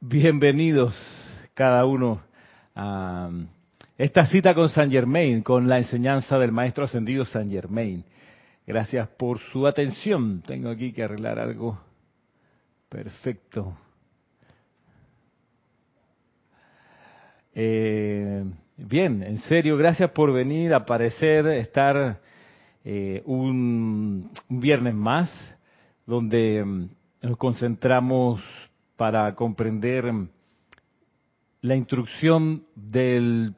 Bienvenidos 0.00 0.96
cada 1.54 1.84
uno 1.84 2.22
a 2.76 3.30
esta 3.96 4.26
cita 4.26 4.54
con 4.54 4.68
San 4.68 4.92
Germain, 4.92 5.42
con 5.42 5.68
la 5.68 5.78
enseñanza 5.78 6.38
del 6.38 6.52
Maestro 6.52 6.84
Ascendido 6.84 7.24
San 7.24 7.50
Germain. 7.50 8.04
Gracias 8.64 9.08
por 9.08 9.40
su 9.40 9.66
atención. 9.66 10.40
Tengo 10.46 10.70
aquí 10.70 10.92
que 10.92 11.02
arreglar 11.02 11.40
algo. 11.40 11.80
Perfecto. 12.88 13.76
Eh, 17.52 18.44
bien, 18.76 19.24
en 19.24 19.38
serio, 19.38 19.76
gracias 19.76 20.12
por 20.12 20.32
venir, 20.32 20.74
aparecer, 20.74 21.44
estar 21.48 22.20
eh, 22.84 23.20
un, 23.26 24.30
un 24.48 24.60
viernes 24.60 24.94
más, 24.94 25.28
donde 26.06 26.64
mm, 26.64 26.88
nos 27.22 27.36
concentramos 27.36 28.40
para 28.98 29.32
comprender 29.36 30.12
la 31.60 31.76
instrucción 31.76 32.64
del 32.74 33.54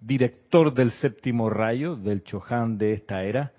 director 0.00 0.74
del 0.74 0.90
séptimo 0.90 1.48
rayo, 1.48 1.94
del 1.94 2.24
Chohan 2.24 2.76
de 2.76 2.94
esta 2.94 3.22
era, 3.22 3.52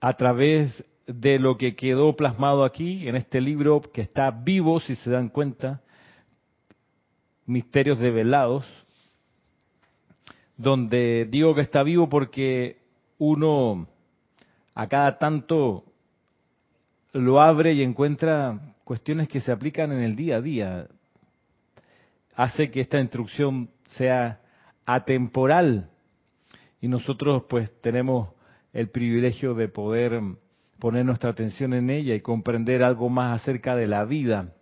a 0.00 0.14
través 0.14 0.84
de 1.06 1.38
lo 1.38 1.56
que 1.56 1.76
quedó 1.76 2.16
plasmado 2.16 2.64
aquí 2.64 3.06
en 3.06 3.14
este 3.14 3.40
libro 3.40 3.80
que 3.80 4.00
está 4.00 4.32
vivo, 4.32 4.80
si 4.80 4.96
se 4.96 5.08
dan 5.08 5.28
cuenta, 5.28 5.82
Misterios 7.46 8.00
Develados, 8.00 8.66
donde 10.56 11.28
digo 11.30 11.54
que 11.54 11.60
está 11.60 11.84
vivo 11.84 12.08
porque 12.08 12.82
uno 13.18 13.86
a 14.74 14.88
cada 14.88 15.16
tanto 15.18 15.84
lo 17.12 17.40
abre 17.40 17.72
y 17.74 17.82
encuentra 17.82 18.74
cuestiones 18.84 19.28
que 19.28 19.40
se 19.40 19.52
aplican 19.52 19.92
en 19.92 20.02
el 20.02 20.16
día 20.16 20.36
a 20.36 20.40
día. 20.40 20.86
Hace 22.34 22.70
que 22.70 22.80
esta 22.80 22.98
instrucción 22.98 23.70
sea 23.86 24.40
atemporal 24.86 25.90
y 26.80 26.88
nosotros 26.88 27.44
pues 27.48 27.70
tenemos 27.80 28.30
el 28.72 28.88
privilegio 28.88 29.54
de 29.54 29.68
poder 29.68 30.20
poner 30.78 31.04
nuestra 31.04 31.30
atención 31.30 31.74
en 31.74 31.90
ella 31.90 32.14
y 32.14 32.20
comprender 32.20 32.82
algo 32.82 33.08
más 33.08 33.40
acerca 33.40 33.76
de 33.76 33.86
la 33.86 34.04
vida, 34.04 34.54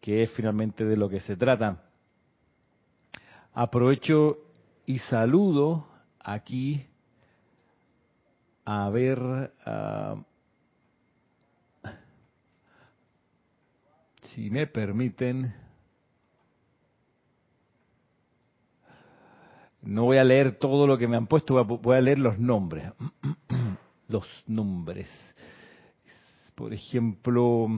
que 0.00 0.22
es 0.22 0.30
finalmente 0.32 0.84
de 0.84 0.96
lo 0.96 1.08
que 1.08 1.20
se 1.20 1.36
trata. 1.36 1.82
Aprovecho 3.52 4.38
y 4.86 4.98
saludo 4.98 5.86
aquí 6.18 6.86
a 8.64 8.88
ver 8.88 9.52
si 14.34 14.50
me 14.50 14.66
permiten, 14.66 15.54
no 19.82 20.04
voy 20.04 20.18
a 20.18 20.24
leer 20.24 20.58
todo 20.58 20.88
lo 20.88 20.98
que 20.98 21.06
me 21.06 21.16
han 21.16 21.28
puesto, 21.28 21.64
voy 21.64 21.96
a 21.96 22.00
leer 22.00 22.18
los 22.18 22.38
nombres. 22.38 22.92
los 24.08 24.26
nombres. 24.48 25.08
Por 26.56 26.72
ejemplo, 26.72 27.68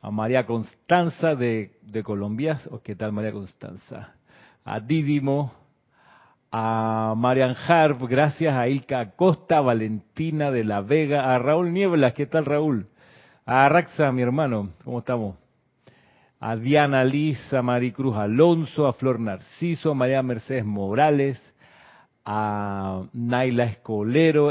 a 0.00 0.10
María 0.10 0.46
Constanza 0.46 1.34
de, 1.34 1.78
de 1.82 2.02
Colombia. 2.02 2.58
¿Qué 2.82 2.96
tal 2.96 3.12
María 3.12 3.32
Constanza? 3.32 4.14
A 4.64 4.80
Dídimo, 4.80 5.52
a 6.50 7.14
Marian 7.14 7.54
Harp, 7.68 8.00
gracias 8.08 8.54
a 8.54 8.68
Ilka 8.68 9.00
Acosta, 9.00 9.60
Valentina 9.60 10.50
de 10.50 10.64
la 10.64 10.80
Vega, 10.80 11.34
a 11.34 11.38
Raúl 11.38 11.72
Nieblas, 11.72 12.14
¿qué 12.14 12.26
tal 12.26 12.46
Raúl? 12.46 12.86
A 13.44 13.68
Raxa, 13.68 14.12
mi 14.12 14.22
hermano, 14.22 14.70
¿cómo 14.84 15.00
estamos? 15.00 15.49
A 16.40 16.56
Diana 16.56 17.04
Lisa, 17.04 17.60
Maricruz 17.60 18.16
Alonso, 18.16 18.86
a 18.86 18.94
Flor 18.94 19.20
Narciso, 19.20 19.90
a 19.90 19.94
María 19.94 20.22
Mercedes 20.22 20.64
Morales, 20.64 21.38
a 22.24 23.02
Naila 23.12 23.64
Escolero, 23.64 24.46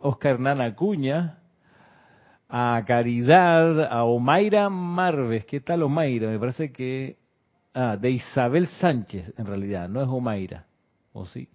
Oscar 0.00 0.32
Hernán 0.32 0.60
Acuña, 0.60 1.38
a 2.48 2.82
Caridad, 2.86 3.90
a 3.90 4.04
Omaira 4.04 4.68
Marves. 4.68 5.46
¿Qué 5.46 5.60
tal 5.60 5.82
Omaira? 5.82 6.28
Me 6.28 6.38
parece 6.38 6.70
que... 6.70 7.16
Ah, 7.76 7.96
de 7.96 8.10
Isabel 8.10 8.68
Sánchez, 8.68 9.32
en 9.36 9.46
realidad, 9.46 9.88
no 9.88 10.00
es 10.00 10.06
Omaira. 10.06 10.66
¿O 11.12 11.26
sí? 11.26 11.48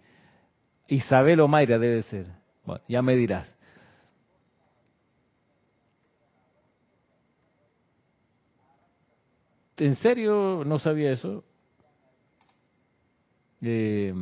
Isabel 0.88 1.40
Omaira 1.40 1.80
debe 1.80 2.02
ser. 2.02 2.28
Bueno, 2.66 2.82
ya 2.90 3.02
me 3.02 3.16
dirás. 3.16 3.50
¿En 9.80 9.96
serio 9.96 10.64
no 10.66 10.78
sabía 10.78 11.12
eso? 11.12 11.44
Eh, 13.62 14.14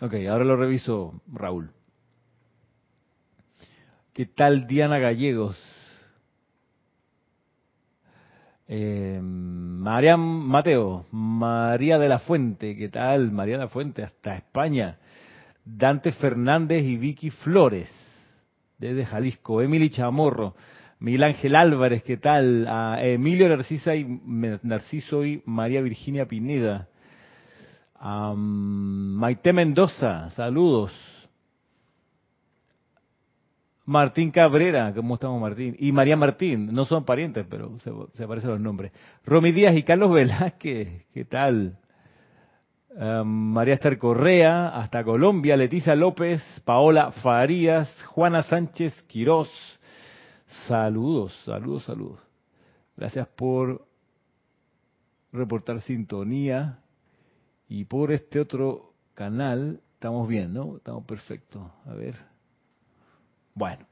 ok, 0.00 0.14
ahora 0.28 0.44
lo 0.44 0.56
reviso, 0.56 1.22
Raúl. 1.32 1.70
¿Qué 4.12 4.26
tal 4.26 4.66
Diana 4.66 4.98
Gallegos? 4.98 5.56
Eh, 8.66 9.20
María 9.22 10.16
Mateo, 10.16 11.06
María 11.12 11.98
de 11.98 12.08
la 12.08 12.18
Fuente, 12.18 12.76
¿qué 12.76 12.88
tal? 12.88 13.30
María 13.30 13.54
de 13.54 13.64
la 13.64 13.68
Fuente, 13.68 14.02
hasta 14.02 14.36
España. 14.36 14.98
Dante 15.64 16.10
Fernández 16.12 16.82
y 16.82 16.96
Vicky 16.96 17.30
Flores, 17.30 17.88
desde 18.78 19.06
Jalisco. 19.06 19.62
Emily 19.62 19.90
Chamorro. 19.90 20.56
Miguel 21.00 21.22
Ángel 21.22 21.54
Álvarez, 21.54 22.02
¿qué 22.02 22.16
tal? 22.16 22.66
A 22.68 23.00
Emilio 23.04 23.48
Narcisa 23.48 23.94
y, 23.94 24.04
Narciso 24.62 25.24
y 25.24 25.42
María 25.46 25.80
Virginia 25.80 26.26
Pineda. 26.26 26.88
A 27.94 28.34
Maite 28.36 29.52
Mendoza, 29.52 30.30
saludos. 30.30 30.92
Martín 33.84 34.30
Cabrera, 34.30 34.92
¿cómo 34.92 35.14
estamos 35.14 35.40
Martín? 35.40 35.76
Y 35.78 35.92
María 35.92 36.16
Martín, 36.16 36.74
no 36.74 36.84
son 36.84 37.04
parientes, 37.04 37.46
pero 37.48 37.78
se, 37.78 37.90
se 38.14 38.24
aparecen 38.24 38.50
los 38.50 38.60
nombres. 38.60 38.92
Romy 39.24 39.52
Díaz 39.52 39.76
y 39.76 39.84
Carlos 39.84 40.12
Velázquez, 40.12 41.06
¿qué 41.14 41.24
tal? 41.24 41.78
María 43.24 43.74
Esther 43.74 43.96
Correa, 43.96 44.68
hasta 44.70 45.04
Colombia, 45.04 45.56
Leticia 45.56 45.94
López, 45.94 46.42
Paola 46.64 47.12
Farías, 47.12 47.88
Juana 48.06 48.42
Sánchez 48.42 49.02
Quirós, 49.02 49.48
Saludos, 50.68 51.32
saludos, 51.46 51.84
saludos. 51.84 52.20
Gracias 52.94 53.26
por 53.28 53.88
reportar 55.32 55.80
sintonía 55.80 56.80
y 57.70 57.86
por 57.86 58.12
este 58.12 58.38
otro 58.38 58.92
canal. 59.14 59.80
Estamos 59.94 60.28
bien, 60.28 60.52
¿no? 60.52 60.76
Estamos 60.76 61.04
perfectos. 61.06 61.62
A 61.86 61.94
ver. 61.94 62.16
Bueno. 63.54 63.86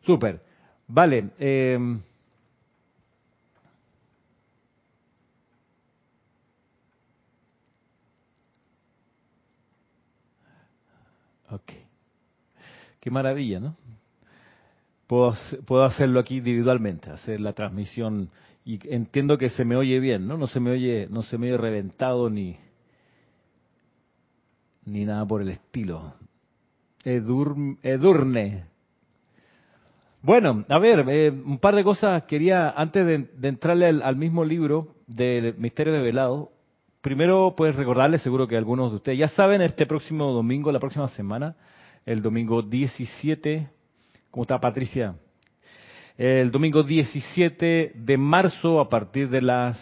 Súper. 0.00 0.42
Vale. 0.88 1.28
Eh, 1.38 2.00
Ok. 11.50 11.72
Qué 13.00 13.10
maravilla, 13.10 13.60
¿no? 13.60 13.76
Puedo, 15.06 15.34
puedo 15.66 15.84
hacerlo 15.84 16.20
aquí 16.20 16.36
individualmente, 16.36 17.10
hacer 17.10 17.40
la 17.40 17.52
transmisión 17.52 18.30
y 18.64 18.78
entiendo 18.94 19.38
que 19.38 19.48
se 19.48 19.64
me 19.64 19.76
oye 19.76 19.98
bien, 19.98 20.28
¿no? 20.28 20.36
No 20.36 20.46
se 20.46 20.60
me 20.60 20.70
oye, 20.70 21.08
no 21.10 21.22
se 21.22 21.38
me 21.38 21.48
oye 21.48 21.56
reventado 21.56 22.30
ni 22.30 22.56
ni 24.84 25.04
nada 25.04 25.24
por 25.26 25.42
el 25.42 25.50
estilo. 25.50 26.14
edurne. 27.04 28.64
Bueno, 30.22 30.64
a 30.68 30.78
ver, 30.78 31.04
eh, 31.08 31.30
un 31.30 31.58
par 31.58 31.74
de 31.74 31.84
cosas 31.84 32.24
quería, 32.24 32.70
antes 32.70 33.06
de, 33.06 33.48
entrarle 33.48 33.86
al, 33.86 34.16
mismo 34.16 34.44
libro 34.44 34.96
del 35.06 35.56
Misterio 35.56 35.94
de 35.94 36.00
Velado, 36.00 36.52
primero, 37.00 37.54
pues 37.56 37.74
recordarles, 37.76 38.22
seguro 38.22 38.46
que 38.46 38.56
algunos 38.56 38.90
de 38.90 38.96
ustedes 38.96 39.18
ya 39.18 39.28
saben, 39.28 39.62
este 39.62 39.86
próximo 39.86 40.32
domingo, 40.32 40.70
la 40.70 40.78
próxima 40.78 41.08
semana, 41.08 41.56
el 42.04 42.22
domingo 42.22 42.62
17, 42.62 43.68
¿cómo 44.30 44.42
está 44.42 44.60
Patricia? 44.60 45.14
El 46.16 46.50
domingo 46.50 46.82
17 46.82 47.92
de 47.94 48.16
marzo, 48.18 48.80
a 48.80 48.88
partir 48.88 49.30
de 49.30 49.40
las, 49.40 49.78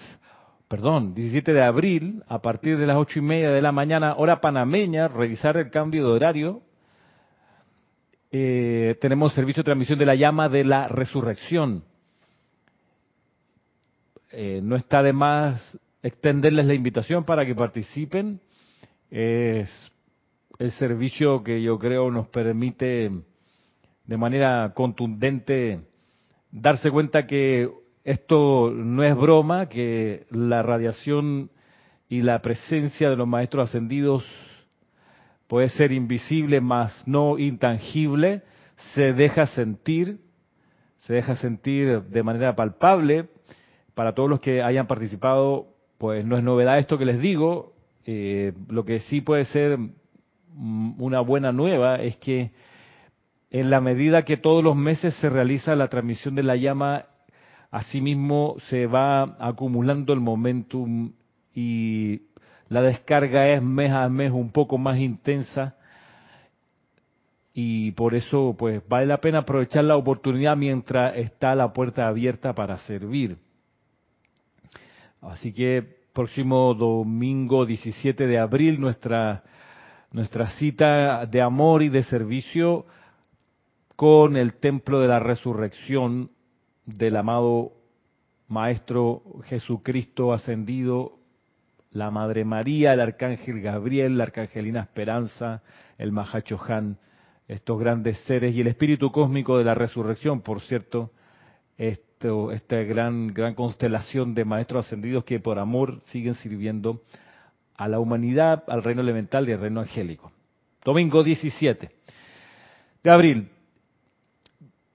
perdón, 0.69 1.15
17 1.15 1.53
de 1.53 1.63
abril, 1.63 2.23
a 2.29 2.41
partir 2.41 2.79
de 2.79 2.87
las 2.87 2.97
ocho 2.97 3.19
y 3.19 3.23
media 3.23 3.51
de 3.51 3.61
la 3.61 3.73
mañana, 3.73 4.15
hora 4.17 4.41
panameña, 4.41 5.09
revisar 5.09 5.57
el 5.57 5.71
cambio 5.71 6.07
de 6.07 6.13
horario. 6.13 6.63
Eh, 8.31 8.97
tenemos 9.01 9.33
servicio 9.33 9.63
de 9.63 9.65
transmisión 9.65 9.99
de 9.99 10.07
la 10.07 10.15
llama 10.15 10.49
de 10.49 10.65
la 10.65 10.87
resurrección. 10.87 11.83
Eh, 14.31 14.61
no 14.63 14.77
está 14.77 15.03
de 15.03 15.15
más 15.15 15.79
extenderles 16.03 16.67
la 16.67 16.75
invitación 16.75 17.25
para 17.25 17.45
que 17.45 17.55
participen. 17.55 18.41
Es 19.11 19.71
el 20.59 20.73
servicio 20.73 21.43
que 21.43 21.63
yo 21.63 21.79
creo 21.79 22.11
nos 22.11 22.29
permite 22.29 23.11
de 24.05 24.17
manera 24.17 24.73
contundente 24.75 25.81
darse 26.51 26.91
cuenta 26.91 27.27
que 27.27 27.71
esto 28.05 28.71
no 28.71 29.05
es 29.05 29.15
broma, 29.15 29.69
que 29.69 30.27
la 30.31 30.63
radiación 30.63 31.51
y 32.09 32.23
la 32.23 32.41
presencia 32.41 33.11
de 33.11 33.17
los 33.17 33.29
maestros 33.29 33.69
ascendidos 33.69 34.25
puede 35.47 35.69
ser 35.69 35.93
invisible, 35.93 36.61
mas 36.61 37.03
no 37.07 37.39
intangible, 37.39 38.43
se 38.95 39.13
deja 39.13 39.47
sentir, 39.47 40.21
se 41.01 41.15
deja 41.15 41.35
sentir 41.37 42.03
de 42.03 42.23
manera 42.23 42.55
palpable. 42.57 43.29
Para 43.95 44.15
todos 44.15 44.31
los 44.31 44.41
que 44.41 44.63
hayan 44.63 44.87
participado, 44.87 45.75
pues 45.99 46.25
no 46.25 46.37
es 46.37 46.45
novedad 46.45 46.79
esto 46.79 46.97
que 46.97 47.05
les 47.05 47.21
digo. 47.21 47.75
Eh, 48.07 48.53
lo 48.69 48.85
que 48.85 49.01
sí 49.01 49.21
puede 49.21 49.45
ser 49.45 49.79
una 50.57 51.21
buena 51.21 51.53
nueva 51.53 51.97
es 51.97 52.17
que 52.17 52.53
en 53.51 53.71
la 53.71 53.81
medida 53.81 54.25
que 54.25 54.37
todos 54.37 54.63
los 54.63 54.77
meses 54.77 55.15
se 55.15 55.29
realiza 55.29 55.75
la 55.75 55.89
transmisión 55.89 56.35
de 56.35 56.43
la 56.43 56.57
llama, 56.57 57.07
asimismo 57.71 58.57
se 58.69 58.87
va 58.87 59.37
acumulando 59.39 60.13
el 60.13 60.21
momentum 60.21 61.13
y 61.55 62.23
la 62.69 62.83
descarga 62.83 63.49
es 63.49 63.63
mes 63.63 63.93
a 63.93 64.09
mes 64.09 64.31
un 64.33 64.51
poco 64.51 64.79
más 64.79 64.99
intensa 64.99 65.77
y 67.55 67.91
por 67.93 68.15
eso 68.15 68.55
pues 68.57 68.87
vale 68.89 69.07
la 69.07 69.21
pena 69.21 69.39
aprovechar 69.39 69.85
la 69.85 69.97
oportunidad 69.97 70.57
mientras 70.57 71.17
está 71.17 71.55
la 71.55 71.73
puerta 71.73 72.07
abierta 72.07 72.55
para 72.55 72.77
servir. 72.79 73.39
Así 75.21 75.53
que 75.53 75.99
próximo 76.13 76.75
domingo 76.75 77.67
17 77.67 78.27
de 78.27 78.39
abril 78.39 78.81
nuestra 78.81 79.43
nuestra 80.11 80.49
cita 80.51 81.27
de 81.27 81.43
amor 81.43 81.83
y 81.83 81.89
de 81.91 82.03
servicio 82.03 82.87
con 83.95 84.37
el 84.37 84.55
templo 84.55 85.01
de 85.01 85.09
la 85.09 85.19
resurrección 85.19 86.31
del 86.87 87.17
amado 87.17 87.73
Maestro 88.47 89.23
Jesucristo 89.45 90.33
ascendido, 90.33 91.19
la 91.91 92.11
Madre 92.11 92.45
María, 92.45 92.95
el 92.95 93.01
Arcángel 93.01 93.61
Gabriel, 93.61 94.17
la 94.17 94.25
Arcangelina 94.25 94.81
Esperanza, 94.81 95.63
el 95.99 96.13
Mahachohan, 96.13 96.99
estos 97.47 97.79
grandes 97.79 98.19
seres 98.21 98.55
y 98.55 98.61
el 98.61 98.69
Espíritu 98.69 99.11
Cósmico 99.13 99.59
de 99.59 99.65
la 99.65 99.75
Resurrección, 99.75 100.41
por 100.41 100.61
cierto, 100.61 101.13
esto, 102.19 102.51
esta 102.51 102.83
gran, 102.83 103.29
gran 103.29 103.55
constelación 103.55 104.35
de 104.35 104.45
Maestros 104.45 104.87
ascendidos 104.87 105.23
que 105.23 105.39
por 105.39 105.61
amor 105.61 106.01
siguen 106.11 106.35
sirviendo 106.35 107.01
a 107.77 107.87
la 107.87 108.01
humanidad, 108.01 108.65
al 108.67 108.83
reino 108.83 109.03
elemental 109.03 109.49
y 109.49 109.53
al 109.53 109.61
reino 109.61 109.81
angélico. 109.81 110.33
Domingo 110.85 111.23
17 111.23 111.91
de 113.05 113.11
abril. 113.11 113.49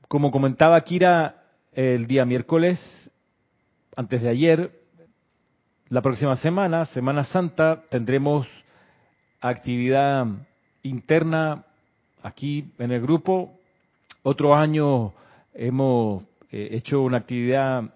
Como 0.09 0.31
comentaba 0.31 0.81
Kira 0.81 1.45
el 1.71 2.07
día 2.07 2.25
miércoles, 2.25 2.77
antes 3.95 4.21
de 4.21 4.27
ayer, 4.27 4.81
la 5.87 6.01
próxima 6.01 6.35
semana, 6.35 6.83
Semana 6.87 7.23
Santa, 7.23 7.83
tendremos 7.89 8.49
actividad 9.39 10.27
interna 10.81 11.63
aquí 12.21 12.73
en 12.79 12.91
el 12.91 13.01
grupo. 13.01 13.61
Otro 14.23 14.53
año 14.55 15.13
hemos 15.53 16.23
eh, 16.53 16.69
hecho 16.77 17.01
una 17.01 17.17
actividad 17.17 17.95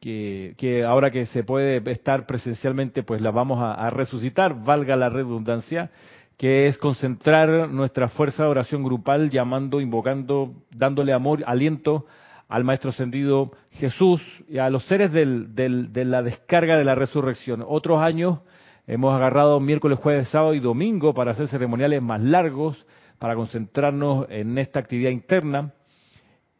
que, 0.00 0.84
ahora 0.86 1.10
que 1.10 1.26
se 1.26 1.44
puede 1.44 1.82
estar 1.90 2.24
presencialmente, 2.24 3.02
pues 3.02 3.20
la 3.20 3.30
vamos 3.30 3.58
a 3.60 3.90
resucitar, 3.90 4.64
valga 4.64 4.96
la 4.96 5.10
redundancia, 5.10 5.90
que 6.38 6.66
es 6.66 6.78
concentrar 6.78 7.68
nuestra 7.68 8.08
fuerza 8.08 8.44
de 8.44 8.48
oración 8.48 8.82
grupal 8.82 9.28
llamando, 9.28 9.80
invocando, 9.80 10.54
dándole 10.70 11.12
amor, 11.12 11.42
aliento 11.46 12.06
al 12.48 12.64
Maestro 12.64 12.90
Ascendido 12.90 13.50
Jesús 13.72 14.22
y 14.48 14.56
a 14.56 14.70
los 14.70 14.84
seres 14.86 15.12
de 15.12 16.04
la 16.06 16.22
descarga 16.22 16.78
de 16.78 16.84
la 16.84 16.94
resurrección. 16.94 17.62
Otros 17.66 18.00
años 18.00 18.38
hemos 18.86 19.14
agarrado 19.14 19.60
miércoles, 19.60 19.98
jueves, 19.98 20.28
sábado 20.28 20.54
y 20.54 20.60
domingo 20.60 21.12
para 21.12 21.32
hacer 21.32 21.48
ceremoniales 21.48 22.00
más 22.00 22.22
largos, 22.22 22.86
para 23.18 23.34
concentrarnos 23.34 24.26
en 24.30 24.56
esta 24.56 24.80
actividad 24.80 25.10
interna. 25.10 25.74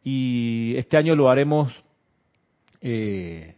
Y 0.03 0.75
este 0.77 0.97
año 0.97 1.15
lo 1.15 1.29
haremos 1.29 1.73
eh, 2.81 3.55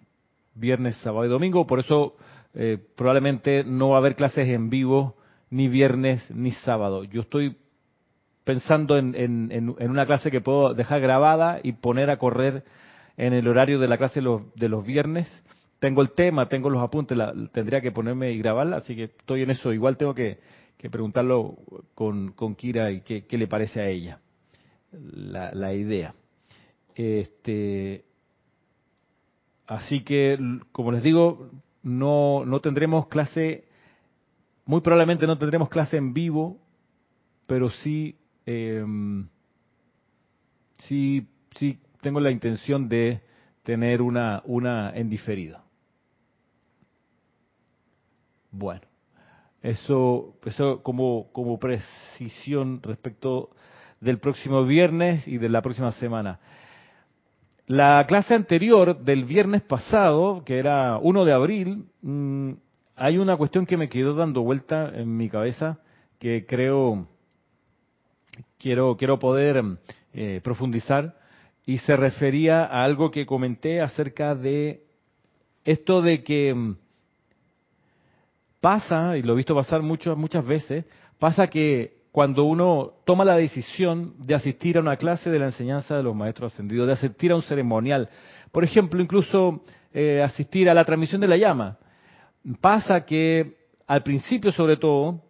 viernes, 0.56 0.96
sábado 0.98 1.26
y 1.26 1.30
domingo, 1.30 1.68
por 1.68 1.80
eso 1.80 2.16
eh, 2.54 2.78
probablemente 2.96 3.64
no 3.64 3.90
va 3.90 3.98
a 3.98 4.00
haber 4.00 4.16
clases 4.16 4.48
en 4.48 4.70
vivo 4.70 5.16
ni 5.50 5.68
viernes 5.68 6.30
ni 6.32 6.52
sábado. 6.52 7.04
Yo 7.04 7.22
estoy 7.22 7.58
pensando 8.44 8.98
en, 8.98 9.16
en, 9.16 9.70
una 9.70 10.06
clase 10.06 10.32
que 10.32 10.42
puedo 10.42 10.74
dejar 10.74 11.00
grabada 11.02 11.60
y 11.62 11.74
poner 11.74 12.10
a 12.10 12.18
correr 12.18 12.64
en 13.18 13.34
el 13.34 13.48
horario 13.48 13.80
de 13.80 13.88
la 13.88 13.98
clase 13.98 14.22
de 14.22 14.70
los 14.70 14.86
viernes. 14.86 15.28
Tengo 15.80 16.02
el 16.02 16.12
tema, 16.12 16.48
tengo 16.48 16.70
los 16.70 16.84
apuntes, 16.84 17.18
la, 17.18 17.34
tendría 17.52 17.82
que 17.82 17.92
ponerme 17.92 18.32
y 18.32 18.40
grabarla, 18.40 18.78
así 18.78 18.96
que 18.96 19.06
estoy 19.06 19.44
en 19.44 19.52
eso. 19.52 19.74
Igual 19.74 19.98
tengo 19.98 20.14
que, 20.14 20.40
preguntarlo 20.92 21.58
con, 21.94 22.32
con, 22.32 22.56
Kira 22.56 22.92
y 22.92 23.02
qué, 23.02 23.26
qué, 23.26 23.38
le 23.38 23.48
parece 23.48 23.82
a 23.82 23.88
ella 23.88 24.20
la, 24.92 25.52
la 25.54 25.74
idea. 25.74 26.14
Este, 26.96 28.06
así 29.68 30.04
que, 30.04 30.38
como 30.72 30.92
les 30.92 31.04
digo, 31.04 31.50
no, 31.84 32.46
no 32.46 32.60
tendremos 32.62 33.08
clase 33.08 33.66
muy 34.66 34.82
probablemente 34.82 35.28
no 35.28 35.38
tendremos 35.38 35.70
clase 35.70 35.98
en 35.98 36.14
vivo, 36.14 36.58
pero 37.46 37.70
sí, 37.70 38.16
em, 38.46 39.28
sí, 40.78 41.28
sí 41.56 41.80
tengo 42.02 42.20
la 42.20 42.32
intención 42.32 42.88
de 42.88 43.22
tener 43.64 44.02
una, 44.02 44.42
una 44.46 44.92
en 44.92 45.10
diferido. 45.10 45.62
Bueno, 48.52 48.82
eso, 49.62 50.38
eso 50.46 50.82
como, 50.84 51.32
como 51.32 51.60
precisión 51.60 52.82
respecto 52.82 53.50
del 54.00 54.20
próximo 54.20 54.66
viernes 54.66 55.28
y 55.28 55.38
de 55.38 55.50
la 55.50 55.62
próxima 55.62 55.92
semana. 55.92 56.40
La 57.72 58.06
clase 58.06 58.34
anterior 58.34 59.00
del 59.00 59.24
viernes 59.24 59.62
pasado, 59.62 60.44
que 60.44 60.60
era 60.60 60.98
1 60.98 61.24
de 61.24 61.32
abril, 61.32 61.86
mm, 62.02 62.52
hay 62.98 63.18
una 63.18 63.38
cuestión 63.38 63.66
que 63.66 63.78
me 63.78 63.88
quedó 63.88 64.14
dando 64.14 64.42
vuelta 64.42 64.92
en 64.94 65.16
mi 65.16 65.30
cabeza 65.30 65.80
que 66.20 66.46
creo 66.46 67.08
quiero 68.60 68.98
quiero 68.98 69.20
poder 69.20 69.64
eh, 70.12 70.42
profundizar 70.44 71.16
y 71.66 71.78
se 71.78 71.96
refería 71.96 72.66
a 72.66 72.84
algo 72.84 73.10
que 73.10 73.26
comenté 73.26 73.80
acerca 73.80 74.36
de 74.36 74.84
esto 75.64 76.02
de 76.02 76.26
que 76.26 76.54
mm, 76.54 76.76
pasa 78.60 79.16
y 79.16 79.22
lo 79.22 79.32
he 79.32 79.38
visto 79.38 79.56
pasar 79.56 79.82
muchas 79.82 80.18
muchas 80.18 80.46
veces 80.46 80.84
pasa 81.20 81.48
que 81.48 82.01
cuando 82.12 82.44
uno 82.44 82.94
toma 83.06 83.24
la 83.24 83.36
decisión 83.36 84.16
de 84.18 84.36
asistir 84.36 84.78
a 84.78 84.82
una 84.82 84.98
clase 84.98 85.30
de 85.30 85.40
la 85.40 85.46
enseñanza 85.46 85.96
de 85.96 86.04
los 86.04 86.16
maestros 86.16 86.54
ascendidos, 86.54 86.88
de 86.88 86.94
asistir 86.94 87.32
a 87.32 87.36
un 87.36 87.42
ceremonial, 87.42 88.10
por 88.52 88.64
ejemplo, 88.64 89.02
incluso 89.02 89.64
eh, 89.94 90.22
asistir 90.22 90.70
a 90.70 90.74
la 90.74 90.84
transmisión 90.84 91.22
de 91.22 91.28
la 91.28 91.38
llama, 91.38 91.78
pasa 92.60 93.06
que 93.06 93.58
al 93.88 94.04
principio 94.04 94.52
sobre 94.52 94.78
todo, 94.78 95.22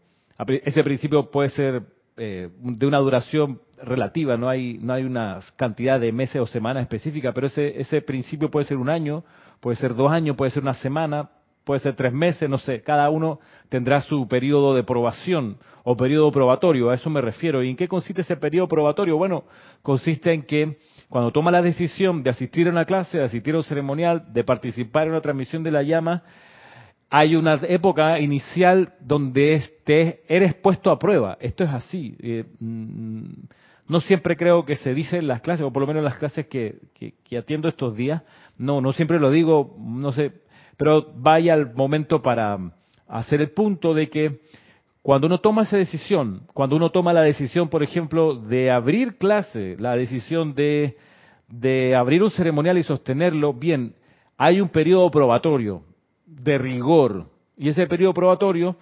ese 0.47 0.83
principio 0.83 1.29
puede 1.29 1.49
ser 1.49 1.83
eh, 2.17 2.49
de 2.59 2.85
una 2.87 2.97
duración 2.97 3.61
relativa, 3.83 4.37
no 4.37 4.49
hay, 4.49 4.77
no 4.79 4.93
hay 4.93 5.03
una 5.03 5.39
cantidad 5.55 5.99
de 5.99 6.11
meses 6.11 6.41
o 6.41 6.47
semanas 6.47 6.81
específica, 6.83 7.31
pero 7.31 7.47
ese, 7.47 7.79
ese 7.79 8.01
principio 8.01 8.49
puede 8.49 8.65
ser 8.65 8.77
un 8.77 8.89
año, 8.89 9.23
puede 9.59 9.77
ser 9.77 9.95
dos 9.95 10.11
años, 10.11 10.35
puede 10.35 10.51
ser 10.51 10.63
una 10.63 10.73
semana, 10.73 11.29
puede 11.63 11.79
ser 11.79 11.95
tres 11.95 12.13
meses, 12.13 12.49
no 12.49 12.57
sé, 12.57 12.81
cada 12.81 13.09
uno 13.09 13.39
tendrá 13.69 14.01
su 14.01 14.27
periodo 14.27 14.73
de 14.75 14.83
probación 14.83 15.57
o 15.83 15.95
periodo 15.95 16.31
probatorio, 16.31 16.89
a 16.89 16.95
eso 16.95 17.09
me 17.09 17.21
refiero. 17.21 17.63
¿Y 17.63 17.69
en 17.69 17.75
qué 17.75 17.87
consiste 17.87 18.21
ese 18.21 18.37
periodo 18.37 18.67
probatorio? 18.67 19.17
Bueno, 19.17 19.43
consiste 19.81 20.31
en 20.33 20.43
que 20.43 20.77
cuando 21.09 21.31
toma 21.31 21.51
la 21.51 21.61
decisión 21.61 22.23
de 22.23 22.29
asistir 22.29 22.67
a 22.67 22.71
una 22.71 22.85
clase, 22.85 23.17
de 23.17 23.25
asistir 23.25 23.55
a 23.55 23.57
un 23.57 23.63
ceremonial, 23.63 24.25
de 24.33 24.43
participar 24.43 25.03
en 25.03 25.11
una 25.11 25.21
transmisión 25.21 25.63
de 25.63 25.71
la 25.71 25.83
llama, 25.83 26.23
hay 27.09 27.35
una 27.35 27.59
época 27.67 28.19
inicial 28.19 28.93
donde 29.01 29.53
este, 29.53 30.23
eres 30.29 30.55
puesto 30.55 30.89
a 30.91 30.97
prueba. 30.97 31.37
Esto 31.41 31.65
es 31.65 31.69
así. 31.69 32.15
Eh, 32.19 32.45
mm, 32.59 33.25
no 33.89 33.99
siempre 33.99 34.37
creo 34.37 34.63
que 34.63 34.77
se 34.77 34.93
dice 34.93 35.17
en 35.17 35.27
las 35.27 35.41
clases, 35.41 35.65
o 35.65 35.73
por 35.73 35.81
lo 35.81 35.87
menos 35.87 35.99
en 35.99 36.05
las 36.05 36.15
clases 36.15 36.47
que, 36.47 36.79
que, 36.95 37.37
atiendo 37.37 37.67
estos 37.67 37.93
días. 37.93 38.23
No, 38.57 38.79
no 38.79 38.93
siempre 38.93 39.19
lo 39.19 39.29
digo, 39.29 39.75
no 39.77 40.13
sé, 40.13 40.31
pero 40.81 41.05
vaya 41.13 41.53
el 41.53 41.75
momento 41.75 42.23
para 42.23 42.57
hacer 43.07 43.39
el 43.39 43.51
punto 43.51 43.93
de 43.93 44.09
que 44.09 44.39
cuando 45.03 45.27
uno 45.27 45.39
toma 45.39 45.61
esa 45.61 45.77
decisión, 45.77 46.47
cuando 46.55 46.75
uno 46.75 46.89
toma 46.89 47.13
la 47.13 47.21
decisión, 47.21 47.69
por 47.69 47.83
ejemplo, 47.83 48.33
de 48.33 48.71
abrir 48.71 49.19
clase, 49.19 49.75
la 49.77 49.95
decisión 49.95 50.55
de, 50.55 50.97
de 51.47 51.95
abrir 51.95 52.23
un 52.23 52.31
ceremonial 52.31 52.79
y 52.79 52.83
sostenerlo, 52.83 53.53
bien, 53.53 53.93
hay 54.39 54.59
un 54.59 54.69
periodo 54.69 55.11
probatorio 55.11 55.83
de 56.25 56.57
rigor. 56.57 57.27
Y 57.55 57.69
ese 57.69 57.85
periodo 57.85 58.15
probatorio 58.15 58.75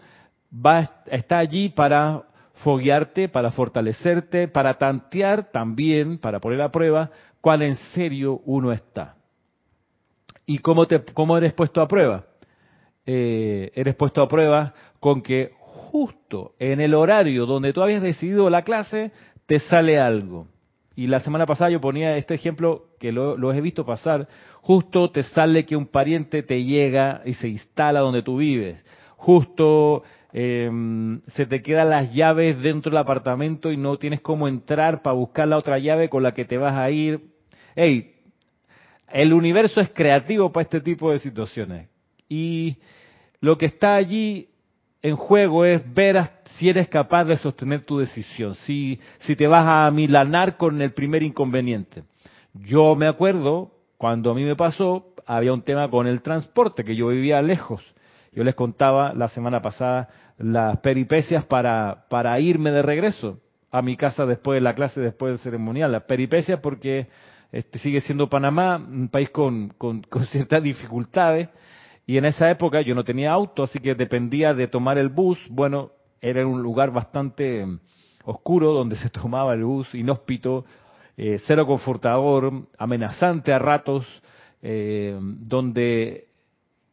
va, 0.53 1.03
está 1.08 1.39
allí 1.39 1.68
para 1.68 2.24
foguearte, 2.63 3.27
para 3.27 3.51
fortalecerte, 3.51 4.48
para 4.48 4.75
tantear 4.75 5.51
también, 5.51 6.18
para 6.18 6.39
poner 6.39 6.62
a 6.62 6.72
prueba 6.72 7.12
cuál 7.41 7.62
en 7.62 7.75
serio 7.75 8.39
uno 8.46 8.72
está. 8.72 9.18
¿Y 10.50 10.58
cómo, 10.58 10.88
te, 10.88 11.03
cómo 11.13 11.38
eres 11.38 11.53
puesto 11.53 11.79
a 11.79 11.88
prueba? 11.88 12.25
Eh, 13.06 13.72
eres 13.75 13.94
puesto 13.94 14.24
a 14.24 14.27
prueba 14.27 14.74
con 15.00 15.22
que 15.22 15.51
justo 15.60 16.53
en 16.58 16.82
el 16.82 16.96
horario 16.96 17.46
donde 17.46 17.72
tú 17.72 17.84
habías 17.84 18.01
decidido 18.01 18.50
la 18.50 18.63
clase, 18.63 19.12
te 19.46 19.60
sale 19.60 20.00
algo. 20.00 20.48
Y 20.96 21.06
la 21.06 21.20
semana 21.20 21.46
pasada 21.46 21.70
yo 21.70 21.79
ponía 21.79 22.18
este 22.18 22.34
ejemplo 22.34 22.86
que 23.00 23.12
lo, 23.12 23.53
he 23.53 23.62
visto 23.62 23.86
pasar. 23.86 24.27
Justo 24.62 25.12
te 25.12 25.22
sale 25.22 25.68
que 25.68 25.75
un 25.75 25.86
pariente 25.86 26.41
te 26.41 26.63
llega 26.63 27.22
y 27.25 27.36
se 27.36 27.48
instala 27.48 28.00
donde 28.00 28.24
tú 28.24 28.38
vives. 28.38 28.84
Justo 29.18 30.01
em, 30.34 31.22
se 31.27 31.46
te 31.46 31.62
quedan 31.62 31.91
las 31.91 32.12
llaves 32.12 32.60
dentro 32.60 32.89
del 32.89 32.98
apartamento 32.98 33.72
y 33.72 33.77
no 33.77 33.98
tienes 33.98 34.22
cómo 34.22 34.48
entrar 34.48 35.03
para 35.03 35.15
buscar 35.15 35.48
la 35.48 35.60
otra 35.60 35.77
llave 35.77 36.10
con 36.10 36.24
la 36.24 36.34
que 36.34 36.46
te 36.46 36.58
vas 36.58 36.74
a 36.74 36.89
ir. 36.89 37.22
Hey, 37.75 38.15
el 39.12 39.34
universo 39.34 39.82
es 39.82 39.89
creativo 39.89 40.51
para 40.51 40.63
este 40.63 40.82
tipo 40.82 41.12
de 41.12 41.20
situaciones. 41.20 41.89
Y 42.28 42.78
lo 43.42 43.58
que 43.58 43.66
está 43.66 43.96
allí 43.96 44.50
en 45.01 45.16
juego 45.16 45.66
es 45.66 45.82
ver 45.94 46.30
si 46.58 46.70
eres 46.70 46.89
capaz 46.89 47.24
de 47.25 47.38
sostener 47.38 47.86
tu 47.86 48.00
decisión, 48.00 48.56
si, 48.56 49.00
si 49.20 49.36
te 49.36 49.48
vas 49.48 49.66
a 49.66 49.92
milanar 49.92 50.58
con 50.58 50.82
el 50.82 50.94
primer 50.94 51.24
inconveniente. 51.24 52.04
Yo 52.54 52.96
me 52.96 53.08
acuerdo, 53.08 53.72
cuando 53.98 54.32
a 54.32 54.36
mí 54.36 54.44
me 54.44 54.56
pasó, 54.56 55.13
había 55.25 55.54
un 55.54 55.62
tema 55.62 55.89
con 55.89 56.08
el 56.08 56.22
transporte, 56.22 56.84
que 56.84 56.96
yo 56.96 57.08
vivía 57.08 57.42
lejos. 57.42 57.84
Yo 58.34 58.44
les 58.44 58.56
contaba 58.56 59.13
la 59.13 59.28
semana 59.28 59.62
pasada 59.62 60.10
las 60.38 60.80
peripecias 60.80 61.46
para, 61.46 62.06
para 62.10 62.39
irme 62.39 62.72
de 62.72 62.82
regreso 62.82 63.39
a 63.72 63.82
mi 63.82 63.96
casa 63.96 64.25
después 64.25 64.58
de 64.58 64.62
la 64.62 64.75
clase, 64.75 65.01
después 65.01 65.32
del 65.32 65.39
ceremonial. 65.39 65.92
Las 65.92 66.04
peripecias 66.04 66.60
porque 66.60 67.08
este, 67.51 67.79
sigue 67.79 68.01
siendo 68.01 68.29
Panamá 68.29 68.77
un 68.77 69.10
país 69.10 69.29
con, 69.29 69.70
con 69.77 70.25
ciertas 70.29 70.63
dificultades 70.63 71.50
y 72.10 72.18
en 72.18 72.25
esa 72.25 72.50
época 72.50 72.82
yo 72.82 72.96
no 72.96 73.03
tenía 73.03 73.32
auto, 73.32 73.62
así 73.62 73.77
que 73.77 73.94
dependía 73.94 74.56
de 74.56 74.68
tomar 74.68 74.98
el 74.98 75.10
bus. 75.10 75.38
Bueno, 75.48 75.91
era 76.20 76.44
un 76.44 76.60
lugar 76.60 76.89
bastante 76.89 77.63
mm, 77.63 77.79
oscuro 78.25 78.74
donde 78.74 78.96
se 78.96 79.10
tomaba 79.12 79.53
el 79.53 79.63
bus, 79.63 79.94
inhóspito, 79.94 80.65
eh, 81.15 81.38
cero 81.46 81.68
confortador, 81.68 82.65
amenazante 82.79 83.53
a 83.53 83.60
ratos, 83.60 84.08
eh, 84.63 85.15
donde 85.22 86.29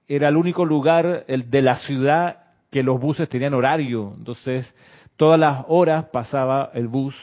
era 0.06 0.28
el 0.28 0.36
único 0.36 0.66
lugar 0.66 1.24
el 1.28 1.48
de 1.48 1.62
la 1.62 1.76
ciudad 1.76 2.36
que 2.70 2.82
los 2.82 3.00
buses 3.00 3.26
tenían 3.26 3.54
horario. 3.54 4.12
Entonces, 4.18 4.70
todas 5.16 5.40
las 5.40 5.64
horas 5.68 6.04
pasaba 6.12 6.72
el 6.74 6.88
bus 6.88 7.14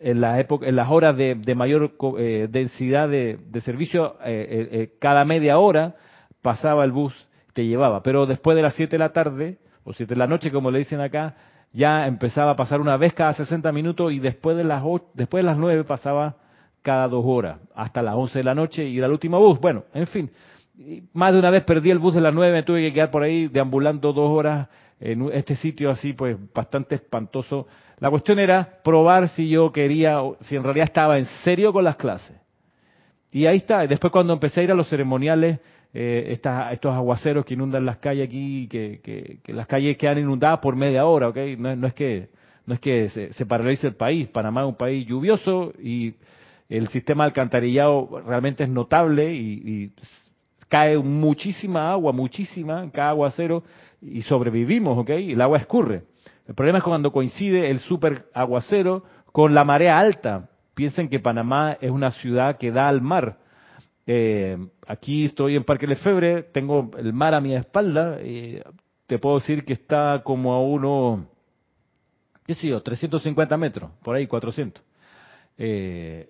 en, 0.00 0.20
la 0.20 0.40
época, 0.40 0.66
en 0.66 0.76
las 0.76 0.88
horas 0.90 1.16
de, 1.16 1.54
mayor 1.54 1.92
eh, 2.18 2.48
densidad 2.50 3.08
de, 3.08 3.38
de 3.48 3.60
servicio, 3.60 4.16
cada 4.98 5.24
media 5.24 5.58
hora 5.58 5.94
pasaba 6.42 6.84
el 6.84 6.92
bus 6.92 7.14
te 7.52 7.66
llevaba. 7.66 8.02
Pero 8.02 8.26
después 8.26 8.54
de 8.56 8.62
las 8.62 8.74
7 8.74 8.92
de 8.92 8.98
la 8.98 9.12
tarde, 9.12 9.58
o 9.84 9.92
7 9.92 10.14
de 10.14 10.18
la 10.18 10.26
noche, 10.26 10.52
como 10.52 10.70
le 10.70 10.78
dicen 10.78 11.00
acá, 11.00 11.34
ya 11.72 12.06
empezaba 12.06 12.52
a 12.52 12.56
pasar 12.56 12.80
una 12.80 12.96
vez 12.96 13.14
cada 13.14 13.32
60 13.32 13.72
minutos 13.72 14.12
y 14.12 14.20
después 14.20 14.56
de 14.56 14.64
las, 14.64 14.82
después 15.14 15.42
de 15.42 15.50
las 15.50 15.58
9 15.58 15.84
pasaba 15.84 16.36
cada 16.82 17.08
dos 17.08 17.24
horas, 17.26 17.58
hasta 17.74 18.00
las 18.00 18.14
11 18.14 18.38
de 18.38 18.44
la 18.44 18.54
noche 18.54 18.84
y 18.84 18.98
era 18.98 19.06
el 19.06 19.12
último 19.12 19.40
bus. 19.40 19.58
Bueno, 19.60 19.84
en 19.92 20.06
fin, 20.06 20.30
más 21.12 21.32
de 21.32 21.38
una 21.40 21.50
vez 21.50 21.64
perdí 21.64 21.90
el 21.90 21.98
bus 21.98 22.14
de 22.14 22.20
las 22.20 22.34
9, 22.34 22.52
me 22.52 22.62
tuve 22.62 22.82
que 22.82 22.92
quedar 22.92 23.10
por 23.10 23.22
ahí 23.22 23.48
deambulando 23.48 24.12
dos 24.12 24.30
horas 24.30 24.68
en 25.00 25.30
este 25.32 25.54
sitio 25.56 25.90
así, 25.90 26.12
pues 26.12 26.36
bastante 26.54 26.96
espantoso. 26.96 27.66
La 27.98 28.10
cuestión 28.10 28.38
era 28.38 28.78
probar 28.82 29.28
si 29.28 29.48
yo 29.48 29.72
quería, 29.72 30.20
si 30.42 30.56
en 30.56 30.64
realidad 30.64 30.86
estaba 30.86 31.18
en 31.18 31.26
serio 31.44 31.72
con 31.72 31.84
las 31.84 31.96
clases. 31.96 32.36
Y 33.30 33.46
ahí 33.46 33.58
está. 33.58 33.86
Después 33.86 34.12
cuando 34.12 34.32
empecé 34.32 34.60
a 34.60 34.64
ir 34.64 34.72
a 34.72 34.74
los 34.74 34.88
ceremoniales, 34.88 35.60
eh, 35.92 36.28
estos 36.30 36.94
aguaceros 36.94 37.44
que 37.44 37.54
inundan 37.54 37.84
las 37.84 37.98
calles 37.98 38.26
aquí, 38.26 38.68
que, 38.68 39.00
que, 39.02 39.52
las 39.52 39.66
calles 39.66 39.96
quedan 39.96 40.18
inundadas 40.18 40.60
por 40.60 40.76
media 40.76 41.04
hora, 41.06 41.28
¿ok? 41.28 41.36
No, 41.58 41.86
es 41.86 41.94
que, 41.94 42.28
no 42.66 42.74
es 42.74 42.80
que 42.80 43.08
se, 43.08 43.32
se, 43.32 43.46
paralice 43.46 43.88
el 43.88 43.94
país. 43.94 44.28
Panamá 44.28 44.62
es 44.62 44.68
un 44.68 44.76
país 44.76 45.06
lluvioso 45.06 45.72
y 45.82 46.14
el 46.68 46.88
sistema 46.88 47.24
alcantarillado 47.24 48.22
realmente 48.26 48.64
es 48.64 48.70
notable 48.70 49.34
y, 49.34 49.92
cae 50.68 50.98
muchísima 50.98 51.90
agua, 51.92 52.12
muchísima 52.12 52.90
cada 52.92 53.10
aguacero 53.10 53.62
y 54.00 54.22
sobrevivimos, 54.22 54.98
¿ok? 54.98 55.10
El 55.10 55.40
agua 55.40 55.58
escurre. 55.58 56.04
El 56.46 56.54
problema 56.54 56.78
es 56.78 56.84
cuando 56.84 57.12
coincide 57.12 57.70
el 57.70 57.80
super 57.80 58.26
aguacero 58.34 59.04
con 59.32 59.54
la 59.54 59.64
marea 59.64 59.98
alta. 59.98 60.48
Piensen 60.74 61.08
que 61.08 61.20
Panamá 61.20 61.76
es 61.80 61.90
una 61.90 62.10
ciudad 62.10 62.56
que 62.56 62.70
da 62.70 62.88
al 62.88 63.02
mar 63.02 63.38
eh, 64.10 64.56
aquí 64.86 65.26
estoy 65.26 65.54
en 65.54 65.64
Parque 65.64 65.86
Lefebre, 65.86 66.42
tengo 66.44 66.90
el 66.96 67.12
mar 67.12 67.34
a 67.34 67.42
mi 67.42 67.54
espalda, 67.54 68.22
y 68.22 68.58
te 69.06 69.18
puedo 69.18 69.38
decir 69.38 69.66
que 69.66 69.74
está 69.74 70.22
como 70.24 70.54
a 70.54 70.62
uno, 70.62 71.26
qué 72.46 72.54
sé 72.54 72.68
yo, 72.68 72.82
350 72.82 73.54
metros, 73.58 73.90
por 74.02 74.16
ahí 74.16 74.26
400. 74.26 74.82
Eh, 75.58 76.26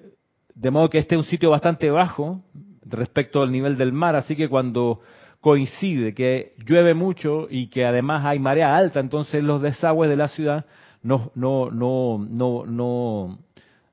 de 0.53 0.71
modo 0.73 0.91
que 0.91 0.99
este 0.99 1.15
es 1.15 1.21
un 1.21 1.25
sitio 1.29 1.51
bastante 1.51 1.89
bajo 1.89 2.43
respecto 2.89 3.43
al 3.43 3.53
nivel 3.53 3.77
del 3.77 3.93
mar, 3.93 4.17
así 4.17 4.37
que 4.37 4.49
cuando 4.49 5.01
coincide 5.41 6.15
que 6.15 6.55
llueve 6.67 6.95
mucho 6.95 7.47
y 7.49 7.69
que 7.69 7.87
además 7.87 8.25
hay 8.27 8.39
marea 8.39 8.77
alta, 8.77 9.01
entonces 9.01 9.43
los 9.43 9.63
desagües 9.63 10.11
de 10.11 10.17
la 10.17 10.29
ciudad 10.29 10.67
no, 11.03 11.31
no, 11.35 11.71
no, 11.71 12.19
no, 12.19 12.65
no, 12.67 13.39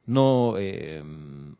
no, 0.08 0.56
eh, 0.58 1.04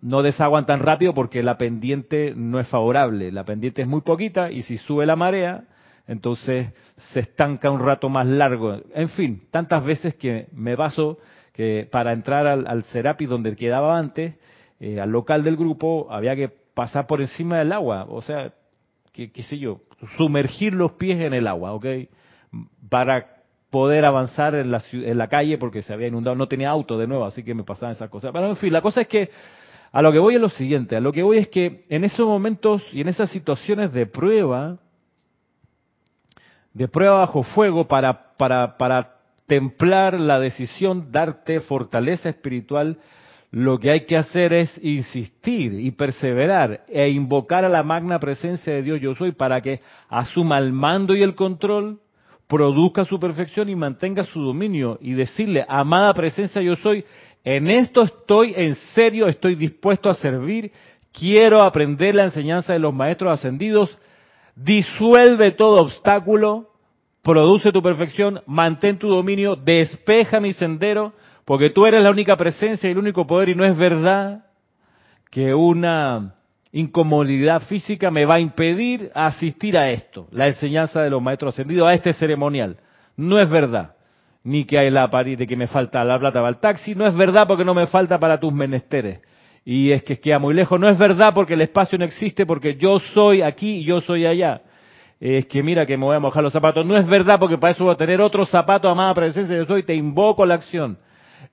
no 0.01 0.22
desaguan 0.22 0.65
tan 0.65 0.80
rápido 0.80 1.13
porque 1.13 1.44
la 1.44 1.58
pendiente 1.58 2.34
no 2.36 2.60
es 2.60 2.68
favorable. 2.68 3.32
La 3.32 3.44
pendiente 3.44 3.82
es 3.82 3.88
muy 3.88 4.01
poquita 4.01 4.51
y 4.51 4.63
si 4.63 4.77
sube 4.77 5.06
la 5.06 5.15
marea, 5.15 5.65
entonces 6.08 6.74
se 6.98 7.20
estanca 7.20 7.70
un 7.70 7.80
rato 7.80 8.10
más 8.10 8.27
largo. 8.27 8.82
En 8.94 9.10
fin, 9.10 9.44
tantas 9.51 9.84
veces 9.86 10.15
que 10.15 10.48
me 10.51 10.75
pasó 10.75 11.18
que 11.54 11.88
para 11.89 12.12
entrar 12.12 12.48
al, 12.48 12.68
al 12.68 12.84
Serapi 12.86 13.25
donde 13.27 13.56
quedaba 13.56 13.98
antes, 13.98 14.36
eh, 14.80 15.00
al 15.00 15.10
local 15.10 15.44
del 15.44 15.56
grupo, 15.56 16.08
había 16.12 16.36
que 16.36 16.64
pasar 16.75 17.08
por 17.08 17.22
encima 17.22 17.58
del 17.58 17.72
agua. 17.72 18.05
O 18.08 18.22
sea, 18.22 18.53
qué 19.12 19.44
sé 19.50 19.58
yo, 19.58 19.82
sumergir 20.17 20.75
los 20.75 20.91
pies 20.94 21.20
en 21.22 21.34
el 21.34 21.48
agua, 21.48 21.74
¿ok? 21.74 21.86
Para 22.89 23.36
poder 23.72 24.05
avanzar 24.05 24.55
en 24.55 24.72
la, 24.72 24.84
en 24.91 25.17
la 25.17 25.27
calle 25.27 25.58
porque 25.58 25.82
se 25.82 25.94
había 25.94 26.08
inundado, 26.08 26.36
no 26.36 26.48
tenía 26.48 26.70
auto 26.70 26.98
de 26.98 27.08
nuevo, 27.08 27.25
así 27.25 27.44
que 27.44 27.53
me 27.53 27.63
pasaban 27.63 27.96
esas 27.96 28.10
cosas. 28.10 28.32
Pero 28.32 28.48
en 28.48 28.55
fin, 28.58 28.72
la 28.72 28.82
cosa 28.82 29.01
es 29.01 29.08
que 29.08 29.29
a 29.91 30.01
lo 30.01 30.12
que 30.12 30.20
voy 30.20 30.36
es 30.36 30.41
lo 30.41 30.50
siguiente, 30.50 30.96
a 30.96 31.00
lo 31.00 31.12
que 31.12 31.24
voy 31.24 31.38
es 31.38 31.48
que 31.48 31.86
en 31.89 32.03
esos 32.03 32.27
momentos 32.27 32.84
y 32.91 33.01
en 33.01 33.08
esas 33.08 33.32
situaciones 33.32 33.94
de 33.94 34.05
prueba, 34.05 34.77
de 36.74 36.88
prueba 36.88 37.20
bajo 37.20 37.44
fuego 37.44 37.88
para, 37.88 38.36
para, 38.36 38.77
para 38.77 39.15
templar 39.48 40.20
la 40.20 40.39
decisión, 40.39 41.12
darte 41.12 41.62
fortaleza 41.62 42.29
espiritual, 42.29 42.98
lo 43.52 43.80
que 43.80 43.92
hay 43.92 44.06
que 44.06 44.18
hacer 44.18 44.54
es 44.54 44.78
insistir 44.84 45.74
y 45.80 45.92
perseverar 45.92 46.84
e 46.88 47.10
invocar 47.10 47.64
a 47.64 47.70
la 47.70 47.84
magna 47.84 48.20
presencia 48.20 48.74
de 48.74 48.82
Dios 48.82 49.00
yo 49.00 49.16
soy 49.16 49.32
para 49.32 49.62
que 49.62 49.82
asuma 50.10 50.58
el 50.58 50.74
mando 50.74 51.16
y 51.16 51.24
el 51.24 51.36
control 51.36 52.00
produzca 52.48 53.06
su 53.06 53.20
perfección 53.20 53.70
y 53.70 53.75
mantenga 53.75 54.24
su 54.24 54.42
dominio 54.42 54.98
y 55.02 55.14
decirle, 55.14 55.66
amada 55.68 56.14
presencia 56.14 56.62
yo 56.62 56.75
soy, 56.75 57.06
en 57.44 57.70
esto 57.70 58.04
estoy 58.04 58.54
en 58.56 58.75
serio, 58.94 59.28
estoy 59.28 59.56
dispuesto 59.56 60.10
a 60.10 60.16
servir, 60.16 60.72
quiero 61.12 61.62
aprender 61.62 62.16
la 62.16 62.25
enseñanza 62.25 62.74
de 62.74 62.80
los 62.80 62.94
maestros 62.94 63.32
ascendidos, 63.32 63.98
disuelve 64.56 65.52
todo 65.52 65.82
obstáculo, 65.82 66.72
produce 67.24 67.72
tu 67.72 67.82
perfección, 67.82 68.42
mantén 68.46 69.00
tu 69.00 69.10
dominio, 69.10 69.56
despeja 69.56 70.40
mi 70.40 70.54
sendero, 70.54 71.14
porque 71.46 71.70
tú 71.70 71.86
eres 71.86 72.04
la 72.04 72.10
única 72.10 72.36
presencia 72.36 72.90
y 72.90 72.92
el 72.92 72.98
único 72.98 73.25
poder 73.25 73.50
y 73.50 73.56
no 73.56 73.66
es 73.66 73.78
verdad 73.78 74.46
que 75.30 75.54
una 75.54 76.34
incomodidad 76.72 77.62
física 77.62 78.12
me 78.12 78.25
va 78.25 78.36
a 78.36 78.40
impedir 78.40 79.12
asistir 79.14 79.78
a 79.78 79.90
esto, 79.92 80.28
la 80.32 80.48
enseñanza 80.48 81.02
de 81.02 81.10
los 81.10 81.22
maestros 81.22 81.54
ascendidos, 81.54 81.88
a 81.88 81.94
este 81.94 82.14
ceremonial. 82.14 82.78
No 83.16 83.40
es 83.40 83.50
verdad. 83.50 83.96
Ni 84.44 84.66
que 84.66 84.78
hay 84.78 84.92
la 84.92 85.08
de 85.08 85.48
que 85.48 85.56
me 85.56 85.68
falta 85.68 86.04
la 86.04 86.20
plata 86.20 86.40
para 86.40 86.50
el 86.50 86.58
taxi, 86.58 86.94
no 86.94 87.08
es 87.08 87.16
verdad 87.16 87.48
porque 87.48 87.64
no 87.64 87.74
me 87.74 87.88
falta 87.88 88.20
para 88.20 88.40
tus 88.40 88.54
menesteres. 88.54 89.22
Y 89.64 89.92
es 89.92 90.04
que 90.04 90.20
queda 90.20 90.38
muy 90.38 90.54
lejos, 90.54 90.80
no 90.80 90.88
es 90.88 90.98
verdad 90.98 91.34
porque 91.34 91.54
el 91.54 91.62
espacio 91.62 91.98
no 91.98 92.06
existe, 92.06 92.46
porque 92.46 92.75
yo 92.75 93.00
soy 93.00 93.42
aquí 93.42 93.78
y 93.78 93.84
yo 93.84 94.02
soy 94.02 94.25
allá. 94.25 94.62
Es 95.20 95.46
que 95.48 95.64
mira 95.64 95.86
que 95.86 95.98
me 95.98 96.06
voy 96.06 96.16
a 96.16 96.20
mojar 96.20 96.44
los 96.44 96.54
zapatos, 96.54 96.86
no 96.86 96.98
es 96.98 97.08
verdad 97.08 97.40
porque 97.40 97.58
para 97.58 97.72
eso 97.72 97.86
voy 97.86 97.94
a 97.94 97.98
tener 97.98 98.22
otro 98.22 98.46
zapato, 98.46 98.88
amada 98.90 99.14
presencia, 99.14 99.56
yo 99.56 99.66
soy, 99.66 99.84
te 99.84 99.96
invoco 99.96 100.46
la 100.46 100.56
acción. 100.56 100.98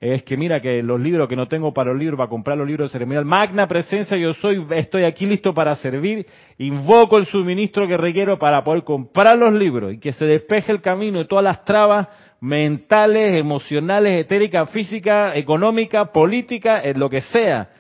Es 0.00 0.22
que 0.22 0.36
mira 0.36 0.60
que 0.60 0.82
los 0.82 1.00
libros 1.00 1.28
que 1.28 1.36
no 1.36 1.48
tengo 1.48 1.72
para 1.72 1.90
los 1.90 1.98
libros, 1.98 2.18
para 2.18 2.28
comprar 2.28 2.56
los 2.58 2.66
libros 2.66 2.90
de 2.90 2.92
ceremonial, 2.92 3.24
magna 3.24 3.66
presencia, 3.66 4.16
yo 4.16 4.32
soy, 4.34 4.66
estoy 4.70 5.04
aquí 5.04 5.26
listo 5.26 5.54
para 5.54 5.74
servir, 5.76 6.26
invoco 6.58 7.18
el 7.18 7.26
suministro 7.26 7.86
que 7.86 7.96
requiero 7.96 8.38
para 8.38 8.64
poder 8.64 8.84
comprar 8.84 9.38
los 9.38 9.52
libros 9.52 9.94
y 9.94 9.98
que 9.98 10.12
se 10.12 10.24
despeje 10.24 10.72
el 10.72 10.80
camino 10.80 11.18
de 11.18 11.24
todas 11.26 11.44
las 11.44 11.64
trabas 11.64 12.08
mentales, 12.40 13.38
emocionales, 13.38 14.24
etéricas, 14.24 14.70
físicas, 14.70 15.36
económicas, 15.36 16.08
políticas, 16.08 16.84
en 16.84 16.98
lo 16.98 17.08
que 17.08 17.20
sea. 17.20 17.70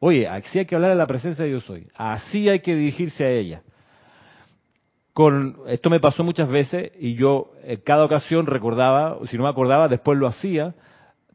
Oye, 0.00 0.26
así 0.26 0.58
hay 0.58 0.66
que 0.66 0.74
hablar 0.74 0.90
de 0.90 0.96
la 0.96 1.06
presencia 1.06 1.44
de 1.44 1.52
yo 1.52 1.60
soy, 1.60 1.86
así 1.94 2.48
hay 2.48 2.58
que 2.58 2.74
dirigirse 2.74 3.24
a 3.24 3.30
ella. 3.30 3.62
Con, 5.12 5.58
esto 5.68 5.90
me 5.90 6.00
pasó 6.00 6.24
muchas 6.24 6.50
veces 6.50 6.90
y 6.98 7.14
yo 7.14 7.52
en 7.62 7.80
cada 7.82 8.04
ocasión 8.04 8.46
recordaba, 8.46 9.18
si 9.26 9.36
no 9.36 9.44
me 9.44 9.50
acordaba, 9.50 9.86
después 9.86 10.18
lo 10.18 10.26
hacía, 10.26 10.74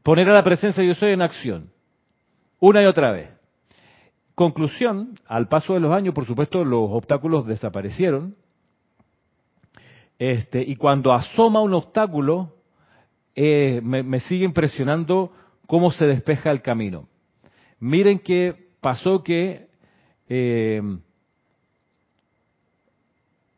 poner 0.08 0.30
a 0.30 0.34
la 0.34 0.42
presencia 0.42 0.82
de 0.82 0.88
yo 0.88 0.96
soy 0.96 1.12
en 1.12 1.22
acción, 1.22 1.70
una 2.62 2.82
y 2.82 2.86
otra 2.86 3.12
vez. 3.12 3.30
Conclusión, 4.36 5.20
al 5.28 5.50
paso 5.50 5.74
de 5.74 5.82
los 5.82 5.92
años, 5.92 6.14
por 6.14 6.26
supuesto, 6.26 6.64
los 6.64 6.92
obstáculos 6.92 7.46
desaparecieron. 7.46 8.34
Este, 10.18 10.62
y 10.62 10.78
cuando 10.78 11.12
asoma 11.12 11.60
un 11.60 11.74
obstáculo, 11.74 12.56
eh, 13.36 13.82
me, 13.84 14.22
sigue 14.22 14.46
impresionando 14.46 15.34
cómo 15.66 15.92
se 15.92 16.06
despeja 16.06 16.52
el 16.52 16.62
camino. 16.62 17.10
Miren 17.82 18.20
que 18.20 18.70
pasó 18.80 19.22
que 19.22 19.68
eh, 20.30 20.82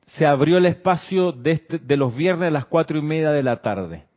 se 0.07 0.25
abrió 0.25 0.57
el 0.57 0.65
espacio 0.65 1.31
de, 1.31 1.51
este, 1.51 1.77
de 1.77 1.95
los 1.95 2.15
viernes 2.15 2.47
a 2.47 2.53
las 2.53 2.65
cuatro 2.65 2.97
y 2.97 3.03
media 3.03 3.29
de 3.29 3.43
la 3.43 3.61
tarde 3.61 4.08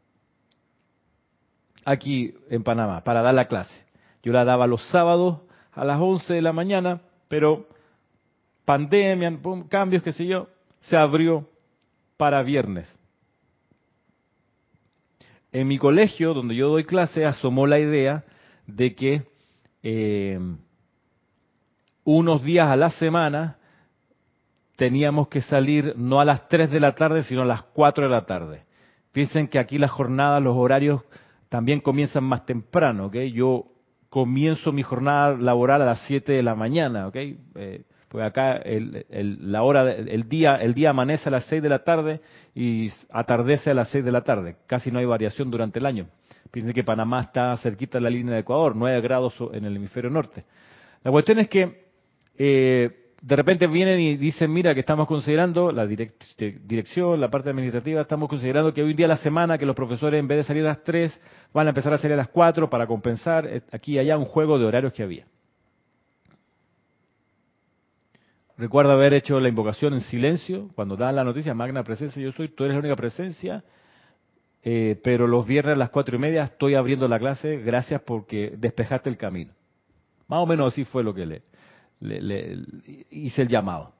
aquí 1.85 2.35
en 2.51 2.62
Panamá 2.62 3.03
para 3.05 3.23
dar 3.23 3.35
la 3.35 3.49
clase. 3.49 3.85
Yo 4.23 4.33
la 4.33 4.45
daba 4.45 4.67
los 4.67 4.83
sábados 4.91 5.41
a 5.73 5.85
las 5.85 6.01
11 6.01 6.35
de 6.35 6.43
la 6.43 6.53
mañana, 6.53 7.01
pero 7.29 7.67
pandemia, 8.65 9.39
cambios, 9.69 10.03
qué 10.03 10.12
sé 10.12 10.27
yo, 10.27 10.49
se 10.81 10.97
abrió 10.97 11.49
para 12.17 12.43
viernes. 12.43 12.99
En 15.51 15.69
mi 15.69 15.79
colegio, 15.79 16.35
donde 16.35 16.55
yo 16.55 16.69
doy 16.69 16.85
clase, 16.85 17.27
asomó 17.27 17.67
la 17.67 17.79
idea 17.79 18.25
de 18.67 18.95
que 18.95 19.23
eh, 19.83 20.39
unos 22.05 22.43
días 22.43 22.69
a 22.69 22.77
la 22.77 22.91
semana 22.91 23.59
teníamos 24.77 25.29
que 25.29 25.41
salir 25.41 25.95
no 25.97 26.21
a 26.21 26.25
las 26.25 26.49
3 26.49 26.71
de 26.71 26.81
la 26.81 26.95
tarde, 26.95 27.23
sino 27.25 27.43
a 27.43 27.47
las 27.47 27.62
4 27.62 28.05
de 28.05 28.11
la 28.11 28.25
tarde. 28.25 28.65
Piensen 29.12 29.49
que 29.49 29.59
aquí 29.59 29.79
las 29.79 29.91
jornadas, 29.91 30.43
los 30.43 30.57
horarios 30.57 31.03
también 31.53 31.81
comienzan 31.81 32.25
más 32.25 32.47
temprano, 32.47 33.09
¿ok? 33.09 33.17
Yo 33.35 33.67
comienzo 34.09 34.73
mi 34.73 34.83
jornada 34.83 35.37
laboral 35.37 35.83
a 35.83 35.85
las 35.85 36.01
7 36.07 36.33
de 36.33 36.43
la 36.43 36.55
mañana, 36.55 37.09
¿ok? 37.09 37.17
Eh, 37.17 37.83
pues 38.09 38.25
acá 38.25 38.57
el, 38.57 39.05
la 39.53 39.63
hora, 39.63 39.93
el 39.93 40.31
día, 40.31 40.57
el 40.57 40.73
día 40.73 40.89
amanece 40.89 41.29
a 41.29 41.33
las 41.33 41.45
6 41.45 41.63
de 41.63 41.69
la 41.69 41.85
tarde 41.85 42.23
y 42.55 42.91
atardece 43.11 43.71
a 43.71 43.75
las 43.75 43.91
6 43.91 44.03
de 44.03 44.13
la 44.13 44.23
tarde. 44.23 44.57
Casi 44.67 44.91
no 44.91 44.99
hay 44.99 45.05
variación 45.05 45.51
durante 45.51 45.79
el 45.79 45.85
año. 45.85 46.07
Piensen 46.51 46.73
que 46.73 46.85
Panamá 46.85 47.21
está 47.21 47.55
cerquita 47.59 47.99
de 47.99 48.05
la 48.05 48.09
línea 48.09 48.33
de 48.33 48.41
Ecuador, 48.41 48.75
9 48.75 49.03
grados 49.03 49.35
en 49.53 49.67
el 49.67 49.77
hemisferio 49.77 50.09
norte. 50.09 50.47
La 51.05 51.11
cuestión 51.11 51.39
es 51.39 51.51
que 51.51 51.85
eh, 52.39 53.02
de 53.23 53.37
repente 53.37 53.69
vienen 53.69 54.00
y 54.00 54.17
dicen, 54.17 54.52
mira, 54.52 54.75
que 54.75 54.81
estamos 54.81 55.07
considerando, 55.07 55.71
la 55.71 55.87
dirección, 55.87 57.21
la 57.21 57.31
parte 57.31 57.50
administrativa, 57.50 58.00
estamos 58.00 58.29
considerando 58.29 58.75
que 58.75 58.83
hoy 58.83 58.95
día 58.95 59.07
a 59.07 59.11
la 59.11 59.17
semana 59.17 59.57
que 59.57 59.64
los 59.64 59.76
profesores 59.76 60.19
en 60.19 60.26
vez 60.26 60.38
de 60.38 60.45
salir 60.45 60.64
a 60.64 60.71
las 60.71 60.83
3 60.83 61.21
van 61.55 61.69
a 61.69 61.71
empezar 61.71 61.95
a 61.95 61.99
salir 61.99 62.14
a 62.14 62.17
las 62.17 62.29
4 62.31 62.69
para 62.69 62.85
compensar 62.88 63.47
eh, 63.47 63.62
aquí 63.71 63.93
y 63.93 63.99
allá 64.00 64.19
un 64.19 64.25
juego 64.25 64.59
de 64.59 64.64
horarios 64.64 64.93
que 64.93 65.05
había. 65.05 65.26
Recuerdo 68.59 68.91
haber 68.91 69.14
hecho 69.14 69.38
la 69.38 69.49
invocación 69.49 69.95
en 69.95 70.00
silencio 70.00 70.71
cuando 70.75 70.97
dan 70.97 71.14
la 71.14 71.23
noticia, 71.23 71.55
magna 71.55 71.85
presencia, 71.85 72.21
yo 72.21 72.33
soy, 72.33 72.49
tú 72.49 72.64
eres 72.64 72.75
la 72.75 72.81
única 72.81 72.97
presencia, 72.97 73.62
eh, 74.64 75.00
pero 75.02 75.29
los 75.29 75.47
viernes 75.47 75.76
a 75.76 75.79
las 75.79 75.91
cuatro 75.91 76.17
y 76.17 76.19
media 76.19 76.43
estoy 76.43 76.75
abriendo 76.75 77.07
la 77.07 77.21
clase, 77.21 77.59
gracias 77.59 78.02
porque 78.02 78.52
despejaste 78.59 79.09
el 79.09 79.17
camino. 79.17 79.52
Más 80.26 80.41
o 80.41 80.47
menos 80.47 80.73
así 80.73 80.85
fue 80.85 81.05
lo 81.05 81.14
que 81.14 81.23
le, 82.03 82.21
le, 82.21 82.59
hice 83.11 83.43
el 83.43 83.49
llamado. 83.49 83.93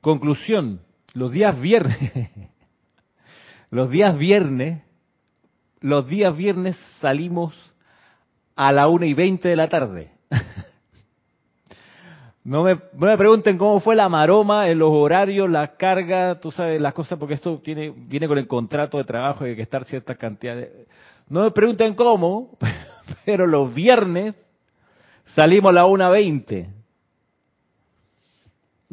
Conclusión, 0.00 0.80
los 1.14 1.32
días 1.32 1.60
viernes, 1.60 2.12
los 3.70 3.90
días 3.90 4.16
viernes, 4.16 4.82
los 5.80 6.06
días 6.06 6.36
viernes 6.36 6.76
salimos 7.00 7.54
a 8.54 8.72
la 8.72 8.88
una 8.88 9.06
y 9.06 9.14
veinte 9.14 9.48
de 9.48 9.56
la 9.56 9.68
tarde. 9.68 10.12
No 12.44 12.62
me, 12.62 12.78
me, 12.96 13.18
pregunten 13.18 13.58
cómo 13.58 13.80
fue 13.80 13.96
la 13.96 14.08
maroma 14.08 14.68
en 14.68 14.78
los 14.78 14.90
horarios, 14.92 15.50
la 15.50 15.76
carga, 15.76 16.38
tú 16.38 16.52
sabes, 16.52 16.80
las 16.80 16.94
cosas, 16.94 17.18
porque 17.18 17.34
esto 17.34 17.58
tiene, 17.58 17.90
viene 17.90 18.28
con 18.28 18.38
el 18.38 18.46
contrato 18.46 18.98
de 18.98 19.04
trabajo 19.04 19.44
y 19.44 19.50
hay 19.50 19.56
que 19.56 19.62
estar 19.62 19.84
cierta 19.84 20.14
cantidad 20.14 20.54
de... 20.54 20.86
No 21.28 21.42
me 21.42 21.50
pregunten 21.50 21.94
cómo, 21.94 22.56
pero 23.24 23.48
los 23.48 23.74
viernes 23.74 24.36
Salimos 25.34 25.70
a 25.70 25.72
la 25.72 25.86
1.20. 25.86 26.68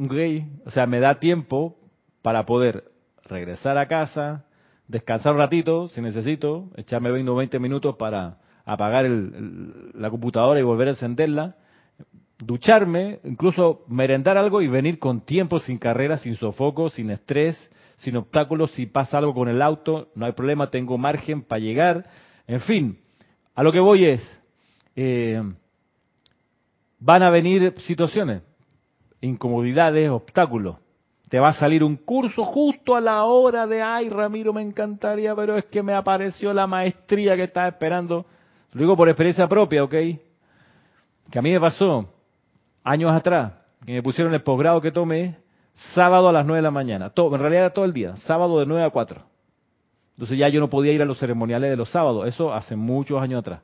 Okay. 0.06 0.48
O 0.66 0.70
sea, 0.72 0.86
me 0.88 1.00
da 1.00 1.20
tiempo 1.20 1.78
para 2.22 2.46
poder 2.46 2.86
regresar 3.26 3.78
a 3.78 3.88
casa, 3.88 4.46
descansar 4.88 5.34
un 5.34 5.40
ratito, 5.40 5.88
si 5.90 6.02
necesito, 6.02 6.70
echarme 6.76 7.12
20 7.12 7.32
o 7.32 7.36
20 7.36 7.60
minutos 7.60 7.96
para 7.98 8.38
apagar 8.66 9.06
la 9.06 10.10
computadora 10.10 10.60
y 10.60 10.64
volver 10.64 10.88
a 10.88 10.92
encenderla, 10.92 11.56
ducharme, 12.40 13.20
incluso 13.24 13.84
merendar 13.88 14.38
algo 14.38 14.62
y 14.62 14.68
venir 14.68 15.00
con 15.00 15.22
tiempo, 15.22 15.60
sin 15.60 15.78
carrera, 15.78 16.18
sin 16.18 16.36
sofoco, 16.36 16.90
sin 16.90 17.12
estrés, 17.12 17.58
sin 17.98 18.18
obstáculos. 18.18 18.72
Si 18.72 18.86
pasa 18.86 19.18
algo 19.18 19.34
con 19.34 19.48
el 19.48 19.62
auto, 19.62 20.10
no 20.16 20.26
hay 20.26 20.32
problema, 20.32 20.70
tengo 20.70 20.98
margen 20.98 21.44
para 21.44 21.60
llegar. 21.60 22.06
En 22.48 22.62
fin, 22.62 23.00
a 23.54 23.64
lo 23.64 23.72
que 23.72 23.80
voy 23.80 24.06
es, 24.06 24.42
eh, 24.96 25.42
van 27.04 27.22
a 27.22 27.30
venir 27.30 27.74
situaciones, 27.80 28.44
incomodidades, 29.20 30.10
obstáculos. 30.10 30.78
Te 31.28 31.38
va 31.38 31.50
a 31.50 31.54
salir 31.54 31.84
un 31.84 31.98
curso 31.98 32.44
justo 32.44 32.96
a 32.96 33.02
la 33.02 33.26
hora 33.26 33.68
de, 33.68 33.82
ay 33.82 34.10
Ramiro, 34.10 34.54
me 34.54 34.62
encantaría, 34.62 35.36
pero 35.36 35.58
es 35.58 35.66
que 35.66 35.84
me 35.84 35.94
apareció 35.94 36.54
la 36.54 36.66
maestría 36.66 37.36
que 37.36 37.44
estaba 37.44 37.68
esperando. 37.68 38.26
Lo 38.72 38.82
digo 38.82 38.96
por 38.96 39.10
experiencia 39.10 39.48
propia, 39.48 39.84
¿ok? 39.84 39.92
Que 41.30 41.40
a 41.40 41.42
mí 41.42 41.52
me 41.52 41.60
pasó 41.60 42.08
años 42.84 43.12
atrás, 43.12 43.52
que 43.86 43.94
me 43.94 44.04
pusieron 44.04 44.34
el 44.34 44.42
posgrado 44.42 44.80
que 44.80 44.92
tomé 44.92 45.38
sábado 45.94 46.30
a 46.30 46.32
las 46.32 46.46
9 46.46 46.60
de 46.60 46.64
la 46.64 46.72
mañana. 46.72 47.10
Todo, 47.10 47.36
en 47.36 47.42
realidad 47.42 47.66
era 47.66 47.74
todo 47.74 47.86
el 47.86 47.94
día, 47.94 48.16
sábado 48.18 48.60
de 48.60 48.66
9 48.66 48.86
a 48.86 48.90
4. 48.92 49.22
Entonces 50.12 50.38
ya 50.38 50.48
yo 50.48 50.62
no 50.62 50.70
podía 50.70 50.94
ir 50.94 51.02
a 51.02 51.06
los 51.06 51.20
ceremoniales 51.20 51.70
de 51.70 51.76
los 51.76 51.90
sábados, 51.90 52.28
eso 52.28 52.54
hace 52.54 52.78
muchos 52.78 53.22
años 53.22 53.40
atrás. 53.40 53.62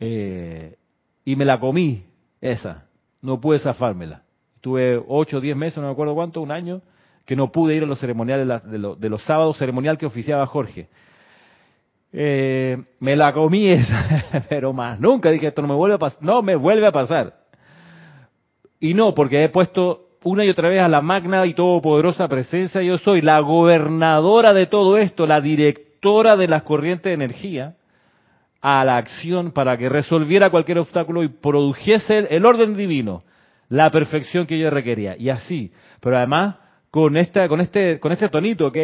Eh, 0.00 0.76
y 1.24 1.36
me 1.36 1.44
la 1.44 1.58
comí, 1.60 2.04
esa. 2.44 2.84
No 3.22 3.40
pude 3.40 3.58
zafármela. 3.58 4.22
Tuve 4.60 5.02
ocho 5.08 5.38
o 5.38 5.40
diez 5.40 5.56
meses, 5.56 5.78
no 5.78 5.86
me 5.86 5.92
acuerdo 5.92 6.14
cuánto, 6.14 6.40
un 6.40 6.52
año, 6.52 6.82
que 7.24 7.36
no 7.36 7.50
pude 7.50 7.74
ir 7.74 7.82
a 7.82 7.86
los 7.86 7.98
ceremoniales 7.98 8.62
de, 8.64 9.08
los, 9.08 9.22
sábados, 9.24 9.58
ceremonial 9.58 9.98
que 9.98 10.06
oficiaba 10.06 10.46
Jorge. 10.46 10.88
Eh, 12.12 12.76
me 13.00 13.16
la 13.16 13.32
comí 13.32 13.68
esa, 13.68 14.44
pero 14.48 14.72
más 14.72 15.00
nunca 15.00 15.30
dije 15.30 15.48
esto 15.48 15.62
no 15.62 15.68
me 15.68 15.74
vuelve 15.74 15.96
a 15.96 15.98
pasar, 15.98 16.22
no 16.22 16.42
me 16.42 16.54
vuelve 16.54 16.86
a 16.86 16.92
pasar. 16.92 17.34
Y 18.78 18.94
no, 18.94 19.14
porque 19.14 19.42
he 19.42 19.48
puesto 19.48 20.10
una 20.22 20.44
y 20.44 20.50
otra 20.50 20.68
vez 20.68 20.80
a 20.82 20.88
la 20.88 21.00
magna 21.00 21.44
y 21.46 21.54
todopoderosa 21.54 22.28
presencia, 22.28 22.82
yo 22.82 22.98
soy 22.98 23.20
la 23.20 23.40
gobernadora 23.40 24.52
de 24.52 24.66
todo 24.66 24.96
esto, 24.98 25.26
la 25.26 25.40
directora 25.40 26.36
de 26.36 26.48
las 26.48 26.62
corrientes 26.62 27.04
de 27.04 27.14
energía, 27.14 27.76
a 28.66 28.82
la 28.82 28.96
acción 28.96 29.52
para 29.52 29.76
que 29.76 29.90
resolviera 29.90 30.48
cualquier 30.48 30.78
obstáculo 30.78 31.22
y 31.22 31.28
produjese 31.28 32.20
el 32.34 32.46
orden 32.46 32.74
divino, 32.74 33.22
la 33.68 33.90
perfección 33.90 34.46
que 34.46 34.58
yo 34.58 34.70
requería. 34.70 35.16
Y 35.18 35.28
así, 35.28 35.70
pero 36.00 36.16
además 36.16 36.56
con 36.90 37.14
esta, 37.18 37.46
con 37.46 37.60
este, 37.60 38.00
con 38.00 38.10
este 38.12 38.30
tonito, 38.30 38.68
¿ok? 38.68 38.78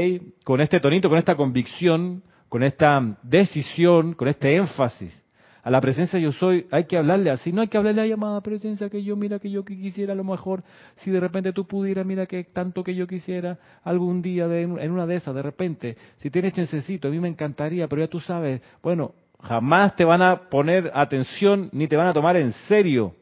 Con 0.44 0.60
este 0.60 0.80
tonito, 0.80 1.08
con 1.08 1.16
esta 1.16 1.34
convicción, 1.34 2.22
con 2.50 2.62
esta 2.62 3.16
decisión, 3.22 4.12
con 4.12 4.28
este 4.28 4.54
énfasis. 4.54 5.18
A 5.62 5.70
la 5.70 5.80
presencia 5.80 6.20
yo 6.20 6.32
soy, 6.32 6.66
hay 6.70 6.84
que 6.84 6.98
hablarle 6.98 7.30
así, 7.30 7.50
no 7.50 7.62
hay 7.62 7.68
que 7.68 7.78
hablarle 7.78 8.02
a 8.02 8.06
llamada 8.06 8.42
presencia 8.42 8.90
que 8.90 9.02
yo, 9.02 9.16
mira 9.16 9.38
que 9.38 9.50
yo 9.50 9.64
quisiera 9.64 10.12
a 10.12 10.16
lo 10.16 10.24
mejor, 10.24 10.62
si 10.96 11.10
de 11.10 11.20
repente 11.20 11.54
tú 11.54 11.66
pudieras, 11.66 12.04
mira 12.04 12.26
que 12.26 12.44
tanto 12.44 12.84
que 12.84 12.94
yo 12.94 13.06
quisiera, 13.06 13.58
algún 13.82 14.20
día 14.20 14.46
de, 14.46 14.60
en 14.60 14.90
una 14.90 15.06
de 15.06 15.16
esas, 15.16 15.34
de 15.34 15.40
repente, 15.40 15.96
si 16.16 16.28
tienes 16.28 16.52
chancecito, 16.52 17.08
a 17.08 17.10
mí 17.10 17.18
me 17.18 17.28
encantaría, 17.28 17.88
pero 17.88 18.02
ya 18.02 18.08
tú 18.08 18.20
sabes, 18.20 18.60
bueno, 18.82 19.14
Jamás 19.42 19.96
te 19.96 20.04
van 20.04 20.22
a 20.22 20.48
poner 20.50 20.90
atención 20.94 21.70
ni 21.72 21.88
te 21.88 21.96
van 21.96 22.08
a 22.08 22.12
tomar 22.12 22.36
en 22.36 22.52
serio. 22.68 23.14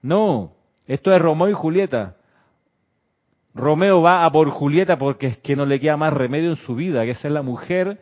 No, 0.00 0.52
esto 0.86 1.14
es 1.14 1.20
Romeo 1.20 1.48
y 1.48 1.52
Julieta. 1.52 2.16
Romeo 3.54 4.00
va 4.00 4.24
a 4.24 4.32
por 4.32 4.48
Julieta 4.50 4.96
porque 4.96 5.26
es 5.26 5.38
que 5.38 5.56
no 5.56 5.66
le 5.66 5.78
queda 5.78 5.96
más 5.96 6.12
remedio 6.12 6.50
en 6.50 6.56
su 6.56 6.74
vida, 6.74 7.04
que 7.04 7.10
es 7.10 7.18
ser 7.18 7.32
la 7.32 7.42
mujer 7.42 8.00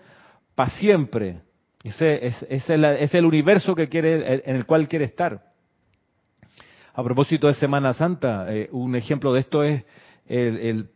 para 0.54 0.70
siempre. 0.70 1.40
Ese 1.82 2.26
es, 2.26 3.14
el 3.14 3.24
universo 3.24 3.74
que 3.74 3.88
quiere, 3.88 4.42
en 4.44 4.56
el 4.56 4.66
cual 4.66 4.86
quiere 4.86 5.06
estar. 5.06 5.42
A 6.92 7.02
propósito 7.02 7.46
de 7.46 7.54
Semana 7.54 7.94
Santa, 7.94 8.52
eh, 8.52 8.68
un 8.72 8.94
ejemplo 8.94 9.32
de 9.32 9.40
esto 9.40 9.62
es 9.62 9.84
el, 10.26 10.90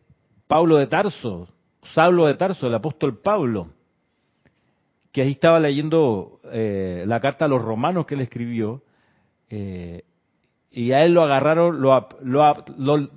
Pablo 0.46 0.76
de 0.76 0.86
Tarso, 0.86 1.48
Saulo 1.94 2.26
de 2.26 2.34
Tarso, 2.34 2.66
el 2.66 2.74
apóstol 2.74 3.18
Pablo, 3.18 3.70
que 5.14 5.22
ahí 5.22 5.30
estaba 5.30 5.60
leyendo 5.60 6.40
eh, 6.50 7.04
la 7.06 7.20
carta 7.20 7.44
a 7.44 7.48
los 7.48 7.62
romanos 7.62 8.04
que 8.04 8.16
él 8.16 8.20
escribió, 8.20 8.82
eh, 9.48 10.02
y 10.72 10.90
a 10.90 11.04
él 11.04 11.14
lo 11.14 11.22
agarraron, 11.22 11.80
lo, 11.80 12.08
lo, 12.24 13.10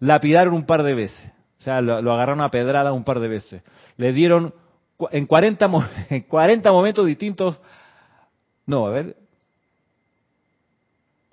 lapidaron 0.00 0.52
un 0.52 0.66
par 0.66 0.82
de 0.82 0.92
veces, 0.92 1.32
o 1.60 1.62
sea, 1.62 1.80
lo, 1.80 2.12
agarraron 2.12 2.42
a 2.42 2.50
pedrada 2.50 2.92
un 2.92 3.04
par 3.04 3.20
de 3.20 3.28
veces. 3.28 3.62
Le 3.96 4.12
dieron 4.12 4.52
en 5.12 5.24
40, 5.24 5.70
en 6.10 6.22
40 6.24 6.70
momentos 6.70 7.06
distintos, 7.06 7.58
no, 8.66 8.86
a 8.86 8.90
ver, 8.90 9.16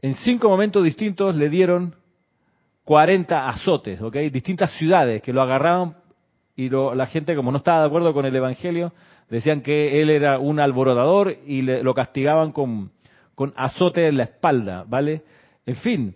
en 0.01 0.13
cinco 0.15 0.47
momentos 0.47 0.85
distintos 0.85 1.35
le 1.35 1.49
dieron 1.49 1.95
40 2.85 3.49
azotes, 3.49 4.01
¿ok? 4.01 4.15
Distintas 4.31 4.71
ciudades 4.77 5.21
que 5.21 5.33
lo 5.33 5.41
agarraron 5.41 5.97
y 6.55 6.69
la 6.69 7.07
gente, 7.07 7.35
como 7.35 7.51
no 7.51 7.57
estaba 7.57 7.81
de 7.81 7.87
acuerdo 7.87 8.13
con 8.13 8.25
el 8.25 8.35
Evangelio, 8.35 8.93
decían 9.29 9.61
que 9.61 10.01
él 10.01 10.09
era 10.09 10.39
un 10.39 10.59
alborotador 10.59 11.37
y 11.45 11.61
lo 11.61 11.93
castigaban 11.93 12.51
con, 12.51 12.91
con 13.35 13.53
azote 13.55 14.07
en 14.07 14.17
la 14.17 14.23
espalda, 14.23 14.83
¿vale? 14.87 15.23
En 15.65 15.75
fin, 15.77 16.15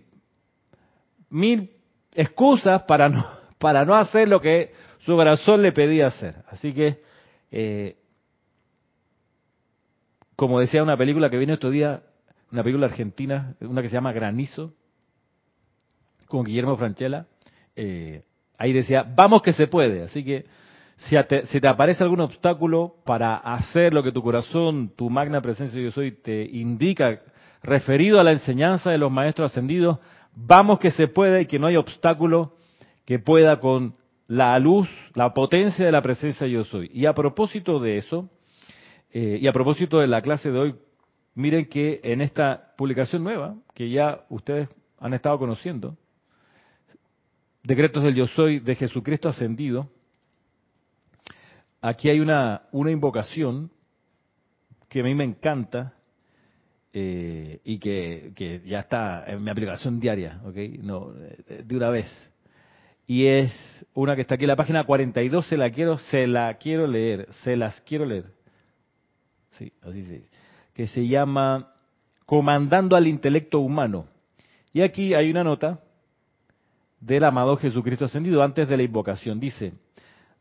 mil 1.30 1.70
excusas 2.12 2.82
para 2.82 3.08
no, 3.08 3.24
para 3.58 3.84
no 3.84 3.94
hacer 3.94 4.28
lo 4.28 4.40
que 4.40 4.72
su 5.00 5.14
corazón 5.14 5.62
le 5.62 5.72
pedía 5.72 6.08
hacer. 6.08 6.36
Así 6.48 6.72
que, 6.72 7.02
eh, 7.50 7.96
como 10.36 10.60
decía 10.60 10.82
una 10.82 10.96
película 10.96 11.30
que 11.30 11.38
vino 11.38 11.54
estos 11.54 11.72
días, 11.72 12.00
una 12.50 12.62
película 12.62 12.86
argentina, 12.86 13.54
una 13.60 13.82
que 13.82 13.88
se 13.88 13.94
llama 13.94 14.12
Granizo, 14.12 14.72
con 16.26 16.44
Guillermo 16.44 16.76
Franchella, 16.76 17.26
eh, 17.76 18.22
ahí 18.58 18.72
decía, 18.72 19.02
vamos 19.02 19.42
que 19.42 19.52
se 19.52 19.66
puede. 19.66 20.02
Así 20.02 20.24
que 20.24 20.46
si 21.08 21.16
te, 21.60 21.68
aparece 21.68 22.02
algún 22.02 22.20
obstáculo 22.20 22.96
para 23.04 23.36
hacer 23.36 23.92
lo 23.92 24.02
que 24.02 24.12
tu 24.12 24.22
corazón, 24.22 24.92
tu 24.96 25.10
magna 25.10 25.40
presencia 25.40 25.80
yo 25.80 25.90
soy, 25.90 26.12
te 26.12 26.44
indica 26.44 27.20
referido 27.62 28.20
a 28.20 28.24
la 28.24 28.32
enseñanza 28.32 28.90
de 28.90 28.98
los 28.98 29.10
maestros 29.10 29.50
ascendidos, 29.50 29.98
vamos 30.34 30.78
que 30.78 30.90
se 30.90 31.08
puede 31.08 31.42
y 31.42 31.46
que 31.46 31.58
no 31.58 31.66
hay 31.66 31.76
obstáculo 31.76 32.56
que 33.04 33.18
pueda 33.18 33.60
con 33.60 33.94
la 34.28 34.58
luz, 34.58 34.88
la 35.14 35.34
potencia 35.34 35.84
de 35.84 35.92
la 35.92 36.00
presencia 36.00 36.46
yo 36.46 36.64
soy. 36.64 36.90
Y 36.92 37.06
a 37.06 37.12
propósito 37.12 37.78
de 37.78 37.98
eso, 37.98 38.30
eh, 39.12 39.38
y 39.40 39.46
a 39.46 39.52
propósito 39.52 39.98
de 39.98 40.06
la 40.06 40.22
clase 40.22 40.50
de 40.50 40.58
hoy, 40.58 40.74
miren 41.34 41.66
que 41.66 42.00
en 42.02 42.22
esta 42.22 42.72
publicación 42.76 43.22
nueva, 43.22 43.56
que 43.74 43.90
ya 43.90 44.24
ustedes 44.30 44.68
han 44.98 45.12
estado 45.12 45.38
conociendo, 45.38 45.96
Decretos 47.62 48.02
del 48.02 48.14
Yo 48.14 48.26
Soy 48.26 48.60
de 48.60 48.74
Jesucristo 48.74 49.28
Ascendido, 49.28 49.88
aquí 51.84 52.08
hay 52.08 52.20
una, 52.20 52.62
una 52.72 52.90
invocación 52.90 53.70
que 54.88 55.00
a 55.00 55.02
mí 55.02 55.14
me 55.14 55.24
encanta 55.24 55.92
eh, 56.94 57.60
y 57.62 57.78
que, 57.78 58.62
ya 58.64 58.80
está 58.80 59.24
en 59.26 59.44
mi 59.44 59.50
aplicación 59.50 60.00
diaria, 60.00 60.40
¿ok? 60.44 60.56
No, 60.82 61.10
de 61.10 61.76
una 61.76 61.90
vez. 61.90 62.06
Y 63.06 63.26
es 63.26 63.52
una 63.92 64.14
que 64.14 64.22
está 64.22 64.36
aquí 64.36 64.44
en 64.44 64.48
la 64.48 64.56
página 64.56 64.84
42, 64.84 65.46
se 65.46 65.58
la 65.58 65.68
quiero, 65.68 65.98
se 65.98 66.26
la 66.26 66.54
quiero 66.54 66.86
leer, 66.86 67.28
se 67.42 67.54
las 67.54 67.78
quiero 67.82 68.06
leer. 68.06 68.32
Sí, 69.50 69.70
así 69.82 70.24
Que 70.72 70.86
se 70.86 71.06
llama 71.06 71.74
Comandando 72.24 72.96
al 72.96 73.06
intelecto 73.06 73.60
humano. 73.60 74.06
Y 74.72 74.80
aquí 74.80 75.12
hay 75.12 75.30
una 75.30 75.44
nota 75.44 75.80
del 76.98 77.24
amado 77.24 77.56
Jesucristo 77.58 78.06
ascendido 78.06 78.42
antes 78.42 78.66
de 78.68 78.76
la 78.78 78.82
invocación. 78.82 79.38
Dice, 79.38 79.74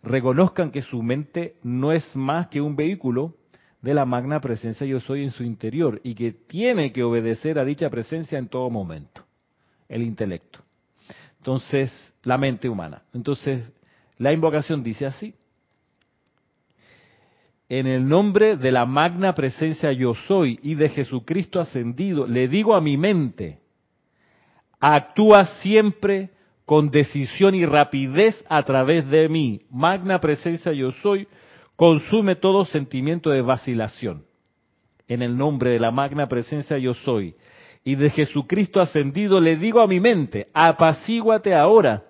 reconozcan 0.03 0.69
que 0.69 0.81
su 0.81 1.01
mente 1.01 1.55
no 1.63 1.91
es 1.91 2.15
más 2.15 2.47
que 2.47 2.61
un 2.61 2.75
vehículo 2.75 3.35
de 3.81 3.93
la 3.93 4.05
magna 4.05 4.39
presencia 4.39 4.85
yo 4.85 4.99
soy 4.99 5.23
en 5.23 5.31
su 5.31 5.43
interior 5.43 5.99
y 6.03 6.13
que 6.13 6.31
tiene 6.31 6.91
que 6.91 7.03
obedecer 7.03 7.57
a 7.57 7.65
dicha 7.65 7.89
presencia 7.89 8.37
en 8.37 8.47
todo 8.47 8.69
momento, 8.69 9.23
el 9.89 10.03
intelecto. 10.03 10.59
Entonces, 11.37 11.91
la 12.23 12.37
mente 12.37 12.69
humana. 12.69 13.03
Entonces, 13.13 13.71
la 14.17 14.31
invocación 14.31 14.83
dice 14.83 15.05
así. 15.05 15.33
En 17.67 17.87
el 17.87 18.07
nombre 18.07 18.55
de 18.55 18.71
la 18.71 18.85
magna 18.85 19.33
presencia 19.33 19.91
yo 19.91 20.13
soy 20.13 20.59
y 20.61 20.75
de 20.75 20.89
Jesucristo 20.89 21.59
ascendido, 21.59 22.27
le 22.27 22.47
digo 22.47 22.75
a 22.75 22.81
mi 22.81 22.97
mente, 22.97 23.59
actúa 24.79 25.45
siempre 25.45 26.29
con 26.65 26.91
decisión 26.91 27.55
y 27.55 27.65
rapidez 27.65 28.43
a 28.49 28.63
través 28.63 29.09
de 29.09 29.27
mí. 29.29 29.61
Magna 29.69 30.19
presencia 30.19 30.71
yo 30.71 30.91
soy, 31.03 31.27
consume 31.75 32.35
todo 32.35 32.65
sentimiento 32.65 33.29
de 33.29 33.41
vacilación. 33.41 34.25
En 35.07 35.21
el 35.21 35.37
nombre 35.37 35.71
de 35.71 35.79
la 35.79 35.91
magna 35.91 36.27
presencia 36.27 36.77
yo 36.77 36.93
soy. 36.93 37.35
Y 37.83 37.95
de 37.95 38.09
Jesucristo 38.09 38.79
ascendido 38.79 39.41
le 39.41 39.57
digo 39.57 39.81
a 39.81 39.87
mi 39.87 39.99
mente, 39.99 40.47
apacíguate 40.53 41.53
ahora. 41.53 42.03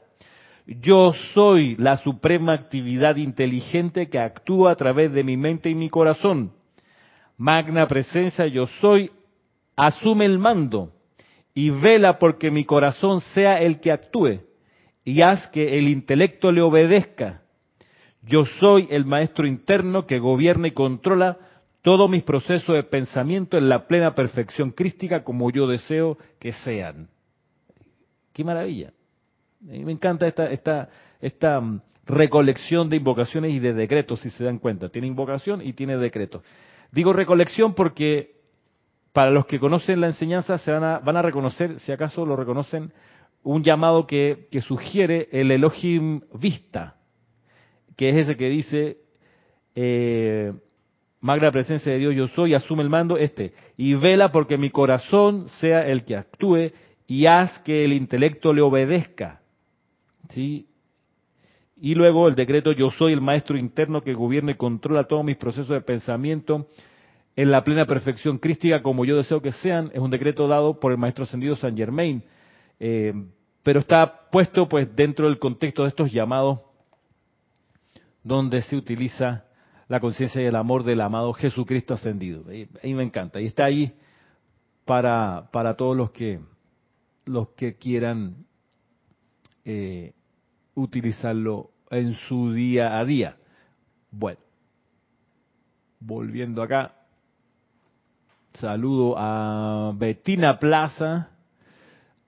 Yo 0.65 1.13
soy 1.33 1.75
la 1.77 1.97
suprema 1.97 2.53
actividad 2.53 3.15
inteligente 3.15 4.07
que 4.07 4.19
actúa 4.19 4.71
a 4.71 4.75
través 4.75 5.11
de 5.11 5.23
mi 5.23 5.35
mente 5.35 5.69
y 5.69 5.75
mi 5.75 5.89
corazón. 5.89 6.53
Magna 7.37 7.87
presencia 7.87 8.45
yo 8.45 8.67
soy, 8.67 9.11
asume 9.75 10.25
el 10.25 10.37
mando 10.37 10.91
y 11.53 11.69
vela 11.69 12.19
porque 12.19 12.51
mi 12.51 12.65
corazón 12.65 13.21
sea 13.33 13.57
el 13.57 13.79
que 13.79 13.91
actúe 13.91 14.41
y 15.05 15.21
haz 15.21 15.49
que 15.49 15.77
el 15.77 15.87
intelecto 15.87 16.51
le 16.51 16.61
obedezca. 16.61 17.41
Yo 18.21 18.45
soy 18.45 18.87
el 18.89 19.05
maestro 19.05 19.45
interno 19.45 20.07
que 20.07 20.19
gobierna 20.19 20.69
y 20.69 20.71
controla 20.71 21.37
todos 21.81 22.09
mis 22.09 22.23
procesos 22.23 22.75
de 22.75 22.83
pensamiento 22.83 23.57
en 23.57 23.67
la 23.67 23.87
plena 23.87 24.15
perfección 24.15 24.71
crística 24.71 25.23
como 25.23 25.51
yo 25.51 25.67
deseo 25.67 26.17
que 26.39 26.53
sean. 26.53 27.09
Qué 28.31 28.43
maravilla. 28.43 28.93
me 29.61 29.91
encanta 29.91 30.25
esta, 30.27 30.49
esta, 30.49 30.89
esta 31.19 31.59
mm, 31.59 31.81
recolección 32.05 32.89
de 32.89 32.95
invocaciones 32.95 33.53
y 33.53 33.59
de 33.59 33.73
decretos, 33.73 34.21
si 34.21 34.29
se 34.29 34.45
dan 34.45 34.59
cuenta. 34.59 34.89
Tiene 34.89 35.07
invocación 35.07 35.61
y 35.61 35.73
tiene 35.73 35.97
decreto. 35.97 36.41
Digo 36.91 37.11
recolección 37.11 37.75
porque 37.75 38.42
para 39.13 39.29
los 39.29 39.45
que 39.45 39.59
conocen 39.59 40.01
la 40.01 40.07
enseñanza 40.07 40.57
se 40.57 40.71
van 40.71 40.83
a, 40.83 40.99
van 40.99 41.17
a 41.17 41.21
reconocer, 41.21 41.79
si 41.79 41.91
acaso 41.91 42.25
lo 42.25 42.35
reconocen, 42.35 42.91
un 43.43 43.63
llamado 43.63 44.07
que, 44.07 44.47
sugiere 44.61 45.29
el 45.31 45.51
Elohim 45.51 46.21
Vista, 46.33 46.95
que 47.95 48.09
es 48.09 48.15
ese 48.15 48.35
que 48.35 48.49
dice, 48.49 48.97
eh, 49.75 50.51
magna 51.21 51.51
presencia 51.51 51.91
de 51.91 51.99
Dios 51.99 52.15
yo 52.15 52.27
soy, 52.27 52.55
asume 52.55 52.81
el 52.81 52.89
mando, 52.89 53.17
este, 53.17 53.53
y 53.77 53.93
vela 53.93 54.31
porque 54.31 54.57
mi 54.57 54.71
corazón 54.71 55.47
sea 55.59 55.87
el 55.87 56.05
que 56.05 56.15
actúe 56.15 56.71
y 57.05 57.27
haz 57.27 57.59
que 57.59 57.85
el 57.85 57.93
intelecto 57.93 58.51
le 58.51 58.61
obedezca. 58.61 59.41
¿Sí? 60.29 60.67
Y 61.79 61.95
luego 61.95 62.27
el 62.27 62.35
decreto 62.35 62.71
yo 62.71 62.89
soy 62.89 63.13
el 63.13 63.21
maestro 63.21 63.57
interno 63.57 64.01
que 64.01 64.13
gobierna 64.13 64.51
y 64.51 64.55
controla 64.55 65.03
todos 65.03 65.23
mis 65.23 65.37
procesos 65.37 65.69
de 65.69 65.81
pensamiento 65.81 66.67
en 67.35 67.51
la 67.51 67.63
plena 67.63 67.85
perfección 67.85 68.37
crística 68.37 68.83
como 68.83 69.05
yo 69.05 69.17
deseo 69.17 69.41
que 69.41 69.51
sean, 69.51 69.89
es 69.93 69.99
un 69.99 70.11
decreto 70.11 70.47
dado 70.47 70.79
por 70.79 70.91
el 70.91 70.97
maestro 70.97 71.23
ascendido 71.23 71.55
San 71.55 71.75
Germain, 71.75 72.23
eh, 72.79 73.13
pero 73.63 73.79
está 73.79 74.29
puesto 74.29 74.67
pues 74.67 74.93
dentro 74.95 75.27
del 75.27 75.39
contexto 75.39 75.83
de 75.83 75.89
estos 75.89 76.11
llamados 76.11 76.59
donde 78.23 78.61
se 78.61 78.75
utiliza 78.75 79.45
la 79.87 79.99
conciencia 79.99 80.41
y 80.41 80.45
el 80.45 80.55
amor 80.55 80.83
del 80.83 81.01
amado 81.01 81.33
Jesucristo 81.33 81.93
ascendido. 81.93 82.51
Y, 82.53 82.93
me 82.93 83.03
encanta. 83.03 83.41
Y 83.41 83.47
está 83.47 83.65
ahí 83.65 83.93
para, 84.85 85.49
para 85.51 85.75
todos 85.75 85.95
los 85.95 86.11
que, 86.11 86.39
los 87.25 87.49
que 87.49 87.75
quieran 87.75 88.45
eh, 89.65 90.13
utilizarlo 90.73 91.71
en 91.91 92.13
su 92.13 92.53
día 92.53 92.97
a 92.97 93.05
día. 93.05 93.37
Bueno, 94.09 94.39
volviendo 95.99 96.63
acá, 96.63 96.95
Saludo 98.53 99.15
a 99.17 99.93
Betina 99.95 100.59
Plaza, 100.59 101.29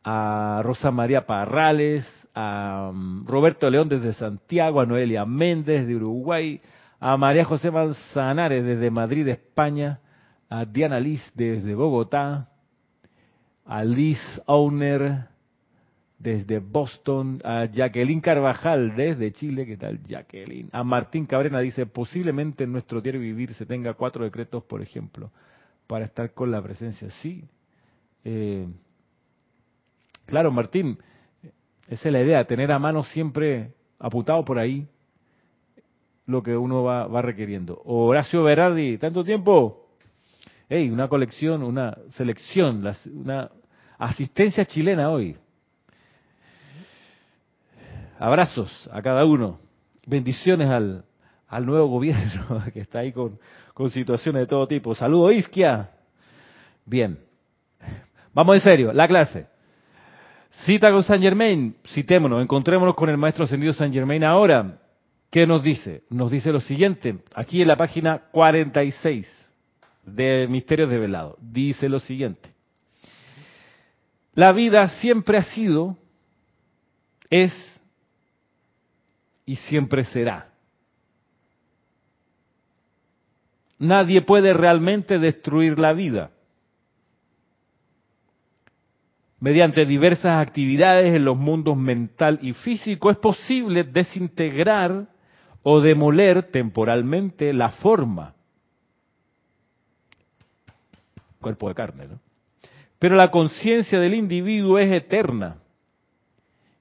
a 0.04 0.62
Rosa 0.64 0.92
María 0.92 1.26
Parrales, 1.26 2.08
a 2.34 2.90
um, 2.92 3.26
Roberto 3.26 3.70
León 3.70 3.90
desde 3.90 4.14
Santiago, 4.14 4.82
a 4.82 4.86
Noelia 4.86 5.26
Méndez 5.26 5.88
de 5.88 5.96
Uruguay, 5.96 6.62
a 7.00 7.16
María 7.18 7.46
José 7.46 7.70
Manzanares 7.70 8.66
desde 8.66 8.90
Madrid, 8.90 9.28
España, 9.28 10.00
a 10.50 10.66
Diana 10.66 11.00
Liz 11.00 11.22
desde 11.36 11.76
Bogotá, 11.76 12.50
a 13.66 13.84
Liz 13.84 14.20
Owner 14.48 15.28
desde 16.18 16.60
Boston, 16.60 17.40
a 17.44 17.66
Jacqueline 17.66 18.22
Carvajal 18.22 18.96
desde 18.96 19.32
Chile, 19.32 19.66
¿qué 19.66 19.78
tal 19.78 20.02
Jacqueline? 20.02 20.70
A 20.72 20.84
Martín 20.84 21.26
Cabrera 21.26 21.60
dice, 21.60 21.86
posiblemente 21.86 22.64
en 22.64 22.72
nuestro 22.72 23.00
diario 23.00 23.22
vivir 23.22 23.54
se 23.54 23.66
tenga 23.66 23.94
cuatro 23.94 24.24
decretos, 24.24 24.64
por 24.64 24.82
ejemplo, 24.82 25.32
para 25.88 26.06
estar 26.06 26.34
con 26.34 26.52
la 26.52 26.62
presencia. 26.62 27.10
Sí. 27.22 27.44
Eh, 28.24 28.68
claro, 30.26 30.52
Martín, 30.52 30.98
esa 31.88 32.10
es 32.10 32.14
la 32.14 32.22
idea, 32.22 32.44
tener 32.46 32.72
a 32.72 32.80
mano 32.80 33.04
siempre 33.04 33.74
apuntado 34.00 34.44
por 34.44 34.60
ahí 34.60 34.88
lo 36.26 36.42
que 36.42 36.58
uno 36.58 36.84
va, 36.84 37.08
va 37.08 37.22
requiriendo. 37.22 37.82
Horacio 37.86 38.44
Berardi, 38.44 38.98
¿tanto 38.98 39.24
tiempo? 39.24 39.86
Hey, 40.68 40.90
una 40.90 41.08
colección, 41.08 41.62
una 41.62 41.96
selección, 42.16 42.84
una 43.14 43.52
asistencia 44.00 44.66
chilena 44.66 45.12
hoy. 45.12 45.38
Abrazos 48.18 48.90
a 48.92 49.02
cada 49.02 49.26
uno. 49.26 49.60
Bendiciones 50.08 50.70
al, 50.70 51.06
al 51.56 51.66
nuevo 51.66 51.88
gobierno 51.88 52.64
que 52.74 52.82
está 52.82 53.00
ahí 53.00 53.14
con, 53.14 53.40
situaciones 53.90 54.42
de 54.42 54.48
todo 54.48 54.68
tipo. 54.68 54.94
Saludo, 54.94 55.32
Isquia. 55.32 55.90
Bien. 56.86 57.20
Vamos 58.34 58.56
en 58.56 58.62
serio, 58.62 58.94
la 58.94 59.08
clase. 59.08 59.48
Cita 60.66 60.92
con 60.92 61.04
San 61.04 61.22
Germain, 61.22 61.76
citémonos, 61.88 62.42
encontrémonos 62.42 62.96
con 62.96 63.10
el 63.10 63.18
maestro 63.18 63.46
ascendido 63.46 63.74
San 63.74 63.92
Germain 63.92 64.24
ahora. 64.24 64.80
¿Qué 65.30 65.46
nos 65.46 65.64
dice? 65.64 66.04
Nos 66.10 66.32
dice 66.32 66.52
lo 66.52 66.60
siguiente, 66.62 67.20
aquí 67.34 67.62
en 67.62 67.68
la 67.68 67.76
página 67.76 68.24
46 68.32 69.28
de 70.04 70.48
Misterios 70.50 70.90
de 70.90 71.00
Velado. 71.00 71.38
Dice 71.42 71.90
lo 71.90 72.00
siguiente. 72.00 72.50
La 74.34 74.52
vida 74.52 74.88
siempre 74.88 75.38
ha 75.38 75.44
sido, 75.44 75.98
es 77.30 77.54
y 79.46 79.56
siempre 79.58 80.04
será. 80.06 80.55
Nadie 83.78 84.22
puede 84.22 84.54
realmente 84.54 85.20
destruir 85.20 85.80
la 85.80 85.94
vida. 85.94 86.32
Mediante 89.40 89.86
diversas 89.86 90.42
actividades 90.42 91.14
en 91.14 91.26
los 91.26 91.38
mundos 91.38 91.78
mental 91.78 92.40
y 92.42 92.54
físico 92.54 93.12
es 93.12 93.18
posible 93.18 93.84
desintegrar 93.84 95.08
o 95.62 95.82
demoler 95.82 96.44
temporalmente 96.52 97.52
la 97.54 97.70
forma, 97.70 98.34
cuerpo 101.42 101.68
de 101.68 101.76
carne, 101.76 102.08
¿no? 102.08 102.20
Pero 102.98 103.16
la 103.16 103.30
conciencia 103.30 104.00
del 104.00 104.14
individuo 104.14 104.80
es 104.80 104.92
eterna 104.92 105.58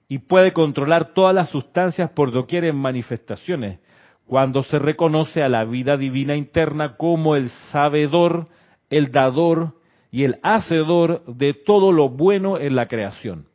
y 0.09 0.19
puede 0.19 0.53
controlar 0.53 1.13
todas 1.13 1.35
las 1.35 1.49
sustancias 1.49 2.11
por 2.11 2.31
doquier 2.31 2.65
en 2.65 2.77
manifestaciones, 2.77 3.81
cuando 4.27 4.63
se 4.63 4.79
reconoce 4.79 5.43
a 5.43 5.49
la 5.49 5.65
vida 5.65 5.97
divina 5.97 6.37
interna 6.37 6.97
como 6.97 7.37
el 7.37 7.51
sabedor, 7.71 8.49
el 8.91 9.11
dador 9.11 9.75
y 10.11 10.25
el 10.25 10.39
hacedor 10.43 11.25
de 11.27 11.55
todo 11.55 11.93
lo 11.93 12.09
bueno 12.09 12.59
en 12.59 12.77
la 12.77 12.87
creación. 12.87 13.47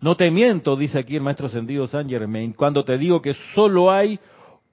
No 0.00 0.16
te 0.16 0.30
miento, 0.30 0.76
dice 0.76 0.98
aquí 0.98 1.16
el 1.16 1.22
maestro 1.22 1.46
ascendido 1.46 1.86
San 1.86 2.08
Germain, 2.08 2.52
cuando 2.52 2.84
te 2.84 2.98
digo 2.98 3.22
que 3.22 3.34
solo 3.54 3.90
hay 3.90 4.20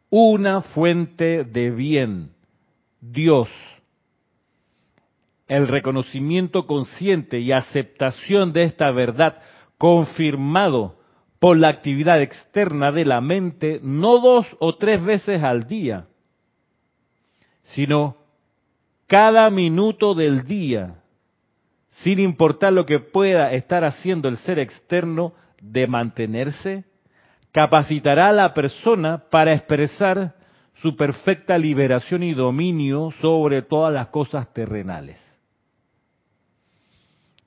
una 0.10 0.62
fuente 0.62 1.45
de 1.45 1.71
bien, 1.71 2.31
Dios. 2.99 3.47
El 5.47 5.67
reconocimiento 5.67 6.67
consciente 6.67 7.39
y 7.39 7.53
aceptación 7.53 8.51
de 8.51 8.63
esta 8.63 8.91
verdad 8.91 9.39
confirmado 9.77 11.00
por 11.41 11.58
la 11.58 11.69
actividad 11.69 12.21
externa 12.21 12.91
de 12.91 13.04
la 13.04 13.19
mente, 13.19 13.80
no 13.82 14.19
dos 14.19 14.45
o 14.60 14.75
tres 14.75 15.04
veces 15.04 15.41
al 15.41 15.67
día, 15.67 16.06
sino 17.63 18.17
cada 19.08 19.49
minuto 19.49 20.13
del 20.13 20.43
día, 20.43 21.01
sin 21.89 22.19
importar 22.19 22.73
lo 22.73 22.86
que 22.86 22.99
pueda 22.99 23.54
estar 23.54 23.84
haciendo 23.84 24.30
el 24.30 24.38
ser 24.38 24.60
externo 24.60 25.34
de 25.60 25.88
mantenerse, 25.88 26.86
capacitará 27.51 28.30
a 28.30 28.34
la 28.34 28.54
persona 28.54 29.23
para 29.32 29.54
expresar 29.56 30.36
su 30.75 30.95
perfecta 30.95 31.58
liberación 31.58 32.21
y 32.21 32.36
dominio 32.36 33.10
sobre 33.19 33.63
todas 33.63 33.91
las 33.91 34.10
cosas 34.10 34.54
terrenales. 34.54 35.19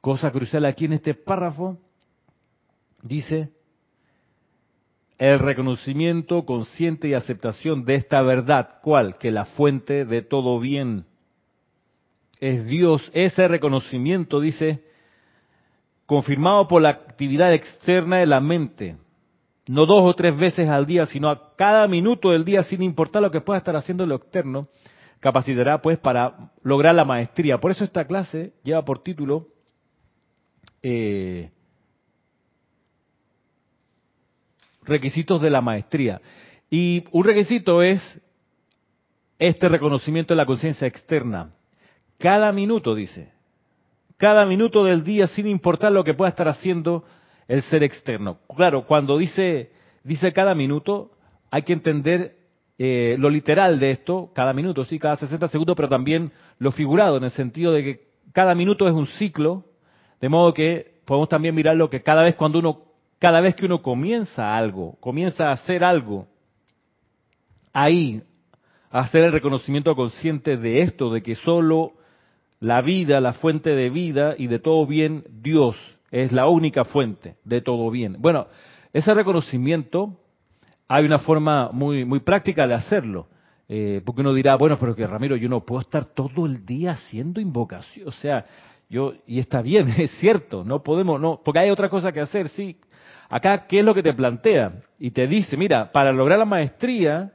Cosa 0.00 0.32
crucial 0.32 0.64
aquí 0.64 0.86
en 0.86 0.94
este 0.94 1.14
párrafo, 1.14 1.78
dice, 3.00 3.53
el 5.18 5.38
reconocimiento 5.38 6.44
consciente 6.44 7.08
y 7.08 7.14
aceptación 7.14 7.84
de 7.84 7.94
esta 7.94 8.20
verdad, 8.22 8.78
¿cuál? 8.82 9.16
Que 9.18 9.30
la 9.30 9.44
fuente 9.44 10.04
de 10.04 10.22
todo 10.22 10.58
bien 10.58 11.04
es 12.40 12.66
Dios. 12.66 13.10
Ese 13.14 13.46
reconocimiento, 13.46 14.40
dice, 14.40 14.82
confirmado 16.06 16.66
por 16.68 16.82
la 16.82 16.90
actividad 16.90 17.54
externa 17.54 18.16
de 18.16 18.26
la 18.26 18.40
mente, 18.40 18.96
no 19.68 19.86
dos 19.86 20.02
o 20.02 20.14
tres 20.14 20.36
veces 20.36 20.68
al 20.68 20.84
día, 20.84 21.06
sino 21.06 21.30
a 21.30 21.54
cada 21.56 21.88
minuto 21.88 22.30
del 22.30 22.44
día, 22.44 22.62
sin 22.64 22.82
importar 22.82 23.22
lo 23.22 23.30
que 23.30 23.40
pueda 23.40 23.58
estar 23.58 23.76
haciendo 23.76 24.04
lo 24.04 24.16
externo, 24.16 24.68
capacitará 25.20 25.80
pues 25.80 25.98
para 25.98 26.50
lograr 26.62 26.94
la 26.94 27.04
maestría. 27.04 27.58
Por 27.58 27.70
eso 27.70 27.84
esta 27.84 28.04
clase 28.06 28.52
lleva 28.62 28.84
por 28.84 29.02
título 29.02 29.46
eh, 30.82 31.50
requisitos 34.84 35.40
de 35.40 35.50
la 35.50 35.60
maestría. 35.60 36.20
Y 36.70 37.04
un 37.12 37.24
requisito 37.24 37.82
es 37.82 38.20
este 39.38 39.68
reconocimiento 39.68 40.34
de 40.34 40.38
la 40.38 40.46
conciencia 40.46 40.86
externa. 40.86 41.50
Cada 42.18 42.52
minuto, 42.52 42.94
dice. 42.94 43.32
Cada 44.16 44.46
minuto 44.46 44.84
del 44.84 45.04
día, 45.04 45.26
sin 45.26 45.46
importar 45.46 45.92
lo 45.92 46.04
que 46.04 46.14
pueda 46.14 46.30
estar 46.30 46.48
haciendo 46.48 47.04
el 47.48 47.62
ser 47.62 47.82
externo. 47.82 48.38
Claro, 48.56 48.86
cuando 48.86 49.18
dice, 49.18 49.72
dice 50.02 50.32
cada 50.32 50.54
minuto, 50.54 51.10
hay 51.50 51.62
que 51.62 51.72
entender 51.72 52.36
eh, 52.78 53.16
lo 53.18 53.30
literal 53.30 53.78
de 53.78 53.90
esto, 53.90 54.30
cada 54.34 54.52
minuto, 54.52 54.84
sí, 54.84 54.98
cada 54.98 55.16
60 55.16 55.48
segundos, 55.48 55.76
pero 55.76 55.88
también 55.88 56.32
lo 56.58 56.72
figurado, 56.72 57.16
en 57.18 57.24
el 57.24 57.30
sentido 57.30 57.72
de 57.72 57.84
que 57.84 58.08
cada 58.32 58.54
minuto 58.54 58.88
es 58.88 58.94
un 58.94 59.06
ciclo, 59.06 59.64
de 60.20 60.28
modo 60.28 60.54
que 60.54 60.94
podemos 61.04 61.28
también 61.28 61.54
mirar 61.54 61.76
lo 61.76 61.90
que 61.90 62.02
cada 62.02 62.22
vez 62.22 62.34
cuando 62.34 62.58
uno, 62.58 62.82
cada 63.24 63.40
vez 63.40 63.54
que 63.54 63.64
uno 63.64 63.80
comienza 63.80 64.54
algo, 64.54 64.98
comienza 65.00 65.48
a 65.48 65.52
hacer 65.52 65.82
algo, 65.82 66.26
ahí, 67.72 68.22
hacer 68.90 69.24
el 69.24 69.32
reconocimiento 69.32 69.96
consciente 69.96 70.58
de 70.58 70.82
esto, 70.82 71.10
de 71.10 71.22
que 71.22 71.34
solo 71.34 71.94
la 72.60 72.82
vida, 72.82 73.22
la 73.22 73.32
fuente 73.32 73.70
de 73.70 73.88
vida 73.88 74.34
y 74.36 74.46
de 74.46 74.58
todo 74.58 74.86
bien, 74.86 75.24
Dios 75.40 75.74
es 76.10 76.32
la 76.32 76.48
única 76.48 76.84
fuente 76.84 77.36
de 77.44 77.62
todo 77.62 77.90
bien. 77.90 78.16
Bueno, 78.18 78.46
ese 78.92 79.14
reconocimiento 79.14 80.18
hay 80.86 81.06
una 81.06 81.20
forma 81.20 81.70
muy, 81.72 82.04
muy 82.04 82.20
práctica 82.20 82.66
de 82.66 82.74
hacerlo. 82.74 83.28
Eh, 83.70 84.02
porque 84.04 84.20
uno 84.20 84.34
dirá, 84.34 84.56
bueno, 84.56 84.76
pero 84.78 84.94
que 84.94 85.06
Ramiro, 85.06 85.34
yo 85.36 85.48
no 85.48 85.64
puedo 85.64 85.80
estar 85.80 86.04
todo 86.04 86.44
el 86.44 86.66
día 86.66 86.90
haciendo 86.90 87.40
invocación. 87.40 88.06
O 88.06 88.12
sea, 88.12 88.44
yo, 88.90 89.14
y 89.26 89.38
está 89.38 89.62
bien, 89.62 89.88
es 89.96 90.10
cierto, 90.18 90.62
no 90.62 90.82
podemos, 90.82 91.18
no, 91.18 91.40
porque 91.42 91.60
hay 91.60 91.70
otra 91.70 91.88
cosa 91.88 92.12
que 92.12 92.20
hacer, 92.20 92.50
sí. 92.50 92.76
Acá, 93.28 93.66
¿qué 93.66 93.80
es 93.80 93.84
lo 93.84 93.94
que 93.94 94.02
te 94.02 94.12
plantea? 94.12 94.72
Y 94.98 95.10
te 95.10 95.26
dice, 95.26 95.56
mira, 95.56 95.90
para 95.92 96.12
lograr 96.12 96.38
la 96.38 96.44
maestría, 96.44 97.32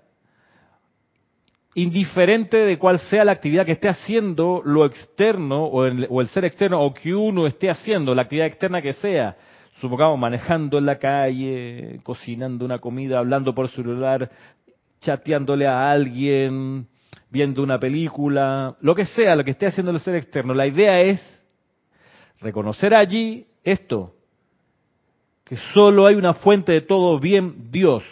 indiferente 1.75 2.57
de 2.57 2.77
cuál 2.77 2.99
sea 2.99 3.23
la 3.23 3.31
actividad 3.31 3.65
que 3.65 3.73
esté 3.73 3.89
haciendo 3.89 4.61
lo 4.65 4.85
externo 4.85 5.65
o 5.65 5.85
el, 5.85 6.27
ser 6.29 6.45
externo 6.45 6.81
o 6.81 6.93
que 6.93 7.13
uno 7.13 7.47
esté 7.47 7.69
haciendo, 7.69 8.15
la 8.15 8.23
actividad 8.23 8.47
externa 8.47 8.81
que 8.81 8.93
sea, 8.93 9.37
supongamos 9.79 10.19
manejando 10.19 10.77
en 10.77 10.85
la 10.85 10.97
calle, 10.97 11.99
cocinando 12.03 12.65
una 12.65 12.79
comida, 12.79 13.19
hablando 13.19 13.53
por 13.53 13.69
celular, 13.69 14.29
chateándole 14.99 15.67
a 15.67 15.89
alguien, 15.89 16.87
viendo 17.29 17.63
una 17.63 17.79
película, 17.79 18.75
lo 18.81 18.95
que 18.95 19.05
sea, 19.05 19.35
lo 19.35 19.43
que 19.43 19.51
esté 19.51 19.67
haciendo 19.67 19.91
el 19.91 19.99
ser 19.99 20.15
externo. 20.15 20.53
La 20.53 20.67
idea 20.67 20.99
es 21.01 21.21
reconocer 22.41 22.93
allí 22.93 23.47
esto, 23.63 24.15
que 25.49 25.57
solo 25.73 26.05
hay 26.05 26.13
una 26.13 26.35
fuente 26.35 26.73
de 26.73 26.81
todo 26.81 27.19
bien, 27.19 27.71
Dios. 27.71 28.03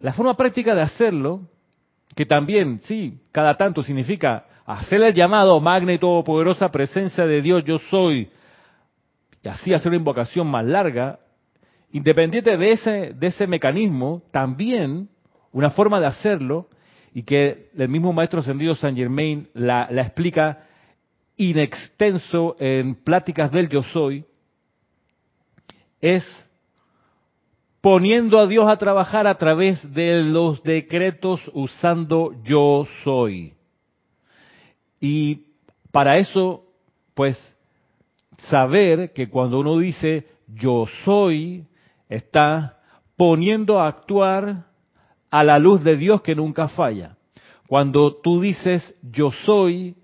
La 0.00 0.12
forma 0.12 0.36
práctica 0.36 0.74
de 0.74 0.82
hacerlo 0.82 1.40
que 2.14 2.26
también, 2.26 2.78
sí, 2.82 3.22
cada 3.32 3.56
tanto 3.56 3.82
significa 3.82 4.44
hacer 4.66 5.02
el 5.02 5.14
llamado 5.14 5.58
magna 5.60 5.94
y 5.94 5.98
todopoderosa 5.98 6.70
presencia 6.70 7.26
de 7.26 7.40
Dios 7.40 7.64
yo 7.64 7.78
soy, 7.78 8.28
y 9.42 9.48
así 9.48 9.72
hacer 9.72 9.88
una 9.88 9.96
invocación 9.96 10.46
más 10.46 10.66
larga, 10.66 11.20
independiente 11.90 12.58
de 12.58 12.72
ese, 12.72 13.14
de 13.14 13.28
ese 13.28 13.46
mecanismo, 13.46 14.22
también 14.30 15.08
una 15.52 15.70
forma 15.70 16.00
de 16.00 16.06
hacerlo, 16.06 16.68
y 17.14 17.22
que 17.22 17.70
el 17.78 17.88
mismo 17.88 18.12
Maestro 18.12 18.40
Ascendido 18.40 18.74
San 18.74 18.94
Germain 18.94 19.48
la, 19.54 19.88
explica 19.90 20.66
in 21.38 21.58
extenso 21.58 22.56
en 22.58 22.94
Pláticas 22.96 23.50
del 23.50 23.70
Yo 23.70 23.82
Soy, 23.84 24.26
es 26.02 26.24
poniendo 27.80 28.38
a 28.38 28.46
Dios 28.46 28.68
a 28.68 28.76
trabajar 28.76 29.26
a 29.26 29.38
través 29.38 29.94
de 29.94 30.22
los 30.22 30.62
decretos 30.62 31.40
usando 31.54 32.34
yo 32.44 32.86
soy. 33.02 33.54
Y 35.00 35.46
para 35.90 36.18
eso, 36.18 36.64
pues, 37.14 37.38
saber 38.48 39.12
que 39.12 39.28
cuando 39.28 39.60
uno 39.60 39.78
dice 39.78 40.26
yo 40.48 40.86
soy, 41.04 41.66
está 42.08 42.78
poniendo 43.16 43.80
a 43.80 43.88
actuar 43.88 44.66
a 45.30 45.44
la 45.44 45.58
luz 45.58 45.82
de 45.82 45.96
Dios 45.96 46.22
que 46.22 46.34
nunca 46.34 46.68
falla. 46.68 47.16
Cuando 47.66 48.16
tú 48.16 48.40
dices 48.40 48.94
yo 49.02 49.30
soy, 49.30 49.96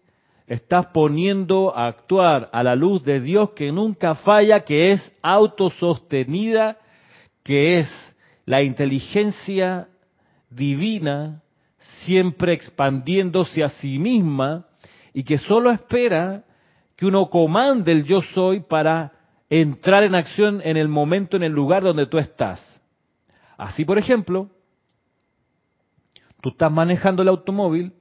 estás 0.49 0.87
poniendo 0.87 1.77
a 1.77 1.87
actuar 1.87 2.49
a 2.53 2.63
la 2.63 2.75
luz 2.75 3.05
de 3.05 3.21
Dios 3.21 3.51
que 3.51 3.71
nunca 3.71 4.15
falla, 4.15 4.65
que 4.65 4.93
es 4.93 5.13
autosostenida, 5.23 6.79
que 7.45 7.79
es 7.79 7.89
la 8.47 8.63
inteligencia 8.63 9.89
divina 10.49 11.43
siempre 12.05 12.55
expandiéndose 12.55 13.63
a 13.63 13.69
sí 13.69 13.99
misma 13.99 14.67
y 15.13 15.23
que 15.23 15.37
solo 15.37 15.71
espera 15.71 16.45
que 16.97 17.05
uno 17.05 17.29
comande 17.29 17.93
el 17.93 18.05
yo 18.05 18.21
soy 18.21 18.61
para 18.61 19.13
entrar 19.51 20.03
en 20.03 20.15
acción 20.15 20.63
en 20.65 20.79
el 20.79 20.89
momento, 20.89 21.37
en 21.37 21.43
el 21.43 21.53
lugar 21.53 21.83
donde 21.83 22.07
tú 22.07 22.19
estás. 22.19 22.61
Así, 23.59 23.85
por 23.85 23.99
ejemplo, 23.99 24.49
tú 26.41 26.51
estás 26.51 26.73
manejando 26.73 27.23
el 27.23 27.29
automóvil 27.29 27.93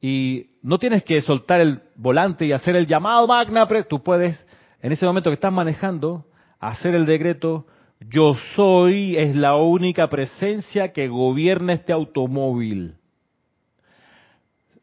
y 0.00 0.50
no 0.62 0.78
tienes 0.78 1.04
que 1.04 1.20
soltar 1.20 1.60
el 1.60 1.82
volante 1.96 2.46
y 2.46 2.52
hacer 2.52 2.76
el 2.76 2.86
llamado 2.86 3.26
magna, 3.26 3.66
tú 3.88 4.02
puedes, 4.02 4.46
en 4.80 4.92
ese 4.92 5.06
momento 5.06 5.30
que 5.30 5.34
estás 5.34 5.52
manejando, 5.52 6.26
hacer 6.58 6.94
el 6.94 7.06
decreto, 7.06 7.66
yo 8.08 8.34
soy 8.54 9.16
es 9.16 9.36
la 9.36 9.56
única 9.56 10.08
presencia 10.08 10.92
que 10.92 11.08
gobierna 11.08 11.74
este 11.74 11.92
automóvil. 11.92 12.94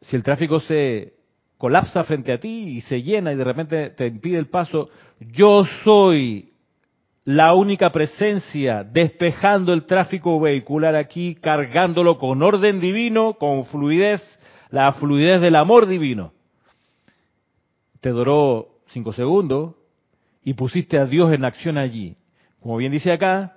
Si 0.00 0.14
el 0.14 0.22
tráfico 0.22 0.60
se 0.60 1.14
colapsa 1.56 2.04
frente 2.04 2.32
a 2.32 2.38
ti 2.38 2.76
y 2.76 2.80
se 2.82 3.02
llena 3.02 3.32
y 3.32 3.36
de 3.36 3.44
repente 3.44 3.90
te 3.90 4.06
impide 4.06 4.38
el 4.38 4.46
paso, 4.46 4.88
yo 5.18 5.64
soy 5.82 6.52
la 7.24 7.54
única 7.54 7.90
presencia 7.90 8.84
despejando 8.84 9.72
el 9.72 9.84
tráfico 9.84 10.38
vehicular 10.38 10.94
aquí, 10.94 11.34
cargándolo 11.34 12.16
con 12.16 12.42
orden 12.42 12.78
divino, 12.78 13.34
con 13.34 13.64
fluidez, 13.66 14.22
la 14.70 14.92
fluidez 14.92 15.40
del 15.40 15.56
amor 15.56 15.86
divino. 15.86 16.32
Te 18.00 18.10
duró 18.10 18.80
cinco 18.88 19.12
segundos 19.12 19.74
y 20.44 20.54
pusiste 20.54 20.98
a 20.98 21.06
Dios 21.06 21.32
en 21.32 21.44
acción 21.44 21.78
allí. 21.78 22.16
Como 22.60 22.76
bien 22.76 22.92
dice 22.92 23.12
acá, 23.12 23.56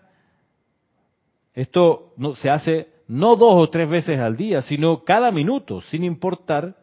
esto 1.54 2.13
no, 2.17 2.36
se 2.36 2.50
hace 2.50 2.88
no 3.08 3.36
dos 3.36 3.56
o 3.56 3.69
tres 3.69 3.89
veces 3.89 4.19
al 4.19 4.38
día, 4.38 4.62
sino 4.62 5.04
cada 5.04 5.32
minuto, 5.32 5.82
sin 5.82 6.04
importar 6.04 6.76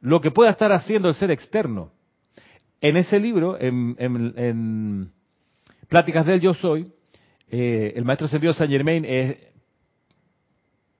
lo 0.00 0.20
que 0.20 0.30
pueda 0.30 0.50
estar 0.50 0.72
haciendo 0.72 1.08
el 1.08 1.14
ser 1.14 1.30
externo. 1.30 1.90
En 2.80 2.96
ese 2.96 3.18
libro, 3.18 3.56
en, 3.58 5.10
Pláticas 5.88 6.26
del 6.26 6.40
Yo 6.40 6.54
Soy, 6.54 6.92
eh, 7.50 7.94
el 7.96 8.04
maestro 8.04 8.28
Sergio 8.28 8.52
Saint 8.52 8.70
Germain 8.70 9.04
es 9.04 9.38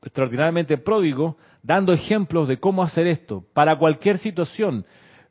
extraordinariamente 0.02 0.78
pródigo, 0.78 1.36
dando 1.62 1.92
ejemplos 1.92 2.48
de 2.48 2.58
cómo 2.58 2.82
hacer 2.82 3.06
esto 3.06 3.44
para 3.52 3.76
cualquier 3.76 4.18
situación. 4.18 4.84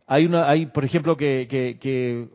Hay 0.06 0.26
una, 0.26 0.50
hay, 0.50 0.68
por 0.68 0.86
ejemplo, 0.86 1.16
que, 1.18 1.48
que 1.50 2.30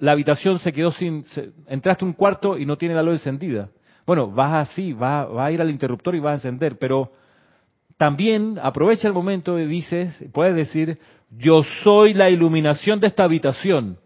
la 0.00 0.12
habitación 0.12 0.58
se 0.58 0.72
quedó 0.72 0.90
sin, 0.90 1.24
entraste 1.66 2.04
a 2.04 2.08
un 2.08 2.14
cuarto 2.14 2.58
y 2.58 2.66
no 2.66 2.76
tiene 2.76 2.94
la 2.94 3.02
luz 3.02 3.14
encendida. 3.14 3.68
Bueno, 4.06 4.30
vas 4.30 4.70
así, 4.70 4.92
vas, 4.92 5.28
a 5.38 5.52
ir 5.52 5.60
al 5.60 5.70
interruptor 5.70 6.14
y 6.16 6.20
vas 6.20 6.32
a 6.32 6.34
encender, 6.48 6.78
pero 6.78 7.12
también 7.96 8.58
aprovecha 8.60 9.06
el 9.06 9.14
momento 9.14 9.58
y 9.58 9.66
dices, 9.66 10.16
puedes 10.32 10.54
decir, 10.54 10.98
yo 11.30 11.62
soy 11.84 12.14
la 12.14 12.30
iluminación 12.30 12.98
de 12.98 13.06
esta 13.06 13.24
habitación. 13.24 13.98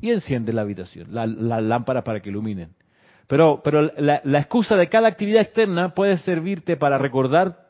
Y 0.00 0.10
enciende 0.10 0.52
la 0.52 0.62
habitación, 0.62 1.08
la, 1.10 1.26
lámpara 1.26 2.02
para 2.02 2.20
que 2.20 2.30
iluminen. 2.30 2.70
Pero, 3.26 3.60
pero 3.62 3.82
la, 3.96 4.20
la 4.24 4.38
excusa 4.38 4.76
de 4.76 4.88
cada 4.88 5.08
actividad 5.08 5.42
externa 5.42 5.94
puede 5.94 6.16
servirte 6.18 6.76
para 6.76 6.98
recordar 6.98 7.68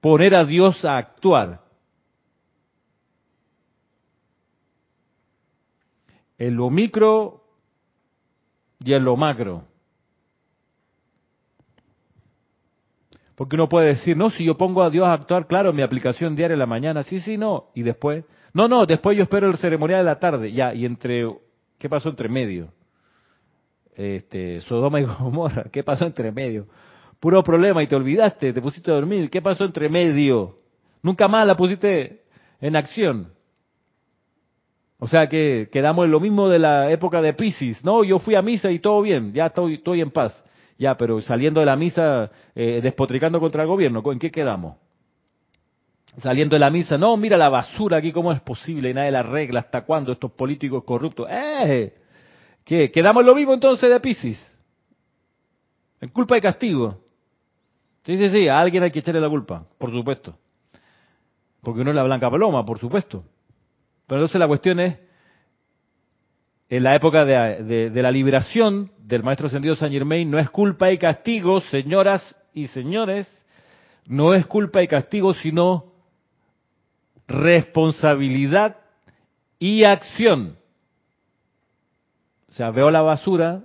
poner 0.00 0.34
a 0.34 0.44
Dios 0.44 0.84
a 0.84 0.96
actuar. 0.96 1.62
en 6.46 6.56
lo 6.56 6.70
micro 6.70 7.44
y 8.80 8.92
en 8.94 9.04
lo 9.04 9.16
macro. 9.16 9.64
Porque 13.36 13.54
uno 13.54 13.68
puede 13.68 13.88
decir, 13.88 14.16
no, 14.16 14.28
si 14.28 14.44
yo 14.44 14.56
pongo 14.56 14.82
a 14.82 14.90
Dios 14.90 15.06
a 15.06 15.12
actuar, 15.12 15.46
claro, 15.46 15.72
mi 15.72 15.82
aplicación 15.82 16.34
diaria 16.34 16.54
en 16.54 16.58
la 16.58 16.66
mañana, 16.66 17.04
sí, 17.04 17.20
sí, 17.20 17.38
no, 17.38 17.70
y 17.74 17.82
después, 17.82 18.24
no, 18.52 18.66
no, 18.66 18.86
después 18.86 19.16
yo 19.16 19.22
espero 19.22 19.48
el 19.48 19.56
ceremonial 19.58 20.00
de 20.00 20.04
la 20.04 20.18
tarde, 20.18 20.52
ya, 20.52 20.74
y 20.74 20.84
entre, 20.84 21.32
¿qué 21.78 21.88
pasó 21.88 22.08
entre 22.08 22.28
medio? 22.28 22.72
Este, 23.94 24.60
Sodoma 24.62 25.00
y 25.00 25.04
Gomorra, 25.20 25.64
¿qué 25.70 25.82
pasó 25.82 26.06
entre 26.06 26.32
medio? 26.32 26.66
Puro 27.20 27.42
problema 27.42 27.82
y 27.82 27.86
te 27.86 27.94
olvidaste, 27.94 28.52
te 28.52 28.60
pusiste 28.60 28.90
a 28.90 28.94
dormir, 28.94 29.30
¿qué 29.30 29.40
pasó 29.40 29.64
entre 29.64 29.88
medio? 29.88 30.58
Nunca 31.02 31.28
más 31.28 31.46
la 31.46 31.56
pusiste 31.56 32.22
en 32.60 32.76
acción. 32.76 33.32
O 34.98 35.08
sea 35.08 35.28
que 35.28 35.68
quedamos 35.72 36.04
en 36.04 36.12
lo 36.12 36.20
mismo 36.20 36.48
de 36.48 36.60
la 36.60 36.90
época 36.90 37.20
de 37.20 37.34
Pisces. 37.34 37.84
No, 37.84 38.04
yo 38.04 38.20
fui 38.20 38.36
a 38.36 38.42
misa 38.42 38.70
y 38.70 38.78
todo 38.78 39.02
bien, 39.02 39.32
ya 39.32 39.46
estoy, 39.46 40.00
en 40.00 40.10
paz. 40.10 40.44
Ya, 40.78 40.96
pero 40.96 41.20
saliendo 41.20 41.60
de 41.60 41.66
la 41.66 41.76
misa, 41.76 42.30
eh, 42.54 42.80
despotricando 42.82 43.40
contra 43.40 43.62
el 43.62 43.68
gobierno, 43.68 44.02
¿en 44.10 44.18
qué 44.18 44.30
quedamos? 44.30 44.76
Saliendo 46.18 46.54
de 46.54 46.60
la 46.60 46.70
misa, 46.70 46.98
no, 46.98 47.16
mira 47.16 47.36
la 47.36 47.48
basura 47.48 47.98
aquí, 47.98 48.12
¿cómo 48.12 48.32
es 48.32 48.40
posible? 48.42 48.92
Nadie 48.94 49.10
la 49.10 49.22
regla, 49.22 49.60
¿hasta 49.60 49.82
cuándo 49.82 50.12
estos 50.12 50.32
políticos 50.32 50.84
corruptos? 50.84 51.26
¡Eh! 51.30 51.94
¿Qué? 52.64 52.90
¿Quedamos 52.90 53.24
lo 53.24 53.34
mismo 53.34 53.54
entonces 53.54 53.90
de 53.90 54.00
Pisces? 54.00 54.38
En 56.00 56.08
culpa 56.08 56.36
y 56.36 56.40
castigo. 56.40 57.00
Sí, 58.04 58.16
sí, 58.18 58.28
sí, 58.30 58.48
a 58.48 58.58
alguien 58.58 58.82
hay 58.82 58.90
que 58.90 58.98
echarle 58.98 59.20
la 59.20 59.28
culpa, 59.28 59.64
por 59.78 59.92
supuesto. 59.92 60.36
Porque 61.60 61.84
no 61.84 61.90
es 61.90 61.96
la 61.96 62.02
blanca 62.02 62.28
paloma, 62.28 62.66
por 62.66 62.78
supuesto. 62.78 63.24
Pero 64.06 64.20
entonces 64.20 64.40
la 64.40 64.48
cuestión 64.48 64.80
es, 64.80 64.98
en 66.68 66.82
la 66.82 66.96
época 66.96 67.24
de, 67.24 67.90
la 67.94 68.10
liberación 68.10 68.90
del 68.98 69.22
Maestro 69.22 69.46
Ascendido 69.46 69.76
San 69.76 69.92
Germain, 69.92 70.28
no 70.28 70.38
es 70.38 70.50
culpa 70.50 70.90
y 70.90 70.98
castigo, 70.98 71.60
señoras 71.60 72.36
y 72.52 72.66
señores, 72.68 73.28
no 74.06 74.34
es 74.34 74.44
culpa 74.46 74.82
y 74.82 74.88
castigo, 74.88 75.34
sino 75.34 75.92
responsabilidad 77.28 78.78
y 79.58 79.84
acción. 79.84 80.56
O 82.52 82.54
sea, 82.54 82.70
veo 82.70 82.90
la 82.90 83.00
basura 83.00 83.62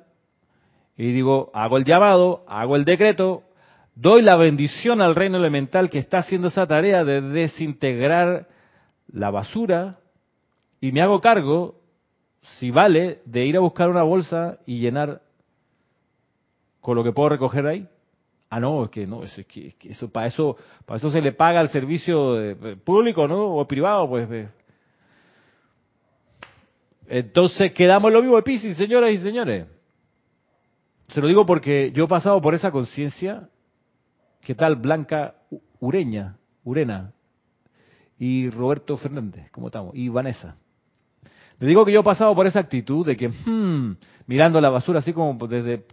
y 0.95 1.11
digo, 1.11 1.51
hago 1.53 1.75
el 1.75 1.83
llamado, 1.83 2.45
hago 2.47 2.77
el 2.77 2.85
decreto, 2.85 3.43
doy 3.95 4.21
la 4.21 4.37
bendición 4.37 5.01
al 5.01 5.13
reino 5.13 5.37
elemental 5.37 5.89
que 5.89 5.99
está 5.99 6.19
haciendo 6.19 6.47
esa 6.47 6.65
tarea 6.67 7.03
de 7.03 7.19
desintegrar 7.19 8.47
la 9.11 9.29
basura 9.29 9.97
y 10.79 10.93
me 10.93 11.01
hago 11.01 11.19
cargo, 11.19 11.81
si 12.59 12.71
vale, 12.71 13.19
de 13.25 13.45
ir 13.45 13.57
a 13.57 13.59
buscar 13.59 13.89
una 13.89 14.03
bolsa 14.03 14.59
y 14.65 14.79
llenar 14.79 15.21
con 16.79 16.95
lo 16.95 17.03
que 17.03 17.11
puedo 17.11 17.27
recoger 17.27 17.67
ahí. 17.67 17.85
Ah, 18.49 18.61
no, 18.61 18.85
es 18.85 18.89
que 18.89 19.05
no, 19.05 19.21
es 19.25 19.33
que, 19.47 19.75
eso, 19.81 20.09
para 20.09 20.27
eso, 20.27 20.55
para 20.85 20.97
eso 20.97 21.09
se 21.09 21.21
le 21.21 21.33
paga 21.33 21.59
al 21.59 21.67
servicio 21.67 22.37
público, 22.85 23.27
¿no? 23.27 23.57
O 23.57 23.67
privado, 23.67 24.07
pues. 24.07 24.47
Entonces 27.07 27.71
quedamos 27.73 28.11
lo 28.11 28.21
mismo 28.21 28.35
de 28.35 28.43
Pisces, 28.43 28.77
señoras 28.77 29.11
y 29.11 29.17
señores. 29.17 29.65
Se 31.09 31.21
lo 31.21 31.27
digo 31.27 31.45
porque 31.45 31.91
yo 31.93 32.05
he 32.05 32.07
pasado 32.07 32.41
por 32.41 32.53
esa 32.53 32.71
conciencia. 32.71 33.49
¿Qué 34.41 34.55
tal 34.55 34.75
Blanca 34.75 35.35
Ureña, 35.79 36.37
Urena? 36.63 37.13
Y 38.19 38.49
Roberto 38.49 38.97
Fernández, 38.97 39.49
¿cómo 39.51 39.67
estamos? 39.67 39.95
Y 39.95 40.09
Vanessa. 40.09 40.57
Le 41.59 41.67
digo 41.67 41.85
que 41.85 41.91
yo 41.91 42.01
he 42.01 42.03
pasado 42.03 42.35
por 42.35 42.45
esa 42.45 42.59
actitud 42.59 43.05
de 43.05 43.15
que, 43.15 43.29
hmm, 43.29 43.97
mirando 44.27 44.59
la 44.61 44.69
basura 44.69 44.99
así 44.99 45.13
como 45.13 45.47
desde 45.47 45.85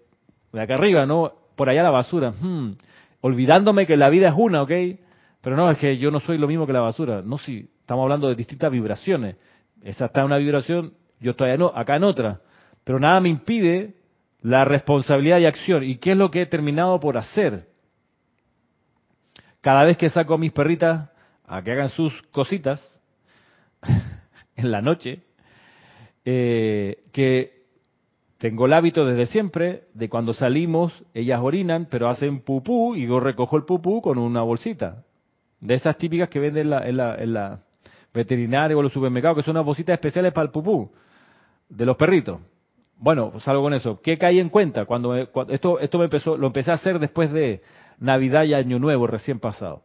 de 0.53 0.61
acá 0.61 0.75
arriba, 0.75 1.07
¿no? 1.07 1.33
Por 1.57 1.69
allá 1.69 1.83
la 1.83 1.91
basura, 1.91 2.33
hmm, 2.33 2.77
olvidándome 3.21 3.87
que 3.87 3.97
la 3.97 4.09
vida 4.09 4.29
es 4.29 4.35
una, 4.37 4.63
¿ok? 4.63 4.71
Pero 5.41 5.57
no, 5.57 5.71
es 5.71 5.79
que 5.79 5.97
yo 5.97 6.11
no 6.11 6.21
soy 6.21 6.39
lo 6.39 6.49
mismo 6.49 6.67
que 6.67 6.73
la 6.73 6.81
basura. 6.81 7.23
No, 7.23 7.39
sí, 7.39 7.69
estamos 7.81 8.03
hablando 8.03 8.29
de 8.29 8.35
distintas 8.35 8.71
vibraciones. 8.71 9.37
Esa 9.83 10.07
está 10.07 10.21
en 10.21 10.27
una 10.27 10.39
vibración, 10.39 10.95
yo 11.21 11.33
estoy 11.33 11.51
acá 11.75 11.97
en 11.97 12.05
otra. 12.05 12.41
Pero 12.85 12.99
nada 12.99 13.21
me 13.21 13.29
impide 13.29 13.95
la 14.43 14.65
responsabilidad 14.65 15.39
y 15.39 15.47
acción. 15.47 15.85
¿Y 15.85 15.97
qué 15.97 16.13
es 16.13 16.17
lo 16.17 16.31
que 16.31 16.43
he 16.43 16.47
terminado 16.47 17.01
por 17.01 17.17
hacer? 17.17 17.69
Cada 19.61 19.85
vez 19.85 19.97
que 19.97 20.11
saco 20.11 20.35
a 20.35 20.39
mis 20.39 20.53
perritas 20.53 21.09
a 21.47 21.63
que 21.63 21.73
hagan 21.73 21.89
sus 21.89 22.23
cositas 22.31 22.81
en 24.57 24.71
la 24.71 24.83
noche, 24.83 25.23
eh, 26.25 27.05
que 27.13 27.65
tengo 28.39 28.67
el 28.67 28.75
hábito 28.75 29.07
desde 29.07 29.27
siempre 29.27 29.85
de 29.95 30.11
cuando 30.11 30.35
salimos, 30.35 31.05
ellas 31.15 31.41
orinan, 31.43 31.87
pero 31.91 32.11
hacen 32.11 32.41
pupú 32.41 32.95
y 32.95 33.07
yo 33.07 33.21
recojo 33.21 33.57
el 33.57 33.65
pupú 33.65 34.03
con 34.03 34.19
una 34.19 34.43
bolsita. 34.43 35.05
De 35.61 35.75
esas 35.75 35.97
típicas 35.97 36.29
que 36.29 36.41
venden 36.41 36.65
en 36.65 36.97
la, 36.97 37.15
en 37.17 37.33
la, 37.33 37.61
veterinaria 38.15 38.77
o 38.77 38.83
los 38.83 38.93
supermercados, 38.93 39.37
que 39.39 39.43
son 39.43 39.57
unas 39.57 39.67
bolsitas 39.67 39.95
especiales 39.95 40.33
para 40.33 40.47
el 40.47 40.53
pupú 40.53 40.91
de 41.69 41.85
los 41.85 41.97
perritos. 41.97 42.41
Bueno, 42.97 43.33
salgo 43.41 43.63
con 43.63 43.75
eso. 43.75 44.01
¿Qué 44.01 44.17
caí 44.17 44.39
en 44.39 44.49
cuenta? 44.49 44.85
Cuando, 44.85 45.15
esto, 45.17 45.81
esto 45.81 45.99
me 45.99 46.05
empezó, 46.05 46.37
lo 46.37 46.47
empecé 46.47 46.71
a 46.71 46.75
hacer 46.75 47.01
después 47.01 47.33
de 47.33 47.61
Navidad 47.99 48.45
y 48.45 48.55
Año 48.55 48.79
Nuevo 48.79 49.09
recién 49.09 49.41
pasado. 49.41 49.83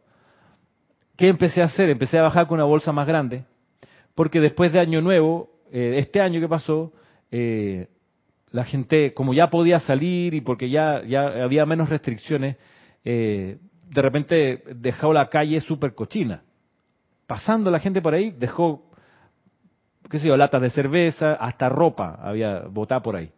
¿Qué 1.16 1.26
empecé 1.28 1.60
a 1.60 1.66
hacer? 1.66 1.90
Empecé 1.90 2.18
a 2.18 2.22
bajar 2.22 2.46
con 2.46 2.54
una 2.54 2.64
bolsa 2.64 2.92
más 2.92 3.06
grande, 3.06 3.44
porque 4.14 4.40
después 4.40 4.72
de 4.72 4.80
Año 4.80 5.02
Nuevo, 5.02 5.50
eh, 5.72 5.96
este 5.98 6.20
año 6.20 6.40
que 6.40 6.48
pasó, 6.48 6.92
eh, 7.30 7.88
la 8.52 8.64
gente, 8.64 9.12
como 9.12 9.34
ya 9.34 9.50
podía 9.50 9.80
salir 9.80 10.34
y 10.34 10.40
porque 10.40 10.70
ya, 10.70 11.02
ya 11.04 11.26
había 11.44 11.66
menos 11.66 11.90
restricciones, 11.90 12.56
eh, 13.04 13.58
de 13.88 14.02
repente 14.02 14.62
dejó 14.76 15.12
la 15.12 15.28
calle 15.28 15.60
súper 15.60 15.94
cochina. 15.94 16.42
Pasando 17.30 17.70
la 17.70 17.78
gente 17.78 18.02
por 18.02 18.12
ahí, 18.12 18.32
dejó 18.32 18.90
qué 20.10 20.18
sé 20.18 20.26
yo, 20.26 20.36
latas 20.36 20.60
de 20.60 20.70
cerveza, 20.70 21.34
hasta 21.34 21.68
ropa 21.68 22.18
había 22.20 22.62
botada 22.62 23.00
por 23.00 23.14
ahí. 23.14 23.30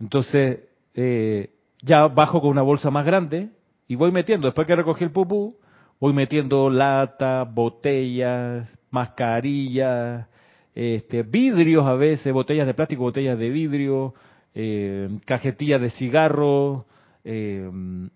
Entonces, 0.00 0.60
eh, 0.94 1.50
ya 1.82 2.06
bajo 2.06 2.40
con 2.40 2.50
una 2.50 2.62
bolsa 2.62 2.92
más 2.92 3.04
grande 3.04 3.48
y 3.88 3.96
voy 3.96 4.12
metiendo, 4.12 4.46
después 4.46 4.68
que 4.68 4.76
recogí 4.76 5.02
el 5.02 5.10
pupú, 5.10 5.56
voy 5.98 6.12
metiendo 6.12 6.70
latas, 6.70 7.52
botellas, 7.52 8.72
mascarillas, 8.92 10.28
este, 10.76 11.24
vidrios 11.24 11.84
a 11.88 11.94
veces, 11.94 12.32
botellas 12.32 12.68
de 12.68 12.74
plástico, 12.74 13.02
botellas 13.02 13.36
de 13.36 13.50
vidrio, 13.50 14.14
eh, 14.54 15.08
cajetillas 15.24 15.82
de 15.82 15.90
cigarro, 15.90 16.86
eh, 17.30 17.70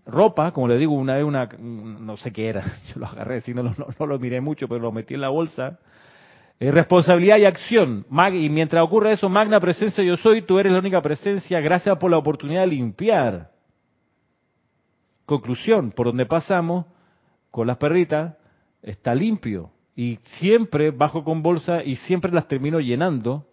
ropa, 0.06 0.52
como 0.52 0.68
le 0.68 0.78
digo, 0.78 0.94
una 0.94 1.16
vez 1.16 1.24
una, 1.24 1.46
no 1.58 2.16
sé 2.16 2.32
qué 2.32 2.48
era, 2.48 2.64
yo 2.88 3.00
lo 3.00 3.06
agarré, 3.06 3.42
si 3.42 3.52
no, 3.52 3.62
lo 3.62 4.18
miré 4.18 4.40
mucho, 4.40 4.66
pero 4.66 4.80
lo 4.80 4.90
metí 4.90 5.12
en 5.12 5.20
la 5.20 5.28
bolsa, 5.28 5.78
eh, 6.58 6.70
responsabilidad 6.70 7.36
y 7.36 7.44
acción. 7.44 8.06
y 8.32 8.48
mientras 8.48 8.82
ocurre 8.82 9.12
eso, 9.12 9.28
magna 9.28 9.60
presencia 9.60 10.02
yo 10.02 10.16
soy, 10.16 10.40
tú 10.40 10.58
eres 10.58 10.72
la 10.72 10.78
única 10.78 11.02
presencia, 11.02 11.60
gracias 11.60 11.98
por 11.98 12.10
la 12.10 12.16
oportunidad 12.16 12.62
de 12.62 12.68
limpiar. 12.68 13.50
Conclusión, 15.26 15.92
por 15.92 16.06
donde 16.06 16.24
pasamos, 16.24 16.86
con 17.50 17.66
las 17.66 17.76
perritas, 17.76 18.34
está 18.80 19.14
limpio. 19.14 19.72
Y 19.94 20.20
siempre 20.24 20.90
bajo 20.90 21.22
con 21.22 21.42
bolsa 21.42 21.84
y 21.84 21.96
siempre 21.96 22.32
las 22.32 22.48
termino 22.48 22.80
llenando. 22.80 23.46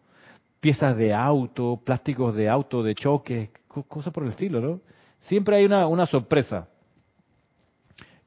Piezas 0.61 0.95
de 0.95 1.13
auto, 1.13 1.81
plásticos 1.83 2.33
de 2.35 2.47
auto, 2.47 2.81
de 2.81 2.95
choque, 2.95 3.49
cosas 3.67 4.13
por 4.13 4.23
el 4.23 4.29
estilo, 4.29 4.61
¿no? 4.61 4.79
Siempre 5.21 5.57
hay 5.57 5.65
una, 5.65 5.87
una 5.87 6.05
sorpresa. 6.05 6.67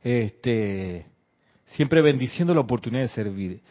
Este, 0.03 1.07
siempre 1.64 2.03
bendiciendo 2.03 2.55
la 2.55 2.61
oportunidad 2.61 3.03
de 3.03 3.09
servir 3.09 3.62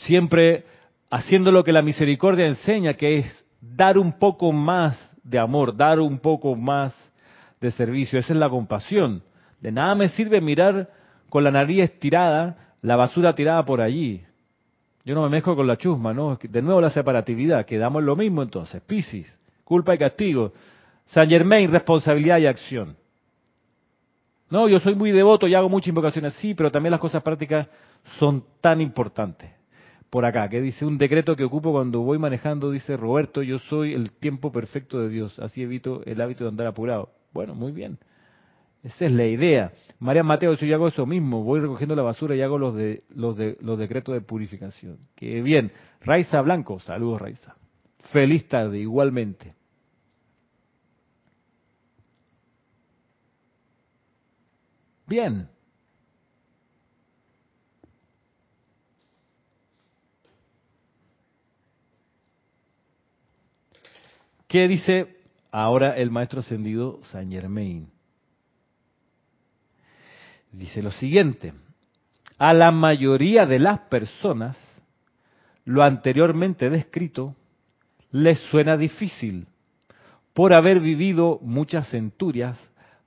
siempre 0.00 0.64
haciendo 1.10 1.50
lo 1.50 1.64
que 1.64 1.72
la 1.72 1.82
misericordia 1.82 2.46
enseña, 2.46 2.94
que 2.94 3.18
es 3.18 3.44
dar 3.60 3.98
un 3.98 4.18
poco 4.18 4.52
más 4.52 4.98
de 5.22 5.38
amor, 5.38 5.76
dar 5.76 6.00
un 6.00 6.18
poco 6.18 6.54
más 6.54 6.94
de 7.60 7.70
servicio. 7.70 8.18
Esa 8.18 8.32
es 8.32 8.38
la 8.38 8.48
compasión. 8.48 9.22
De 9.60 9.72
nada 9.72 9.94
me 9.94 10.08
sirve 10.08 10.40
mirar 10.40 10.88
con 11.28 11.44
la 11.44 11.50
nariz 11.50 11.82
estirada 11.82 12.74
la 12.80 12.96
basura 12.96 13.34
tirada 13.34 13.64
por 13.64 13.80
allí. 13.80 14.22
Yo 15.04 15.14
no 15.14 15.22
me 15.22 15.30
mezclo 15.30 15.56
con 15.56 15.66
la 15.66 15.76
chusma, 15.76 16.12
¿no? 16.12 16.38
De 16.40 16.62
nuevo 16.62 16.80
la 16.80 16.90
separatividad, 16.90 17.64
quedamos 17.64 18.02
lo 18.02 18.14
mismo 18.14 18.42
entonces. 18.42 18.82
Piscis, 18.82 19.26
culpa 19.64 19.94
y 19.94 19.98
castigo. 19.98 20.52
San 21.08 21.28
Germain, 21.28 21.70
responsabilidad 21.70 22.38
y 22.38 22.46
acción. 22.46 22.96
No, 24.50 24.68
yo 24.68 24.78
soy 24.78 24.94
muy 24.94 25.12
devoto 25.12 25.46
y 25.46 25.54
hago 25.54 25.68
muchas 25.68 25.88
invocaciones, 25.88 26.34
sí, 26.34 26.54
pero 26.54 26.70
también 26.70 26.90
las 26.90 27.00
cosas 27.00 27.22
prácticas 27.22 27.68
son 28.18 28.42
tan 28.60 28.80
importantes 28.80 29.58
por 30.10 30.24
acá, 30.24 30.48
que 30.48 30.60
dice 30.60 30.86
un 30.86 30.96
decreto 30.96 31.36
que 31.36 31.44
ocupo 31.44 31.72
cuando 31.72 32.00
voy 32.00 32.18
manejando, 32.18 32.70
dice 32.70 32.96
Roberto, 32.96 33.42
yo 33.42 33.58
soy 33.58 33.92
el 33.92 34.12
tiempo 34.12 34.50
perfecto 34.50 35.00
de 35.00 35.08
Dios, 35.08 35.38
así 35.38 35.62
evito 35.62 36.02
el 36.04 36.20
hábito 36.20 36.44
de 36.44 36.50
andar 36.50 36.66
apurado. 36.66 37.10
Bueno, 37.32 37.54
muy 37.54 37.72
bien. 37.72 37.98
Esa 38.82 39.04
es 39.04 39.12
la 39.12 39.26
idea. 39.26 39.72
María 39.98 40.22
Mateo, 40.22 40.54
yo 40.54 40.74
hago 40.74 40.88
eso 40.88 41.04
mismo, 41.04 41.42
voy 41.42 41.60
recogiendo 41.60 41.94
la 41.94 42.02
basura 42.02 42.34
y 42.34 42.40
hago 42.40 42.58
los 42.58 42.74
de 42.74 43.02
los 43.10 43.36
de 43.36 43.58
los 43.60 43.78
decretos 43.78 44.14
de 44.14 44.20
purificación. 44.20 44.98
Qué 45.14 45.42
bien. 45.42 45.72
Raiza 46.00 46.40
Blanco, 46.40 46.78
saludos 46.80 47.20
Raiza. 47.20 47.56
Feliz 48.12 48.48
tarde, 48.48 48.78
igualmente. 48.78 49.57
Bien. 55.08 55.48
¿Qué 64.46 64.68
dice 64.68 65.16
ahora 65.50 65.96
el 65.96 66.10
maestro 66.10 66.40
ascendido 66.40 67.00
Saint 67.04 67.32
Germain? 67.32 67.90
Dice 70.52 70.82
lo 70.82 70.90
siguiente, 70.90 71.54
a 72.36 72.52
la 72.52 72.70
mayoría 72.70 73.46
de 73.46 73.58
las 73.58 73.80
personas 73.80 74.58
lo 75.64 75.82
anteriormente 75.82 76.68
descrito 76.68 77.34
les 78.10 78.38
suena 78.50 78.76
difícil 78.76 79.46
por 80.34 80.52
haber 80.52 80.80
vivido 80.80 81.38
muchas 81.42 81.88
centurias 81.90 82.58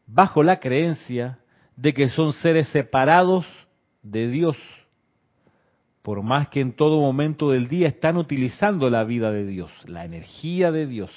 bajo 0.07 0.41
la 0.41 0.59
creencia 0.59 1.40
de 1.81 1.95
que 1.95 2.09
son 2.09 2.31
seres 2.33 2.67
separados 2.67 3.47
de 4.03 4.27
Dios, 4.27 4.55
por 6.03 6.21
más 6.21 6.47
que 6.49 6.61
en 6.61 6.73
todo 6.75 7.01
momento 7.01 7.49
del 7.49 7.67
día 7.67 7.87
están 7.87 8.17
utilizando 8.17 8.91
la 8.91 9.03
vida 9.03 9.31
de 9.31 9.47
Dios, 9.47 9.71
la 9.87 10.05
energía 10.05 10.71
de 10.71 10.85
Dios, 10.85 11.09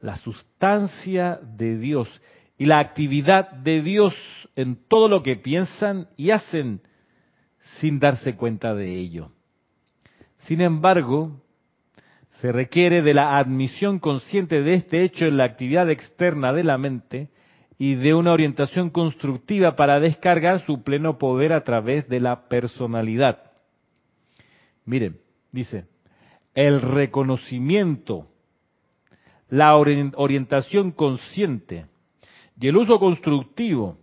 la 0.00 0.16
sustancia 0.16 1.38
de 1.42 1.76
Dios 1.76 2.08
y 2.56 2.64
la 2.64 2.78
actividad 2.78 3.50
de 3.50 3.82
Dios 3.82 4.14
en 4.56 4.76
todo 4.88 5.08
lo 5.08 5.22
que 5.22 5.36
piensan 5.36 6.08
y 6.16 6.30
hacen 6.30 6.80
sin 7.78 8.00
darse 8.00 8.34
cuenta 8.34 8.74
de 8.74 8.94
ello. 8.94 9.32
Sin 10.38 10.62
embargo, 10.62 11.42
se 12.40 12.50
requiere 12.50 13.02
de 13.02 13.12
la 13.12 13.36
admisión 13.36 13.98
consciente 13.98 14.62
de 14.62 14.72
este 14.72 15.02
hecho 15.02 15.26
en 15.26 15.36
la 15.36 15.44
actividad 15.44 15.90
externa 15.90 16.54
de 16.54 16.64
la 16.64 16.78
mente 16.78 17.28
y 17.78 17.94
de 17.94 18.14
una 18.14 18.32
orientación 18.32 18.90
constructiva 18.90 19.76
para 19.76 20.00
descargar 20.00 20.60
su 20.66 20.82
pleno 20.82 21.18
poder 21.18 21.52
a 21.52 21.62
través 21.62 22.08
de 22.08 22.20
la 22.20 22.48
personalidad. 22.48 23.52
Miren, 24.84 25.18
dice, 25.52 25.86
el 26.54 26.82
reconocimiento 26.82 28.26
la 29.50 29.76
orientación 29.76 30.90
consciente 30.90 31.86
y 32.60 32.68
el 32.68 32.76
uso 32.76 32.98
constructivo 32.98 33.96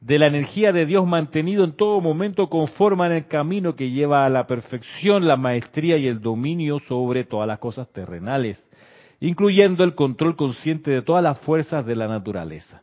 de 0.00 0.18
la 0.18 0.26
energía 0.26 0.72
de 0.72 0.86
Dios 0.86 1.06
mantenido 1.06 1.62
en 1.64 1.76
todo 1.76 2.00
momento 2.00 2.48
conforman 2.48 3.12
el 3.12 3.26
camino 3.26 3.76
que 3.76 3.90
lleva 3.90 4.24
a 4.24 4.30
la 4.30 4.46
perfección, 4.46 5.28
la 5.28 5.36
maestría 5.36 5.98
y 5.98 6.06
el 6.06 6.20
dominio 6.20 6.80
sobre 6.88 7.24
todas 7.24 7.46
las 7.46 7.58
cosas 7.58 7.92
terrenales, 7.92 8.66
incluyendo 9.20 9.84
el 9.84 9.94
control 9.94 10.36
consciente 10.36 10.90
de 10.90 11.02
todas 11.02 11.22
las 11.22 11.38
fuerzas 11.40 11.84
de 11.84 11.96
la 11.96 12.08
naturaleza. 12.08 12.82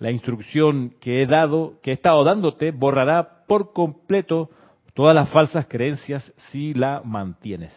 La 0.00 0.10
instrucción 0.10 0.94
que 0.98 1.20
he 1.20 1.26
dado, 1.26 1.74
que 1.82 1.90
he 1.90 1.92
estado 1.92 2.24
dándote, 2.24 2.70
borrará 2.70 3.44
por 3.46 3.74
completo 3.74 4.48
todas 4.94 5.14
las 5.14 5.30
falsas 5.30 5.66
creencias 5.66 6.32
si 6.50 6.72
la 6.72 7.02
mantienes. 7.04 7.76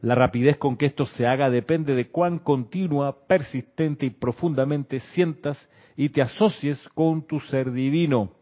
La 0.00 0.16
rapidez 0.16 0.56
con 0.56 0.76
que 0.76 0.86
esto 0.86 1.06
se 1.06 1.24
haga 1.24 1.50
depende 1.50 1.94
de 1.94 2.10
cuán 2.10 2.40
continua, 2.40 3.28
persistente 3.28 4.06
y 4.06 4.10
profundamente 4.10 4.98
sientas 4.98 5.56
y 5.96 6.08
te 6.08 6.20
asocies 6.20 6.82
con 6.94 7.28
tu 7.28 7.38
ser 7.38 7.70
divino. 7.70 8.32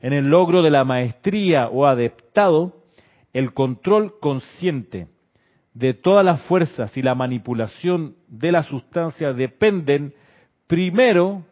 En 0.00 0.12
el 0.12 0.28
logro 0.28 0.60
de 0.60 0.72
la 0.72 0.82
maestría 0.82 1.68
o 1.68 1.86
adeptado, 1.86 2.82
el 3.32 3.54
control 3.54 4.18
consciente 4.18 5.06
de 5.74 5.94
todas 5.94 6.24
las 6.24 6.42
fuerzas 6.42 6.96
y 6.96 7.02
la 7.02 7.14
manipulación 7.14 8.16
de 8.26 8.50
la 8.50 8.64
sustancia 8.64 9.32
dependen 9.32 10.12
primero 10.66 11.44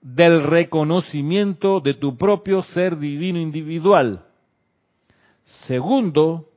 del 0.00 0.42
reconocimiento 0.42 1.80
de 1.80 1.94
tu 1.94 2.16
propio 2.16 2.62
ser 2.62 2.98
divino 2.98 3.38
individual. 3.38 4.24
Segundo, 5.66 6.48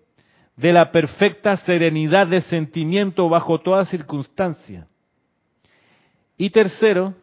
de 0.56 0.72
la 0.72 0.92
perfecta 0.92 1.58
serenidad 1.58 2.28
de 2.28 2.42
sentimiento 2.42 3.28
bajo 3.28 3.60
toda 3.60 3.86
circunstancia. 3.86 4.88
Y 6.38 6.52
tercero, 6.52 7.16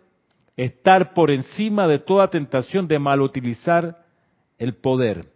estar 0.56 1.14
por 1.14 1.30
encima 1.30 1.86
de 1.86 1.98
toda 1.98 2.28
tentación 2.28 2.86
de 2.86 2.98
mal 2.98 3.22
utilizar 3.22 4.04
el 4.58 4.74
poder, 4.74 5.26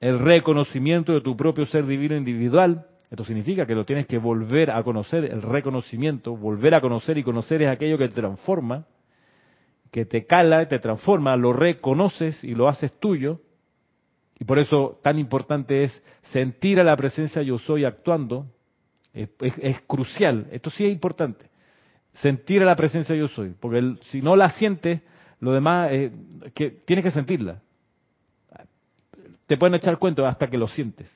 el 0.00 0.18
reconocimiento 0.18 1.12
de 1.12 1.20
tu 1.20 1.36
propio 1.36 1.64
ser 1.66 1.86
divino 1.86 2.16
individual, 2.16 2.86
Esto 3.14 3.22
significa 3.22 3.64
que 3.64 3.76
lo 3.76 3.84
tienes 3.84 4.08
que 4.08 4.18
volver 4.18 4.72
a 4.72 4.82
conocer, 4.82 5.24
el 5.26 5.40
reconocimiento, 5.40 6.36
volver 6.36 6.74
a 6.74 6.80
conocer 6.80 7.16
y 7.16 7.22
conocer 7.22 7.62
es 7.62 7.68
aquello 7.68 7.96
que 7.96 8.08
te 8.08 8.14
transforma, 8.14 8.86
que 9.94 10.06
te 10.06 10.26
cala, 10.26 10.66
te 10.66 10.80
transforma, 10.80 11.36
lo 11.36 11.52
reconoces 11.52 12.42
y 12.42 12.56
lo 12.56 12.68
haces 12.68 12.98
tuyo. 12.98 13.40
Y 14.40 14.44
por 14.44 14.58
eso 14.58 14.98
tan 15.04 15.20
importante 15.20 15.84
es 15.84 16.02
sentir 16.32 16.80
a 16.80 16.82
la 16.82 16.96
presencia 16.96 17.42
yo 17.42 17.58
soy 17.58 17.84
actuando. 17.84 18.44
Es, 19.12 19.30
crucial, 19.86 20.48
esto 20.50 20.70
sí 20.70 20.84
es 20.84 20.92
importante. 20.92 21.48
Sentir 22.14 22.60
a 22.60 22.66
la 22.66 22.74
presencia 22.74 23.14
yo 23.14 23.28
soy, 23.28 23.50
porque 23.50 23.94
si 24.10 24.20
no 24.20 24.34
la 24.34 24.50
sientes, 24.50 25.00
lo 25.38 25.52
demás, 25.52 25.90
eh, 25.92 26.10
que 26.56 26.70
tienes 26.70 27.04
que 27.04 27.12
sentirla. 27.12 27.62
Te 29.46 29.56
pueden 29.56 29.76
echar 29.76 30.00
cuento 30.00 30.26
hasta 30.26 30.48
que 30.48 30.58
lo 30.58 30.66
sientes. 30.66 31.08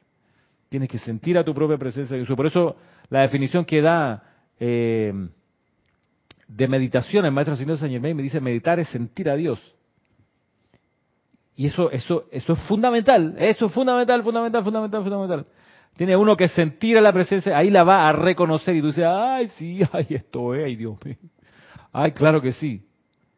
Tienes 0.68 0.88
que 0.88 0.98
sentir 0.98 1.36
a 1.36 1.42
tu 1.42 1.52
propia 1.52 1.78
presencia 1.78 2.16
yo 2.16 2.24
soy. 2.24 2.36
Por 2.36 2.46
eso 2.46 2.76
la 3.10 3.22
definición 3.22 3.64
que 3.64 3.82
da 3.82 4.22
eh, 4.60 5.12
de 6.48 6.66
meditación 6.66 7.26
el 7.26 7.32
maestro 7.32 7.56
señor 7.56 7.78
Germain 7.78 8.16
me 8.16 8.22
dice 8.22 8.40
meditar 8.40 8.80
es 8.80 8.88
sentir 8.88 9.28
a 9.28 9.36
Dios. 9.36 9.60
Y 11.54 11.66
eso, 11.66 11.90
eso, 11.90 12.24
eso 12.30 12.52
es 12.52 12.58
fundamental, 12.60 13.34
eso 13.38 13.66
es 13.66 13.72
fundamental, 13.72 14.22
fundamental, 14.22 14.64
fundamental, 14.64 15.02
fundamental. 15.02 15.46
Tiene 15.96 16.16
uno 16.16 16.36
que 16.36 16.48
sentir 16.48 16.96
a 16.96 17.00
la 17.00 17.12
presencia, 17.12 17.58
ahí 17.58 17.70
la 17.70 17.82
va 17.82 18.08
a 18.08 18.12
reconocer 18.12 18.76
y 18.76 18.80
tú 18.80 18.86
dices, 18.86 19.04
ay, 19.04 19.48
sí, 19.56 19.80
ay, 19.92 20.06
esto 20.10 20.54
es, 20.54 20.64
ay, 20.64 20.76
Dios 20.76 20.96
mío. 21.04 21.16
Ay, 21.92 22.12
claro 22.12 22.40
que 22.40 22.52
sí. 22.52 22.86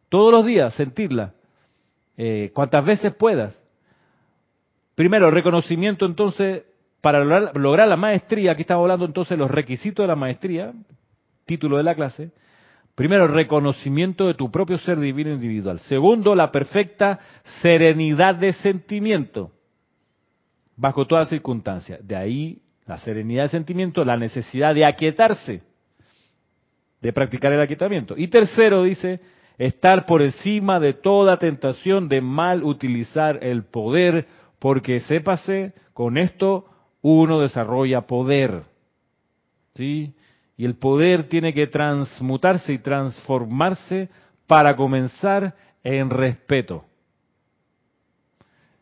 Todos 0.09 0.33
los 0.33 0.45
días 0.45 0.75
sentirla, 0.75 1.35
eh, 2.17 2.51
cuantas 2.53 2.85
veces 2.85 3.15
puedas. 3.15 3.59
Primero, 4.95 5.31
reconocimiento 5.31 6.05
entonces, 6.05 6.65
para 7.01 7.21
lograr, 7.21 7.57
lograr 7.57 7.89
la 7.89 7.97
maestría, 7.97 8.53
aquí 8.53 8.63
estamos 8.63 8.83
hablando 8.83 9.07
entonces 9.07 9.39
los 9.39 9.51
requisitos 9.51 10.05
de 10.05 10.09
la 10.09 10.17
maestría, 10.17 10.75
título 11.47 11.79
de 11.79 11.85
la 11.85 11.95
clase. 11.95 12.33
Primero, 13.01 13.25
el 13.25 13.33
reconocimiento 13.33 14.27
de 14.27 14.35
tu 14.35 14.51
propio 14.51 14.77
ser 14.77 15.01
divino 15.01 15.31
individual. 15.31 15.79
Segundo, 15.79 16.35
la 16.35 16.53
perfecta 16.53 17.19
serenidad 17.63 18.35
de 18.35 18.53
sentimiento 18.53 19.53
bajo 20.77 21.07
todas 21.07 21.31
circunstancias. 21.31 22.07
De 22.07 22.15
ahí 22.15 22.61
la 22.85 22.99
serenidad 22.99 23.45
de 23.45 23.49
sentimiento, 23.49 24.05
la 24.05 24.19
necesidad 24.19 24.75
de 24.75 24.85
aquietarse, 24.85 25.63
de 27.01 27.13
practicar 27.15 27.55
el 27.55 27.63
aquietamiento. 27.63 28.17
Y 28.19 28.29
tercero, 28.29 28.83
dice, 28.83 29.21
estar 29.57 30.05
por 30.05 30.21
encima 30.21 30.79
de 30.79 30.93
toda 30.93 31.39
tentación 31.39 32.07
de 32.07 32.21
mal 32.21 32.63
utilizar 32.63 33.43
el 33.43 33.65
poder, 33.65 34.27
porque 34.59 35.01
sépase, 35.01 35.73
con 35.95 36.19
esto 36.19 36.67
uno 37.01 37.41
desarrolla 37.41 38.03
poder. 38.03 38.65
¿Sí? 39.75 40.13
Y 40.61 40.67
el 40.67 40.75
poder 40.75 41.23
tiene 41.23 41.55
que 41.55 41.69
transmutarse 41.69 42.75
y 42.75 42.79
transformarse 42.81 44.11
para 44.47 44.77
comenzar 44.77 45.55
en 45.83 46.11
respeto. 46.11 46.85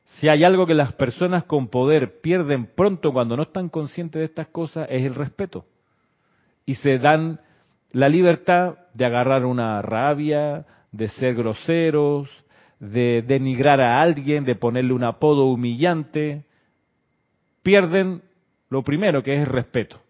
Si 0.02 0.28
hay 0.28 0.42
algo 0.42 0.66
que 0.66 0.74
las 0.74 0.92
personas 0.94 1.44
con 1.44 1.68
poder 1.68 2.20
pierden 2.20 2.66
pronto 2.66 3.12
cuando 3.12 3.36
no 3.36 3.44
están 3.44 3.68
conscientes 3.68 4.18
de 4.18 4.24
estas 4.24 4.48
cosas, 4.48 4.88
es 4.90 5.06
el 5.06 5.14
respeto. 5.14 5.66
Y 6.66 6.74
se 6.74 6.98
dan 6.98 7.42
la 7.92 8.08
libertad 8.08 8.78
de 8.92 9.04
agarrar 9.04 9.44
una 9.46 9.80
rabia, 9.80 10.66
de 10.90 11.06
ser 11.06 11.36
groseros, 11.36 12.28
de 12.80 13.22
denigrar 13.22 13.80
a 13.80 14.00
alguien, 14.00 14.44
de 14.44 14.56
ponerle 14.56 14.94
un 14.94 15.04
apodo 15.04 15.44
humillante. 15.44 16.44
Pierden 17.62 18.22
lo 18.68 18.82
primero 18.82 19.22
que 19.22 19.36
es 19.36 19.46
el 19.46 19.54
respeto, 19.54 20.00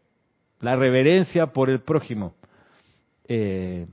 la 0.60 0.76
reverencia 0.76 1.48
por 1.48 1.70
el 1.70 1.80
prójimo. 1.80 2.34
Eh, 3.26 3.86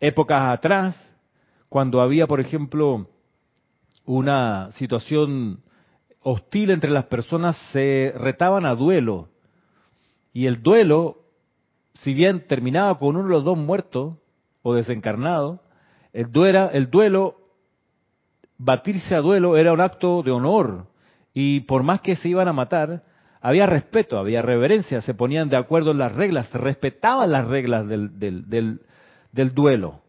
épocas 0.00 0.52
atrás, 0.52 1.16
cuando 1.68 2.00
había, 2.00 2.26
por 2.26 2.40
ejemplo, 2.40 3.08
una 4.04 4.70
situación 4.72 5.62
hostil 6.20 6.70
entre 6.70 6.90
las 6.90 7.06
personas, 7.06 7.56
se 7.72 8.12
retaban 8.16 8.66
a 8.66 8.74
duelo. 8.74 9.28
Y 10.32 10.46
el 10.46 10.62
duelo, 10.62 11.18
si 11.94 12.14
bien 12.14 12.46
terminaba 12.46 12.98
con 12.98 13.10
uno 13.10 13.24
de 13.24 13.30
los 13.30 13.44
dos 13.44 13.58
muertos 13.58 14.16
o 14.62 14.74
desencarnados, 14.74 15.60
el 16.12 16.30
duelo, 16.30 16.70
el 16.70 16.90
duelo, 16.90 17.36
batirse 18.56 19.14
a 19.14 19.20
duelo 19.20 19.56
era 19.56 19.72
un 19.72 19.80
acto 19.80 20.22
de 20.22 20.30
honor. 20.30 20.86
Y 21.32 21.60
por 21.60 21.82
más 21.82 22.00
que 22.00 22.14
se 22.16 22.28
iban 22.28 22.48
a 22.48 22.52
matar, 22.52 23.02
había 23.44 23.66
respeto, 23.66 24.18
había 24.18 24.40
reverencia, 24.40 25.02
se 25.02 25.12
ponían 25.12 25.50
de 25.50 25.58
acuerdo 25.58 25.90
en 25.90 25.98
las 25.98 26.12
reglas, 26.12 26.46
se 26.46 26.56
respetaban 26.56 27.30
las 27.30 27.46
reglas 27.46 27.86
del, 27.86 28.18
del, 28.18 29.54
duelo. 29.54 30.00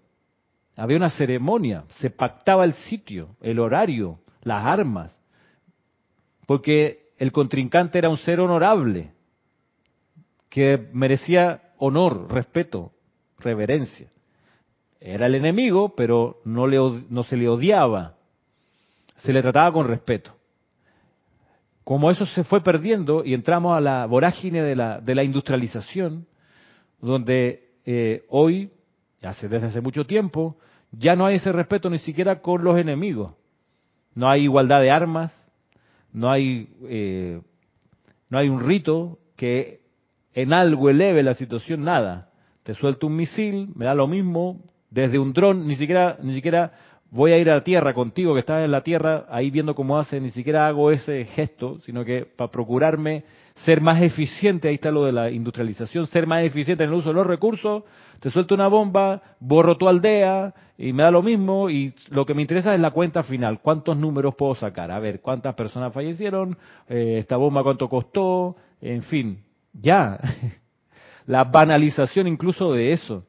Había 0.77 0.95
una 0.95 1.09
ceremonia, 1.09 1.83
se 1.99 2.09
pactaba 2.09 2.63
el 2.63 2.71
sitio, 2.71 3.35
el 3.41 3.59
horario, 3.59 4.19
las 4.41 4.65
armas, 4.65 5.13
porque 6.47 7.09
el 7.17 7.33
contrincante 7.33 7.97
era 7.97 8.07
un 8.07 8.15
ser 8.15 8.39
honorable, 8.39 9.11
que 10.49 10.87
merecía 10.93 11.73
honor, 11.77 12.31
respeto, 12.31 12.93
reverencia. 13.39 14.07
Era 15.01 15.25
el 15.25 15.35
enemigo, 15.35 15.93
pero 15.93 16.39
no, 16.45 16.67
le, 16.67 16.77
no 17.09 17.23
se 17.23 17.35
le 17.35 17.49
odiaba, 17.49 18.15
se 19.17 19.33
le 19.33 19.41
trataba 19.41 19.73
con 19.73 19.89
respeto. 19.89 20.34
Como 21.85 22.09
eso 22.09 22.25
se 22.25 22.43
fue 22.43 22.61
perdiendo 22.61 23.23
y 23.23 23.35
entramos 23.35 23.77
a 23.77 23.79
la 23.79 24.07
vorágine 24.07 24.63
de 24.63 24.75
la, 24.75 24.99
de 24.99 25.13
la 25.13 25.23
industrialización, 25.23 26.25
donde 26.99 27.69
eh, 27.85 28.25
hoy 28.29 28.71
hace, 29.21 29.47
desde 29.47 29.67
hace 29.67 29.81
mucho 29.81 30.03
tiempo, 30.05 30.57
ya 30.91 31.15
no 31.15 31.27
hay 31.27 31.35
ese 31.35 31.51
respeto 31.51 31.89
ni 31.91 31.99
siquiera 31.99 32.41
con 32.41 32.63
los 32.63 32.77
enemigos. 32.79 33.33
No 34.15 34.27
hay 34.27 34.45
igualdad 34.45 34.81
de 34.81 34.89
armas, 34.89 35.31
no 36.11 36.31
hay, 36.31 36.69
eh, 36.89 37.39
no 38.29 38.39
hay 38.39 38.49
un 38.49 38.61
rito 38.61 39.19
que 39.35 39.81
en 40.33 40.53
algo 40.53 40.89
eleve 40.89 41.21
la 41.21 41.35
situación, 41.35 41.83
nada. 41.83 42.31
Te 42.63 42.73
suelto 42.73 43.05
un 43.05 43.15
misil, 43.15 43.69
me 43.75 43.85
da 43.85 43.93
lo 43.93 44.07
mismo, 44.07 44.59
desde 44.89 45.19
un 45.19 45.33
dron, 45.33 45.67
ni 45.67 45.75
siquiera, 45.75 46.17
ni 46.23 46.33
siquiera 46.33 46.73
voy 47.11 47.31
a 47.31 47.37
ir 47.37 47.49
a 47.49 47.55
la 47.55 47.63
tierra 47.63 47.93
contigo 47.93 48.33
que 48.33 48.41
estás 48.41 48.63
en 48.63 48.71
la 48.71 48.81
tierra, 48.81 49.25
ahí 49.29 49.49
viendo 49.49 49.75
cómo 49.75 49.97
hace, 49.97 50.19
ni 50.19 50.31
siquiera 50.31 50.67
hago 50.67 50.91
ese 50.91 51.25
gesto, 51.25 51.79
sino 51.85 52.03
que 52.03 52.25
para 52.25 52.51
procurarme 52.51 53.23
ser 53.63 53.79
más 53.81 54.01
eficiente, 54.01 54.67
ahí 54.67 54.75
está 54.75 54.91
lo 54.91 55.05
de 55.05 55.13
la 55.13 55.31
industrialización, 55.31 56.07
ser 56.07 56.27
más 56.27 56.43
eficiente 56.43 56.83
en 56.83 56.89
el 56.89 56.95
uso 56.97 57.09
de 57.09 57.15
los 57.15 57.27
recursos, 57.27 57.83
te 58.19 58.29
suelto 58.29 58.55
una 58.55 58.67
bomba, 58.67 59.21
borro 59.39 59.77
tu 59.77 59.87
aldea 59.87 60.53
y 60.77 60.91
me 60.91 61.03
da 61.03 61.11
lo 61.11 61.21
mismo 61.21 61.69
y 61.69 61.93
lo 62.09 62.25
que 62.25 62.33
me 62.33 62.41
interesa 62.41 62.75
es 62.75 62.81
la 62.81 62.91
cuenta 62.91 63.23
final, 63.23 63.61
cuántos 63.61 63.95
números 63.95 64.35
puedo 64.35 64.55
sacar, 64.55 64.91
a 64.91 64.99
ver, 64.99 65.21
cuántas 65.21 65.55
personas 65.55 65.93
fallecieron, 65.93 66.57
eh, 66.89 67.17
esta 67.19 67.37
bomba 67.37 67.63
cuánto 67.63 67.87
costó, 67.87 68.57
en 68.81 69.03
fin, 69.03 69.39
ya, 69.71 70.19
la 71.27 71.45
banalización 71.45 72.27
incluso 72.27 72.73
de 72.73 72.91
eso. 72.91 73.23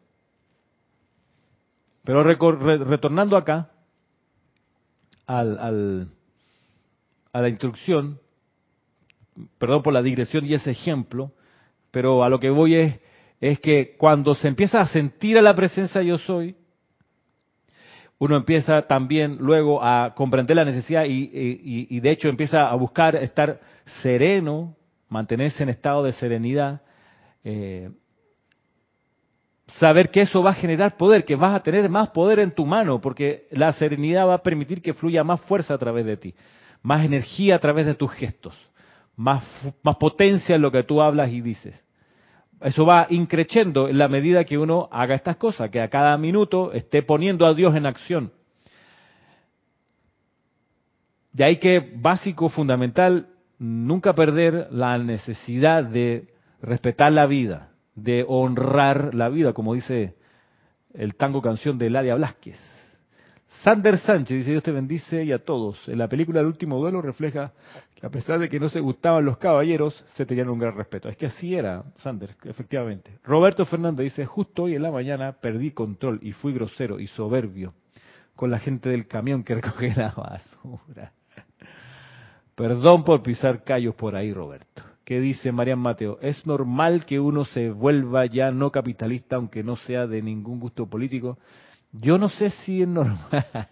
Pero 2.06 2.22
retornando 2.22 3.36
acá 3.36 3.68
al, 5.26 6.08
a 7.32 7.40
la 7.40 7.48
instrucción, 7.48 8.20
perdón 9.58 9.82
por 9.82 9.92
la 9.92 10.02
digresión 10.02 10.46
y 10.46 10.54
ese 10.54 10.70
ejemplo, 10.70 11.32
pero 11.90 12.22
a 12.22 12.28
lo 12.28 12.38
que 12.38 12.50
voy 12.50 12.76
es, 12.76 13.00
es 13.40 13.58
que 13.58 13.96
cuando 13.98 14.36
se 14.36 14.46
empieza 14.46 14.80
a 14.80 14.86
sentir 14.86 15.36
a 15.36 15.42
la 15.42 15.56
presencia 15.56 16.00
yo 16.00 16.16
soy, 16.16 16.54
uno 18.18 18.36
empieza 18.36 18.82
también 18.82 19.38
luego 19.40 19.82
a 19.82 20.14
comprender 20.14 20.56
la 20.56 20.64
necesidad 20.64 21.06
y, 21.06 21.28
y, 21.90 21.98
de 21.98 22.10
hecho 22.12 22.28
empieza 22.28 22.70
a 22.70 22.74
buscar 22.76 23.16
estar 23.16 23.60
sereno, 24.00 24.76
mantenerse 25.08 25.64
en 25.64 25.70
estado 25.70 26.04
de 26.04 26.12
serenidad, 26.12 26.82
eh, 27.42 27.90
saber 29.66 30.10
que 30.10 30.22
eso 30.22 30.42
va 30.42 30.50
a 30.50 30.54
generar 30.54 30.96
poder, 30.96 31.24
que 31.24 31.36
vas 31.36 31.54
a 31.54 31.62
tener 31.62 31.88
más 31.88 32.10
poder 32.10 32.38
en 32.38 32.52
tu 32.52 32.64
mano, 32.64 33.00
porque 33.00 33.46
la 33.50 33.72
serenidad 33.72 34.26
va 34.26 34.34
a 34.34 34.42
permitir 34.42 34.80
que 34.80 34.94
fluya 34.94 35.24
más 35.24 35.40
fuerza 35.42 35.74
a 35.74 35.78
través 35.78 36.06
de 36.06 36.16
ti, 36.16 36.34
más 36.82 37.04
energía 37.04 37.56
a 37.56 37.58
través 37.58 37.86
de 37.86 37.94
tus 37.94 38.12
gestos, 38.12 38.56
más, 39.16 39.44
más 39.82 39.96
potencia 39.96 40.54
en 40.54 40.62
lo 40.62 40.70
que 40.70 40.84
tú 40.84 41.02
hablas 41.02 41.30
y 41.30 41.40
dices. 41.40 41.82
Eso 42.60 42.86
va 42.86 43.06
increciendo 43.10 43.88
en 43.88 43.98
la 43.98 44.08
medida 44.08 44.44
que 44.44 44.56
uno 44.56 44.88
haga 44.90 45.14
estas 45.14 45.36
cosas, 45.36 45.70
que 45.70 45.80
a 45.80 45.90
cada 45.90 46.16
minuto 46.16 46.72
esté 46.72 47.02
poniendo 47.02 47.44
a 47.44 47.52
Dios 47.52 47.74
en 47.76 47.86
acción. 47.86 48.32
De 51.32 51.44
ahí 51.44 51.58
que 51.58 51.80
básico, 51.96 52.48
fundamental, 52.48 53.26
nunca 53.58 54.14
perder 54.14 54.68
la 54.70 54.96
necesidad 54.96 55.84
de 55.84 56.28
respetar 56.62 57.12
la 57.12 57.26
vida, 57.26 57.75
de 57.96 58.24
honrar 58.28 59.14
la 59.14 59.28
vida, 59.28 59.52
como 59.52 59.74
dice 59.74 60.14
el 60.94 61.16
tango 61.16 61.42
canción 61.42 61.78
de 61.78 61.90
Ladia 61.90 62.14
Blasquez. 62.14 62.58
Sander 63.62 63.98
Sánchez 63.98 64.36
dice, 64.36 64.50
Dios 64.52 64.62
te 64.62 64.70
bendice 64.70 65.24
y 65.24 65.32
a 65.32 65.44
todos. 65.44 65.88
En 65.88 65.98
la 65.98 66.08
película 66.08 66.40
El 66.40 66.46
último 66.46 66.78
duelo 66.78 67.02
refleja 67.02 67.52
a 68.02 68.10
pesar 68.10 68.38
de 68.38 68.48
que 68.48 68.60
no 68.60 68.68
se 68.68 68.80
gustaban 68.80 69.24
los 69.24 69.38
caballeros, 69.38 70.04
se 70.14 70.26
tenían 70.26 70.50
un 70.50 70.58
gran 70.58 70.76
respeto. 70.76 71.08
Es 71.08 71.16
que 71.16 71.26
así 71.26 71.54
era, 71.54 71.82
Sander, 71.98 72.36
efectivamente. 72.44 73.18
Roberto 73.24 73.64
Fernández 73.64 74.04
dice, 74.04 74.26
justo 74.26 74.64
hoy 74.64 74.76
en 74.76 74.82
la 74.82 74.90
mañana 74.90 75.32
perdí 75.32 75.72
control 75.72 76.20
y 76.22 76.32
fui 76.32 76.52
grosero 76.52 77.00
y 77.00 77.06
soberbio 77.08 77.74
con 78.36 78.50
la 78.50 78.58
gente 78.58 78.90
del 78.90 79.08
camión 79.08 79.42
que 79.42 79.54
recoge 79.60 79.94
la 79.96 80.12
basura. 80.12 81.12
Perdón 82.54 83.04
por 83.04 83.22
pisar 83.22 83.64
callos 83.64 83.94
por 83.94 84.14
ahí, 84.14 84.32
Roberto. 84.32 84.82
¿Qué 85.06 85.20
dice 85.20 85.52
Marian 85.52 85.78
Mateo? 85.78 86.18
Es 86.20 86.44
normal 86.46 87.06
que 87.06 87.20
uno 87.20 87.44
se 87.44 87.70
vuelva 87.70 88.26
ya 88.26 88.50
no 88.50 88.72
capitalista, 88.72 89.36
aunque 89.36 89.62
no 89.62 89.76
sea 89.76 90.08
de 90.08 90.20
ningún 90.20 90.58
gusto 90.58 90.90
político. 90.90 91.38
Yo 91.92 92.18
no 92.18 92.28
sé 92.28 92.50
si 92.50 92.82
es 92.82 92.88
normal. 92.88 93.28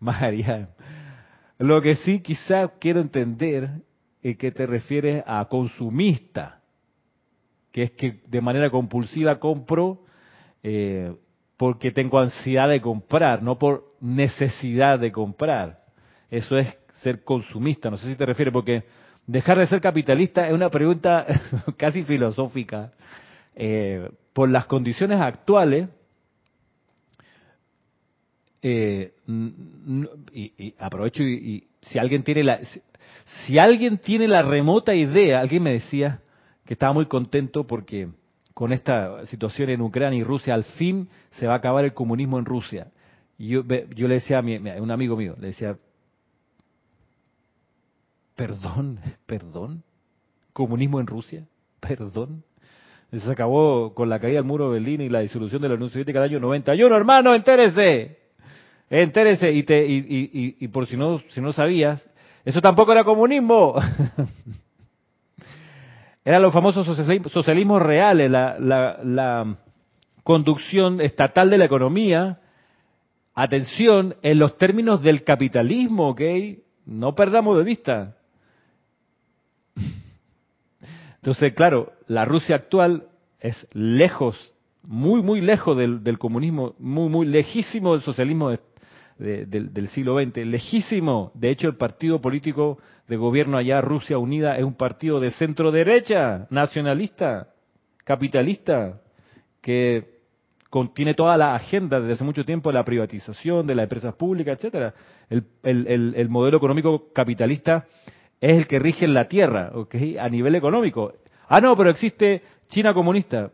Marian, 0.00 0.68
lo 1.58 1.80
que 1.80 1.94
sí 1.94 2.22
quizá 2.22 2.66
quiero 2.80 3.00
entender 3.00 3.70
es 4.20 4.36
que 4.36 4.50
te 4.50 4.66
refieres 4.66 5.22
a 5.28 5.44
consumista, 5.44 6.60
que 7.70 7.84
es 7.84 7.90
que 7.92 8.20
de 8.26 8.40
manera 8.40 8.68
compulsiva 8.68 9.38
compro 9.38 10.02
eh, 10.64 11.14
porque 11.56 11.92
tengo 11.92 12.18
ansiedad 12.18 12.68
de 12.68 12.80
comprar, 12.80 13.44
no 13.44 13.60
por 13.60 13.94
necesidad 14.00 14.98
de 14.98 15.12
comprar. 15.12 15.84
Eso 16.32 16.58
es 16.58 16.66
ser 16.94 17.22
consumista, 17.22 17.90
no 17.90 17.96
sé 17.96 18.08
si 18.08 18.16
te 18.16 18.26
refieres, 18.26 18.52
porque 18.52 19.03
dejar 19.26 19.58
de 19.58 19.66
ser 19.66 19.80
capitalista 19.80 20.46
es 20.46 20.52
una 20.52 20.70
pregunta 20.70 21.26
casi 21.76 22.02
filosófica. 22.02 22.92
Eh, 23.56 24.10
por 24.32 24.50
las 24.50 24.66
condiciones 24.66 25.20
actuales, 25.20 25.88
eh, 28.62 29.12
y, 30.32 30.74
aprovecho 30.78 31.22
y, 31.22 31.68
si 31.82 31.98
alguien 31.98 32.22
tiene 32.24 32.42
la 32.42 32.60
si, 33.46 33.58
alguien 33.58 33.98
tiene 33.98 34.26
la 34.26 34.42
remota 34.42 34.94
idea, 34.94 35.40
alguien 35.40 35.62
me 35.62 35.72
decía 35.72 36.20
que 36.64 36.74
estaba 36.74 36.92
muy 36.92 37.06
contento 37.06 37.66
porque 37.66 38.08
con 38.54 38.72
esta 38.72 39.26
situación 39.26 39.70
en 39.70 39.82
Ucrania 39.82 40.18
y 40.18 40.24
Rusia 40.24 40.54
al 40.54 40.64
fin 40.64 41.08
se 41.32 41.46
va 41.46 41.54
a 41.54 41.56
acabar 41.58 41.84
el 41.84 41.92
comunismo 41.92 42.38
en 42.38 42.46
Rusia. 42.46 42.88
Y 43.38 43.48
yo, 43.48 43.62
yo 43.94 44.08
le 44.08 44.14
decía 44.14 44.38
a, 44.38 44.42
mi, 44.42 44.56
a 44.56 44.80
un 44.80 44.90
amigo 44.90 45.16
mío, 45.16 45.36
le 45.38 45.48
decía, 45.48 45.76
perdón, 48.36 49.00
perdón, 49.26 49.82
comunismo 50.52 51.00
en 51.00 51.06
Rusia, 51.06 51.46
perdón. 51.80 52.44
Se 53.12 53.30
acabó 53.30 53.94
con 53.94 54.08
la 54.08 54.18
caída 54.18 54.38
del 54.38 54.44
muro 54.44 54.66
de 54.66 54.80
Berlín 54.80 55.00
y 55.00 55.08
la 55.08 55.20
disolución 55.20 55.62
de 55.62 55.68
la 55.68 55.74
Unión 55.74 55.90
Soviética 55.90 56.20
del 56.20 56.30
año 56.30 56.40
91, 56.40 56.96
hermano, 56.96 57.32
entérese. 57.32 58.18
Entérese, 58.90 59.52
y, 59.52 59.62
te, 59.62 59.86
y, 59.86 59.98
y, 59.98 60.56
y, 60.58 60.68
por 60.68 60.88
si 60.88 60.96
no, 60.96 61.20
si 61.30 61.40
no 61.40 61.52
sabías, 61.52 62.04
eso 62.44 62.60
tampoco 62.60 62.90
era 62.90 63.04
comunismo. 63.04 63.74
Eran 66.24 66.42
los 66.42 66.52
famosos 66.52 66.84
socialismos 67.30 67.82
reales, 67.82 68.30
la, 68.30 68.58
la, 68.58 68.98
la 69.04 69.56
conducción 70.24 71.00
estatal 71.00 71.50
de 71.50 71.58
la 71.58 71.66
economía. 71.66 72.40
Atención, 73.34 74.16
en 74.22 74.38
los 74.38 74.58
términos 74.58 75.02
del 75.02 75.22
capitalismo, 75.22 76.10
¿ok? 76.10 76.22
No 76.86 77.14
perdamos 77.14 77.58
de 77.58 77.64
vista. 77.64 78.16
Entonces, 81.24 81.54
claro, 81.54 81.94
la 82.06 82.26
Rusia 82.26 82.54
actual 82.54 83.04
es 83.40 83.66
lejos, 83.72 84.36
muy, 84.82 85.22
muy 85.22 85.40
lejos 85.40 85.74
del, 85.74 86.18
comunismo, 86.18 86.74
muy, 86.78 87.08
muy 87.08 87.26
lejísimo 87.26 87.94
del 87.94 88.02
socialismo 88.02 88.52
del, 89.16 89.88
siglo 89.88 90.22
XX, 90.22 90.44
lejísimo. 90.44 91.32
De 91.32 91.48
hecho, 91.48 91.66
el 91.66 91.76
partido 91.76 92.20
político 92.20 92.76
de 93.08 93.16
gobierno 93.16 93.56
allá, 93.56 93.80
Rusia 93.80 94.18
Unida, 94.18 94.58
es 94.58 94.64
un 94.64 94.74
partido 94.74 95.18
de 95.18 95.30
centro 95.30 95.72
derecha, 95.72 96.46
nacionalista, 96.50 97.48
capitalista, 98.04 99.00
que 99.62 100.18
contiene 100.68 101.14
toda 101.14 101.38
la 101.38 101.54
agenda 101.54 102.00
desde 102.00 102.12
hace 102.12 102.24
mucho 102.24 102.44
tiempo 102.44 102.68
de 102.68 102.74
la 102.74 102.84
privatización 102.84 103.66
de 103.66 103.74
las 103.74 103.84
empresas 103.84 104.14
públicas, 104.14 104.58
etcétera. 104.58 104.92
El, 105.30 105.44
el, 105.62 106.12
el, 106.18 106.28
modelo 106.28 106.58
económico 106.58 107.10
capitalista 107.14 107.86
es 108.44 108.58
el 108.58 108.66
que 108.66 108.78
rige 108.78 109.06
en 109.06 109.14
la 109.14 109.26
tierra, 109.26 109.70
¿okay? 109.72 110.18
a 110.18 110.28
nivel 110.28 110.54
económico. 110.54 111.14
Ah, 111.48 111.62
no, 111.62 111.74
pero 111.76 111.88
existe 111.88 112.42
China 112.68 112.92
comunista. 112.92 113.50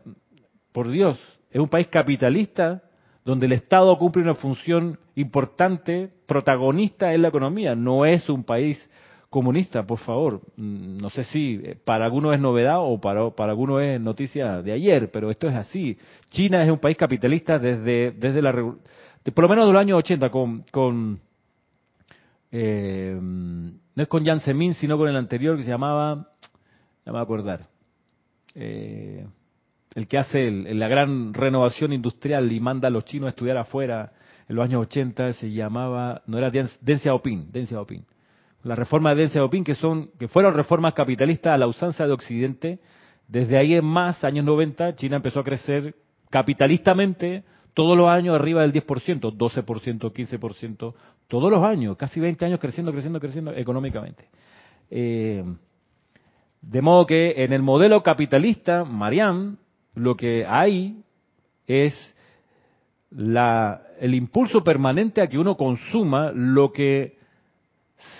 Por 0.73 0.89
Dios, 0.89 1.17
es 1.49 1.61
un 1.61 1.69
país 1.69 1.87
capitalista 1.87 2.83
donde 3.23 3.45
el 3.45 3.53
Estado 3.53 3.97
cumple 3.97 4.21
una 4.21 4.35
función 4.35 4.99
importante, 5.15 6.09
protagonista 6.25 7.13
en 7.13 7.21
la 7.21 7.29
economía. 7.29 7.73
No 7.73 8.05
es 8.05 8.27
un 8.27 8.43
país 8.43 8.77
comunista, 9.29 9.83
por 9.87 9.99
favor. 9.99 10.41
No 10.57 11.09
sé 11.09 11.23
si 11.23 11.61
eh, 11.63 11.77
para 11.85 12.03
algunos 12.03 12.33
es 12.33 12.41
novedad 12.41 12.79
o 12.79 12.99
para, 12.99 13.29
para 13.29 13.51
algunos 13.51 13.81
es 13.81 14.01
noticia 14.01 14.61
de 14.61 14.73
ayer, 14.73 15.09
pero 15.09 15.31
esto 15.31 15.47
es 15.47 15.55
así. 15.55 15.97
China 16.31 16.65
es 16.65 16.69
un 16.69 16.79
país 16.79 16.97
capitalista 16.97 17.57
desde, 17.57 18.11
desde 18.11 18.41
la... 18.41 18.51
por 18.51 19.43
lo 19.43 19.47
menos 19.47 19.67
de 19.67 19.71
los 19.73 19.79
años 19.79 19.99
80, 19.99 20.29
con... 20.29 20.65
con 20.69 21.30
eh, 22.51 23.17
no 23.21 24.03
es 24.03 24.07
con 24.07 24.23
Jiang 24.23 24.41
Zemin, 24.41 24.73
sino 24.73 24.97
con 24.97 25.07
el 25.09 25.15
anterior 25.15 25.57
que 25.57 25.63
se 25.63 25.69
llamaba... 25.69 26.27
Ya 27.05 27.11
me 27.11 27.13
voy 27.13 27.19
a 27.19 27.23
acordar. 27.23 27.67
Eh, 28.53 29.25
el 29.95 30.07
que 30.07 30.17
hace 30.17 30.51
la 30.51 30.87
gran 30.87 31.33
renovación 31.33 31.93
industrial 31.93 32.51
y 32.51 32.59
manda 32.59 32.87
a 32.87 32.91
los 32.91 33.05
chinos 33.05 33.27
a 33.27 33.29
estudiar 33.29 33.57
afuera 33.57 34.13
en 34.47 34.55
los 34.55 34.65
años 34.65 34.81
80 34.81 35.33
se 35.33 35.51
llamaba, 35.51 36.21
no 36.27 36.37
era 36.37 36.49
Deng 36.49 36.99
Xiaoping, 36.99 37.51
Deng 37.51 37.67
Xiaoping. 37.67 38.05
La 38.63 38.75
reforma 38.75 39.11
de 39.11 39.21
Deng 39.21 39.29
Xiaoping 39.29 39.63
que 39.63 39.75
son 39.75 40.11
que 40.19 40.27
fueron 40.27 40.53
reformas 40.53 40.93
capitalistas 40.93 41.53
a 41.53 41.57
la 41.57 41.67
usanza 41.67 42.05
de 42.05 42.11
Occidente, 42.11 42.79
desde 43.27 43.57
ahí 43.57 43.75
en 43.75 43.85
más, 43.85 44.23
años 44.25 44.43
90, 44.43 44.95
China 44.95 45.15
empezó 45.15 45.39
a 45.39 45.43
crecer 45.45 45.95
capitalistamente 46.29 47.45
todos 47.73 47.97
los 47.97 48.09
años 48.09 48.35
arriba 48.35 48.61
del 48.61 48.73
10%, 48.73 49.35
12%, 49.35 50.11
15%, 50.11 50.93
todos 51.27 51.51
los 51.51 51.63
años, 51.63 51.95
casi 51.97 52.19
20 52.19 52.45
años 52.45 52.59
creciendo, 52.59 52.91
creciendo, 52.91 53.19
creciendo 53.19 53.53
económicamente. 53.53 54.25
Eh, 54.89 55.43
de 56.61 56.81
modo 56.81 57.05
que 57.05 57.43
en 57.43 57.53
el 57.53 57.61
modelo 57.61 58.03
capitalista, 58.03 58.83
Mariam, 58.83 59.57
lo 59.95 60.15
que 60.15 60.45
hay 60.45 61.01
es 61.65 62.15
la, 63.09 63.81
el 63.99 64.13
impulso 64.13 64.63
permanente 64.63 65.21
a 65.21 65.27
que 65.27 65.37
uno 65.37 65.55
consuma 65.55 66.31
lo 66.31 66.71
que 66.71 67.17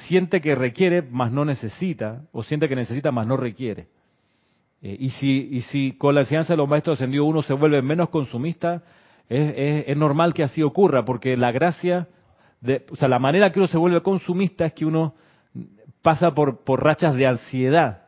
siente 0.07 0.41
que 0.41 0.55
requiere, 0.55 1.01
más 1.01 1.31
no 1.31 1.45
necesita, 1.45 2.23
o 2.31 2.43
siente 2.43 2.69
que 2.69 2.75
necesita, 2.75 3.11
más 3.11 3.27
no 3.27 3.37
requiere. 3.37 3.87
Eh, 4.81 4.95
y, 4.99 5.09
si, 5.11 5.49
y 5.51 5.61
si 5.61 5.93
con 5.93 6.15
la 6.15 6.21
enseñanza 6.21 6.53
de 6.53 6.57
los 6.57 6.69
maestros 6.69 6.97
ascendidos 6.97 7.27
uno 7.27 7.41
se 7.41 7.53
vuelve 7.53 7.81
menos 7.81 8.09
consumista, 8.09 8.83
es, 9.31 9.97
normal 9.97 10.33
que 10.33 10.43
así 10.43 10.61
ocurra, 10.61 11.05
porque 11.05 11.37
la 11.37 11.51
gracia, 11.51 12.07
de, 12.59 12.85
o 12.91 12.95
sea, 12.95 13.07
la 13.07 13.19
manera 13.19 13.51
que 13.51 13.59
uno 13.59 13.67
se 13.67 13.77
vuelve 13.77 14.01
consumista 14.01 14.65
es 14.65 14.73
que 14.73 14.85
uno 14.85 15.15
pasa 16.01 16.31
por, 16.33 16.63
por 16.63 16.83
rachas 16.83 17.15
de 17.15 17.27
ansiedad. 17.27 18.07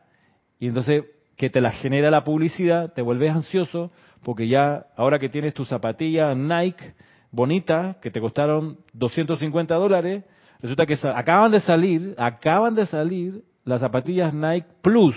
Y 0.59 0.67
entonces 0.67 1.05
que 1.37 1.49
te 1.49 1.61
la 1.61 1.71
genera 1.71 2.11
la 2.11 2.23
publicidad, 2.23 2.93
te 2.93 3.01
vuelves 3.01 3.31
ansioso, 3.31 3.91
porque 4.23 4.47
ya 4.47 4.87
ahora 4.95 5.17
que 5.17 5.29
tienes 5.29 5.53
tus 5.53 5.69
zapatillas 5.69 6.35
Nike 6.35 6.93
bonitas, 7.31 7.97
que 7.97 8.11
te 8.11 8.21
costaron 8.21 8.77
250 8.93 9.75
dólares, 9.75 10.23
resulta 10.61 10.85
que 10.85 10.97
acaban 11.15 11.51
de 11.51 11.59
salir, 11.61 12.15
acaban 12.17 12.75
de 12.75 12.85
salir 12.85 13.43
las 13.65 13.81
zapatillas 13.81 14.33
Nike 14.33 14.67
Plus, 14.81 15.15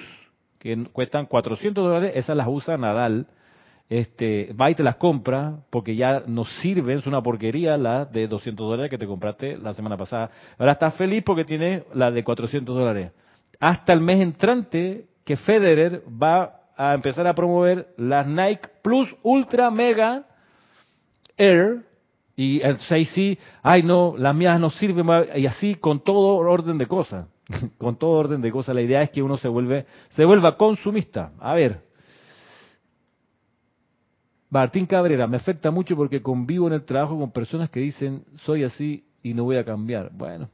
que 0.59 0.85
cuestan 0.93 1.27
400 1.27 1.85
dólares, 1.85 2.13
esas 2.15 2.37
las 2.37 2.47
usa 2.49 2.77
Nadal, 2.77 3.27
este, 3.89 4.53
va 4.61 4.71
y 4.71 4.75
te 4.75 4.83
las 4.83 4.97
compra 4.97 5.59
porque 5.71 5.95
ya 5.95 6.23
no 6.27 6.45
sirven, 6.45 6.99
es 6.99 7.07
una 7.07 7.23
porquería 7.23 7.77
la 7.77 8.05
de 8.05 8.27
200 8.27 8.69
dólares 8.69 8.91
que 8.91 8.99
te 8.99 9.07
compraste 9.07 9.57
la 9.59 9.75
semana 9.75 9.97
pasada. 9.97 10.31
Ahora 10.59 10.73
estás 10.73 10.95
feliz 10.97 11.23
porque 11.25 11.45
tienes 11.45 11.85
la 11.95 12.11
de 12.11 12.25
400 12.25 12.77
dólares. 12.77 13.13
Hasta 13.61 13.93
el 13.93 14.01
mes 14.01 14.21
entrante 14.21 15.07
que 15.25 15.37
Federer 15.37 16.03
va 16.11 16.61
a 16.77 16.95
empezar 16.95 17.27
a 17.27 17.35
promover 17.35 17.89
las 17.97 18.27
Nike 18.27 18.69
Plus 18.83 19.15
Ultra 19.23 19.71
Mega 19.71 20.25
Air 21.37 21.85
y 22.37 22.61
el 22.61 22.79
6C, 22.79 23.39
ay 23.63 23.83
no, 23.83 24.15
las 24.19 24.35
mías 24.35 24.61
no 24.61 24.69
sirven, 24.69 25.07
y 25.37 25.47
así 25.47 25.77
con 25.77 26.01
todo 26.01 26.37
orden 26.37 26.77
de 26.77 26.87
cosas, 26.87 27.27
con 27.79 27.97
todo 27.97 28.11
orden 28.11 28.43
de 28.43 28.53
cosas. 28.53 28.75
La 28.75 28.83
idea 28.83 29.01
es 29.03 29.11
que 29.11 29.23
uno 29.23 29.39
se 29.39 29.49
vuelve, 29.49 29.87
se 30.11 30.25
vuelva 30.25 30.57
consumista. 30.57 31.33
A 31.41 31.55
ver, 31.55 31.86
Martín 34.57 34.87
Cabrera, 34.87 35.27
me 35.27 35.37
afecta 35.37 35.71
mucho 35.71 35.97
porque 35.97 36.23
convivo 36.23 36.67
en 36.67 36.73
el 36.73 36.85
trabajo 36.85 37.19
con 37.19 37.31
personas 37.31 37.69
que 37.71 37.81
dicen, 37.81 38.25
soy 38.37 38.65
así 38.65 39.05
y 39.23 39.35
no 39.35 39.45
voy 39.45 39.57
a 39.57 39.65
cambiar. 39.65 40.11
Bueno, 40.13 40.49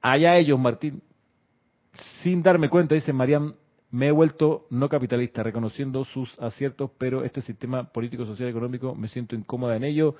allá 0.00 0.36
ellos, 0.36 0.58
Martín 0.58 1.02
sin 2.22 2.42
darme 2.42 2.68
cuenta, 2.68 2.94
dice 2.94 3.12
Mariam, 3.12 3.54
me 3.90 4.08
he 4.08 4.10
vuelto 4.10 4.66
no 4.70 4.88
capitalista, 4.88 5.42
reconociendo 5.42 6.04
sus 6.04 6.38
aciertos, 6.40 6.90
pero 6.96 7.24
este 7.24 7.42
sistema 7.42 7.84
político, 7.84 8.24
social, 8.24 8.48
económico, 8.48 8.94
me 8.94 9.08
siento 9.08 9.36
incómoda 9.36 9.76
en 9.76 9.84
ello. 9.84 10.14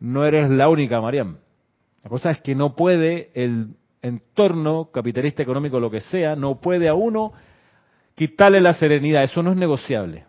No 0.00 0.24
eres 0.24 0.48
la 0.48 0.68
única, 0.68 1.00
Mariam. 1.00 1.36
La 2.02 2.08
cosa 2.08 2.30
es 2.30 2.40
que 2.40 2.54
no 2.54 2.74
puede 2.74 3.30
el 3.34 3.74
entorno 4.00 4.90
capitalista, 4.90 5.42
económico, 5.42 5.78
lo 5.78 5.90
que 5.90 6.00
sea, 6.00 6.36
no 6.36 6.60
puede 6.60 6.88
a 6.88 6.94
uno 6.94 7.32
quitarle 8.14 8.60
la 8.60 8.72
serenidad. 8.74 9.24
Eso 9.24 9.42
no 9.42 9.50
es 9.50 9.56
negociable. 9.56 10.24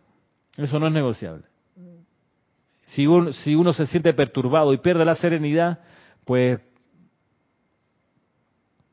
Eso 0.59 0.79
no 0.79 0.87
es 0.87 0.93
negociable. 0.93 1.45
Si 2.85 3.05
uno, 3.05 3.73
se 3.73 3.85
siente 3.85 4.13
perturbado 4.13 4.73
y 4.73 4.77
pierde 4.77 5.05
la 5.05 5.15
serenidad, 5.15 5.79
pues 6.25 6.59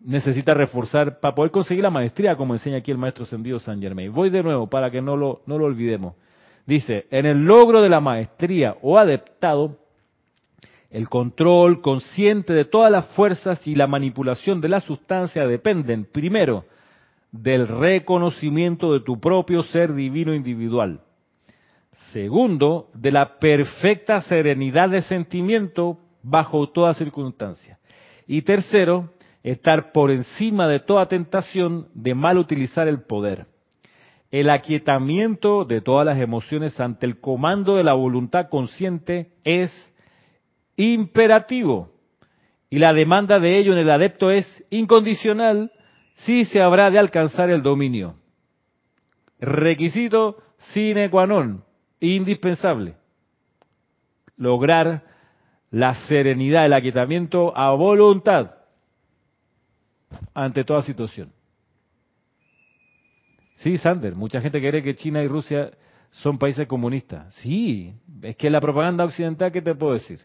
necesita 0.00 0.54
reforzar 0.54 1.18
para 1.18 1.34
poder 1.34 1.50
conseguir 1.50 1.82
la 1.82 1.90
maestría, 1.90 2.36
como 2.36 2.54
enseña 2.54 2.76
aquí 2.76 2.90
el 2.90 2.98
maestro 2.98 3.26
Sendido 3.26 3.58
San 3.58 3.80
Germain. 3.80 4.12
Voy 4.12 4.30
de 4.30 4.42
nuevo 4.42 4.68
para 4.68 4.90
que 4.90 5.00
no 5.00 5.16
lo, 5.16 5.42
no 5.46 5.58
lo 5.58 5.64
olvidemos. 5.64 6.14
Dice, 6.66 7.06
en 7.10 7.26
el 7.26 7.44
logro 7.44 7.80
de 7.80 7.88
la 7.88 8.00
maestría 8.00 8.76
o 8.82 8.98
adeptado, 8.98 9.78
el 10.90 11.08
control 11.08 11.80
consciente 11.80 12.52
de 12.52 12.64
todas 12.64 12.92
las 12.92 13.06
fuerzas 13.14 13.66
y 13.66 13.74
la 13.74 13.86
manipulación 13.86 14.60
de 14.60 14.68
la 14.68 14.80
sustancia 14.80 15.46
dependen, 15.46 16.04
primero, 16.04 16.64
del 17.32 17.66
reconocimiento 17.66 18.92
de 18.92 19.00
tu 19.00 19.18
propio 19.18 19.62
ser 19.62 19.94
divino 19.94 20.34
individual. 20.34 21.00
Segundo, 22.16 22.88
de 22.94 23.10
la 23.10 23.38
perfecta 23.38 24.22
serenidad 24.22 24.88
de 24.88 25.02
sentimiento 25.02 25.98
bajo 26.22 26.70
toda 26.70 26.94
circunstancia. 26.94 27.78
Y 28.26 28.40
tercero, 28.40 29.12
estar 29.42 29.92
por 29.92 30.10
encima 30.10 30.66
de 30.66 30.80
toda 30.80 31.08
tentación 31.08 31.88
de 31.92 32.14
mal 32.14 32.38
utilizar 32.38 32.88
el 32.88 33.02
poder. 33.02 33.48
El 34.30 34.48
aquietamiento 34.48 35.66
de 35.66 35.82
todas 35.82 36.06
las 36.06 36.18
emociones 36.18 36.80
ante 36.80 37.04
el 37.04 37.20
comando 37.20 37.76
de 37.76 37.84
la 37.84 37.92
voluntad 37.92 38.48
consciente 38.48 39.32
es 39.44 39.70
imperativo 40.74 41.90
y 42.70 42.78
la 42.78 42.94
demanda 42.94 43.40
de 43.40 43.58
ello 43.58 43.74
en 43.74 43.78
el 43.80 43.90
adepto 43.90 44.30
es 44.30 44.64
incondicional 44.70 45.70
si 46.14 46.46
se 46.46 46.62
habrá 46.62 46.90
de 46.90 46.98
alcanzar 46.98 47.50
el 47.50 47.60
dominio. 47.60 48.14
Requisito 49.38 50.38
sine 50.72 51.10
qua 51.10 51.26
non, 51.26 51.65
indispensable. 52.14 52.94
Lograr 54.36 55.02
la 55.70 55.94
serenidad, 56.06 56.66
el 56.66 56.72
aquietamiento 56.72 57.56
a 57.56 57.72
voluntad 57.72 58.54
ante 60.34 60.64
toda 60.64 60.82
situación. 60.82 61.32
Sí, 63.54 63.78
Sander, 63.78 64.14
mucha 64.14 64.40
gente 64.40 64.60
cree 64.60 64.82
que 64.82 64.94
China 64.94 65.22
y 65.22 65.28
Rusia 65.28 65.72
son 66.10 66.38
países 66.38 66.66
comunistas. 66.66 67.34
Sí, 67.36 67.94
es 68.22 68.36
que 68.36 68.50
la 68.50 68.60
propaganda 68.60 69.04
occidental, 69.04 69.50
¿qué 69.50 69.62
te 69.62 69.74
puedo 69.74 69.94
decir? 69.94 70.20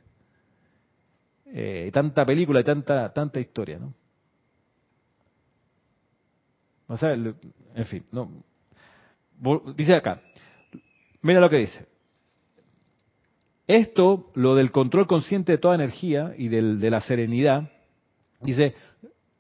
Eh, 1.46 1.90
tanta 1.94 2.26
película 2.26 2.62
y 2.62 2.64
tanta, 2.64 3.12
tanta 3.12 3.40
historia, 3.40 3.80
¿no? 3.80 3.94
O 6.88 6.98
sea, 6.98 7.14
en 7.14 7.86
fin, 7.86 8.06
no. 8.12 8.44
Dice 9.76 9.96
acá, 9.96 10.20
mira 11.22 11.40
lo 11.40 11.50
que 11.50 11.58
dice. 11.58 11.86
Esto, 13.68 14.32
lo 14.36 14.56
del 14.56 14.72
control 14.72 15.08
consciente 15.08 15.54
de 15.54 15.58
toda 15.58 15.76
energía 15.76 16.34
y 16.38 16.50
de 16.50 16.90
la 16.90 17.02
serenidad, 17.02 17.72
dice, 18.42 18.76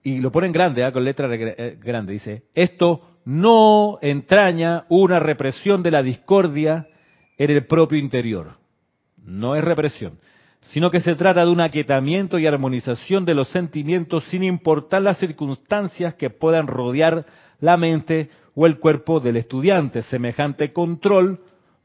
y 0.04 0.20
lo 0.20 0.32
pone 0.32 0.48
en 0.48 0.54
grande, 0.54 0.86
¿eh? 0.86 0.92
con 0.92 1.04
letra 1.04 1.28
eh, 1.34 1.78
grande, 1.80 2.14
dice, 2.14 2.44
esto 2.54 3.02
no 3.26 4.00
entraña 4.02 4.86
una 4.90 5.20
represión 5.20 5.84
de 5.84 5.92
la 5.92 6.02
discordia 6.02 6.88
en 7.38 7.52
el 7.52 7.66
propio 7.66 8.00
interior. 8.00 8.58
No 9.24 9.56
es 9.56 9.64
represión, 9.64 10.18
sino 10.72 10.90
que 10.90 11.02
se 11.02 11.16
trata 11.16 11.46
de 11.46 11.52
un 11.52 11.62
aquietamiento 11.62 12.40
y 12.40 12.48
armonización 12.48 13.26
de 13.26 13.36
los 13.36 13.50
sentimientos 13.50 14.24
sin 14.26 14.44
importar 14.44 15.02
las 15.02 15.18
circunstancias 15.18 16.16
que 16.16 16.30
puedan 16.30 16.68
rodear 16.68 17.26
la 17.60 17.78
mente 17.78 18.30
o 18.56 18.66
el 18.66 18.80
cuerpo 18.80 19.20
del 19.20 19.38
estudiante. 19.38 20.02
Semejante 20.04 20.74
control 20.74 21.42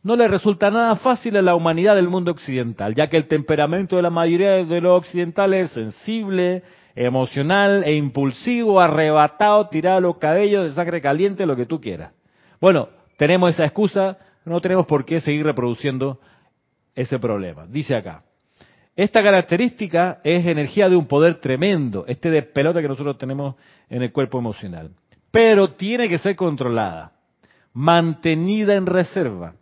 no 0.06 0.14
le 0.14 0.28
resulta 0.28 0.70
nada 0.70 0.94
fácil 0.94 1.36
a 1.36 1.42
la 1.42 1.56
humanidad 1.56 1.96
del 1.96 2.06
mundo 2.06 2.30
occidental, 2.30 2.94
ya 2.94 3.08
que 3.08 3.16
el 3.16 3.26
temperamento 3.26 3.96
de 3.96 4.02
la 4.02 4.10
mayoría 4.10 4.64
de 4.64 4.80
los 4.80 4.96
occidentales 4.96 5.66
es 5.66 5.72
sensible, 5.72 6.62
emocional 6.94 7.82
e 7.82 7.96
impulsivo, 7.96 8.80
arrebatado, 8.80 9.68
tirado 9.68 10.00
los 10.00 10.18
cabellos, 10.18 10.64
de 10.64 10.74
sangre 10.76 11.00
caliente, 11.00 11.44
lo 11.44 11.56
que 11.56 11.66
tú 11.66 11.80
quieras. 11.80 12.12
Bueno, 12.60 12.88
tenemos 13.16 13.50
esa 13.50 13.64
excusa, 13.64 14.16
no 14.44 14.60
tenemos 14.60 14.86
por 14.86 15.04
qué 15.04 15.20
seguir 15.20 15.44
reproduciendo 15.44 16.20
ese 16.94 17.18
problema. 17.18 17.66
Dice 17.66 17.96
acá, 17.96 18.22
esta 18.94 19.24
característica 19.24 20.20
es 20.22 20.46
energía 20.46 20.88
de 20.88 20.94
un 20.94 21.06
poder 21.06 21.40
tremendo, 21.40 22.04
este 22.06 22.30
de 22.30 22.42
pelota 22.42 22.80
que 22.80 22.86
nosotros 22.86 23.18
tenemos 23.18 23.56
en 23.90 24.02
el 24.02 24.12
cuerpo 24.12 24.38
emocional. 24.38 24.92
Pero 25.32 25.72
tiene 25.72 26.08
que 26.08 26.18
ser 26.18 26.36
controlada, 26.36 27.10
mantenida 27.72 28.76
en 28.76 28.86
reserva 28.86 29.54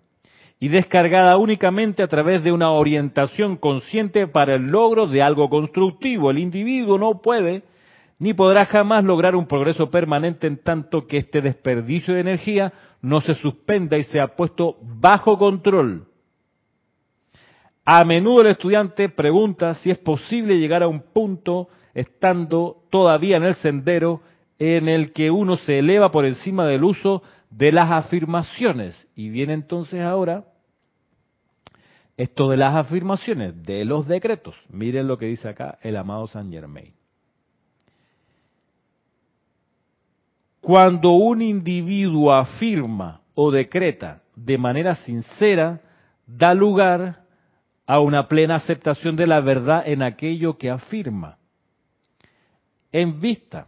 y 0.60 0.68
descargada 0.68 1.36
únicamente 1.36 2.02
a 2.02 2.08
través 2.08 2.42
de 2.42 2.52
una 2.52 2.70
orientación 2.70 3.56
consciente 3.56 4.26
para 4.26 4.54
el 4.54 4.68
logro 4.68 5.06
de 5.06 5.22
algo 5.22 5.50
constructivo. 5.50 6.30
El 6.30 6.38
individuo 6.38 6.98
no 6.98 7.20
puede 7.20 7.64
ni 8.18 8.32
podrá 8.32 8.64
jamás 8.66 9.04
lograr 9.04 9.34
un 9.34 9.46
progreso 9.46 9.90
permanente 9.90 10.46
en 10.46 10.58
tanto 10.58 11.06
que 11.06 11.18
este 11.18 11.40
desperdicio 11.40 12.14
de 12.14 12.20
energía 12.20 12.72
no 13.02 13.20
se 13.20 13.34
suspenda 13.34 13.98
y 13.98 14.04
sea 14.04 14.28
puesto 14.28 14.78
bajo 14.80 15.36
control. 15.36 16.06
A 17.84 18.04
menudo 18.04 18.40
el 18.40 18.46
estudiante 18.46 19.10
pregunta 19.10 19.74
si 19.74 19.90
es 19.90 19.98
posible 19.98 20.58
llegar 20.58 20.82
a 20.82 20.88
un 20.88 21.02
punto 21.12 21.68
estando 21.92 22.84
todavía 22.90 23.36
en 23.36 23.44
el 23.44 23.54
sendero 23.56 24.22
en 24.58 24.88
el 24.88 25.12
que 25.12 25.30
uno 25.30 25.56
se 25.56 25.80
eleva 25.80 26.10
por 26.10 26.24
encima 26.24 26.66
del 26.66 26.84
uso 26.84 27.22
de 27.56 27.72
las 27.72 27.90
afirmaciones. 27.90 29.06
Y 29.14 29.28
viene 29.28 29.52
entonces 29.52 30.00
ahora 30.02 30.44
esto 32.16 32.50
de 32.50 32.56
las 32.56 32.74
afirmaciones, 32.74 33.62
de 33.62 33.84
los 33.84 34.06
decretos. 34.06 34.54
Miren 34.68 35.08
lo 35.08 35.18
que 35.18 35.26
dice 35.26 35.48
acá 35.48 35.78
el 35.82 35.96
amado 35.96 36.26
San 36.26 36.50
Germain. 36.50 36.92
Cuando 40.60 41.10
un 41.10 41.42
individuo 41.42 42.32
afirma 42.32 43.20
o 43.34 43.50
decreta 43.50 44.22
de 44.34 44.56
manera 44.56 44.94
sincera, 44.94 45.80
da 46.26 46.54
lugar 46.54 47.24
a 47.86 48.00
una 48.00 48.28
plena 48.28 48.56
aceptación 48.56 49.14
de 49.14 49.26
la 49.26 49.40
verdad 49.40 49.82
en 49.86 50.02
aquello 50.02 50.56
que 50.56 50.70
afirma. 50.70 51.36
En 52.90 53.20
vista 53.20 53.66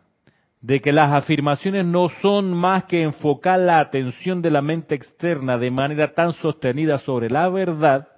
de 0.61 0.81
que 0.81 0.93
las 0.93 1.13
afirmaciones 1.13 1.85
no 1.85 2.09
son 2.09 2.53
más 2.53 2.85
que 2.85 3.03
enfocar 3.03 3.61
la 3.61 3.79
atención 3.79 4.43
de 4.43 4.51
la 4.51 4.63
mente 4.63 4.95
externa 4.95 5.59
de 5.59 5.71
manera 5.71 6.15
tan 6.15 6.33
sostenida 6.33 6.99
sobre 6.99 7.31
la 7.31 7.49
verdad, 7.49 8.09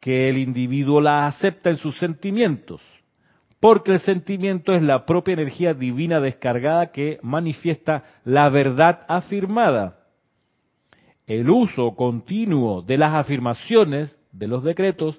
que 0.00 0.28
el 0.28 0.36
individuo 0.36 1.00
la 1.00 1.26
acepta 1.26 1.70
en 1.70 1.76
sus 1.76 1.96
sentimientos, 1.98 2.82
porque 3.58 3.92
el 3.92 4.00
sentimiento 4.00 4.74
es 4.74 4.82
la 4.82 5.06
propia 5.06 5.32
energía 5.32 5.72
divina 5.72 6.20
descargada 6.20 6.92
que 6.92 7.18
manifiesta 7.22 8.04
la 8.24 8.50
verdad 8.50 9.06
afirmada. 9.08 10.00
El 11.26 11.48
uso 11.48 11.96
continuo 11.96 12.82
de 12.82 12.98
las 12.98 13.14
afirmaciones, 13.14 14.18
de 14.30 14.46
los 14.46 14.62
decretos, 14.62 15.18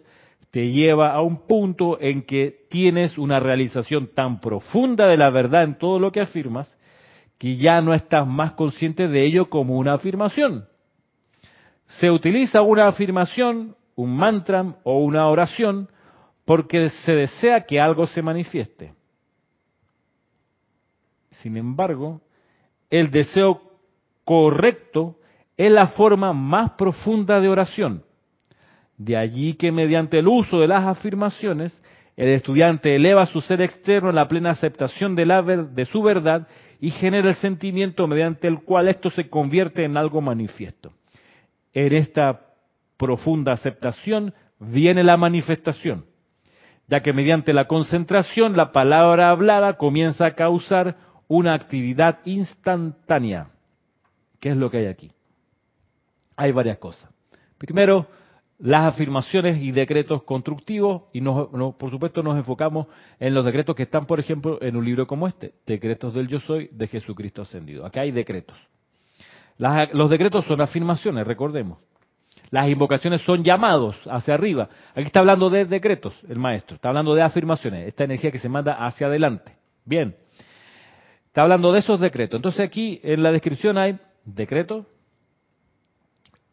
te 0.55 0.71
lleva 0.71 1.11
a 1.11 1.21
un 1.21 1.47
punto 1.47 1.99
en 1.99 2.21
que 2.21 2.65
tienes 2.69 3.17
una 3.17 3.41
realización 3.41 4.07
tan 4.15 4.39
profunda 4.39 5.05
de 5.05 5.17
la 5.17 5.29
verdad 5.29 5.65
en 5.65 5.77
todo 5.77 5.99
lo 5.99 6.13
que 6.13 6.21
afirmas, 6.21 6.79
que 7.37 7.57
ya 7.57 7.81
no 7.81 7.93
estás 7.93 8.25
más 8.25 8.53
consciente 8.53 9.09
de 9.09 9.25
ello 9.25 9.49
como 9.49 9.77
una 9.77 9.95
afirmación. 9.95 10.65
Se 11.99 12.09
utiliza 12.09 12.61
una 12.61 12.87
afirmación 12.87 13.75
un 13.95 14.15
mantra 14.15 14.77
o 14.85 14.99
una 14.99 15.27
oración 15.27 15.89
porque 16.45 16.89
se 17.03 17.11
desea 17.11 17.65
que 17.65 17.81
algo 17.81 18.07
se 18.07 18.21
manifieste. 18.21 18.93
Sin 21.31 21.57
embargo, 21.57 22.21
el 22.89 23.11
deseo 23.11 23.61
correcto 24.23 25.19
es 25.57 25.69
la 25.69 25.87
forma 25.87 26.31
más 26.31 26.71
profunda 26.77 27.41
de 27.41 27.49
oración. 27.49 28.05
De 28.97 29.17
allí 29.17 29.53
que 29.55 29.71
mediante 29.71 30.19
el 30.19 30.27
uso 30.27 30.59
de 30.59 30.67
las 30.67 30.85
afirmaciones, 30.85 31.77
el 32.15 32.29
estudiante 32.29 32.95
eleva 32.95 33.25
su 33.25 33.41
ser 33.41 33.61
externo 33.61 34.09
en 34.09 34.15
la 34.15 34.27
plena 34.27 34.51
aceptación 34.51 35.15
de, 35.15 35.25
la 35.25 35.41
de 35.41 35.85
su 35.85 36.01
verdad 36.01 36.47
y 36.79 36.91
genera 36.91 37.29
el 37.29 37.35
sentimiento 37.35 38.07
mediante 38.07 38.47
el 38.47 38.61
cual 38.61 38.87
esto 38.87 39.09
se 39.09 39.29
convierte 39.29 39.83
en 39.83 39.97
algo 39.97 40.21
manifiesto. 40.21 40.93
En 41.73 41.93
esta 41.93 42.41
profunda 42.97 43.51
aceptación, 43.51 44.33
viene 44.59 45.03
la 45.03 45.17
manifestación, 45.17 46.05
ya 46.87 47.01
que 47.01 47.11
mediante 47.11 47.51
la 47.51 47.67
concentración 47.67 48.55
la 48.55 48.71
palabra 48.71 49.29
hablada 49.29 49.73
comienza 49.73 50.25
a 50.25 50.35
causar 50.35 50.95
una 51.27 51.53
actividad 51.53 52.19
instantánea. 52.23 53.49
¿Qué 54.39 54.49
es 54.49 54.57
lo 54.57 54.69
que 54.69 54.77
hay 54.77 54.85
aquí? 54.85 55.11
Hay 56.37 56.51
varias 56.51 56.77
cosas. 56.77 57.09
Primero, 57.57 58.07
las 58.59 58.93
afirmaciones 58.93 59.61
y 59.61 59.71
decretos 59.71 60.23
constructivos 60.23 61.03
y 61.11 61.21
por 61.21 61.91
supuesto 61.91 62.23
nos 62.23 62.37
enfocamos 62.37 62.87
en 63.19 63.33
los 63.33 63.43
decretos 63.43 63.75
que 63.75 63.83
están, 63.83 64.05
por 64.05 64.19
ejemplo, 64.19 64.59
en 64.61 64.75
un 64.75 64.85
libro 64.85 65.05
como 65.07 65.27
este, 65.27 65.55
Decretos 65.65 66.13
del 66.13 66.27
Yo 66.27 66.39
Soy 66.39 66.69
de 66.71 66.87
Jesucristo 66.87 67.41
Ascendido. 67.41 67.85
Acá 67.85 68.01
hay 68.01 68.11
decretos. 68.11 68.57
los 69.57 70.09
decretos 70.09 70.45
son 70.45 70.61
afirmaciones, 70.61 71.27
recordemos. 71.27 71.79
Las 72.51 72.69
invocaciones 72.69 73.21
son 73.21 73.43
llamados 73.43 73.97
hacia 74.09 74.35
arriba. 74.35 74.69
Aquí 74.93 75.07
está 75.07 75.19
hablando 75.19 75.49
de 75.49 75.65
decretos, 75.65 76.13
el 76.29 76.37
maestro. 76.37 76.75
Está 76.75 76.89
hablando 76.89 77.13
de 77.13 77.23
afirmaciones, 77.23 77.87
esta 77.87 78.05
energía 78.05 78.31
que 78.31 78.39
se 78.39 78.47
manda 78.47 78.85
hacia 78.85 79.07
adelante. 79.07 79.57
Bien. 79.83 80.15
Está 81.27 81.41
hablando 81.41 81.73
de 81.73 81.79
esos 81.79 81.99
decretos. 81.99 82.37
Entonces 82.37 82.61
aquí 82.61 83.01
en 83.03 83.21
la 83.21 83.31
descripción 83.31 83.77
hay 83.77 83.99
decretos 84.23 84.85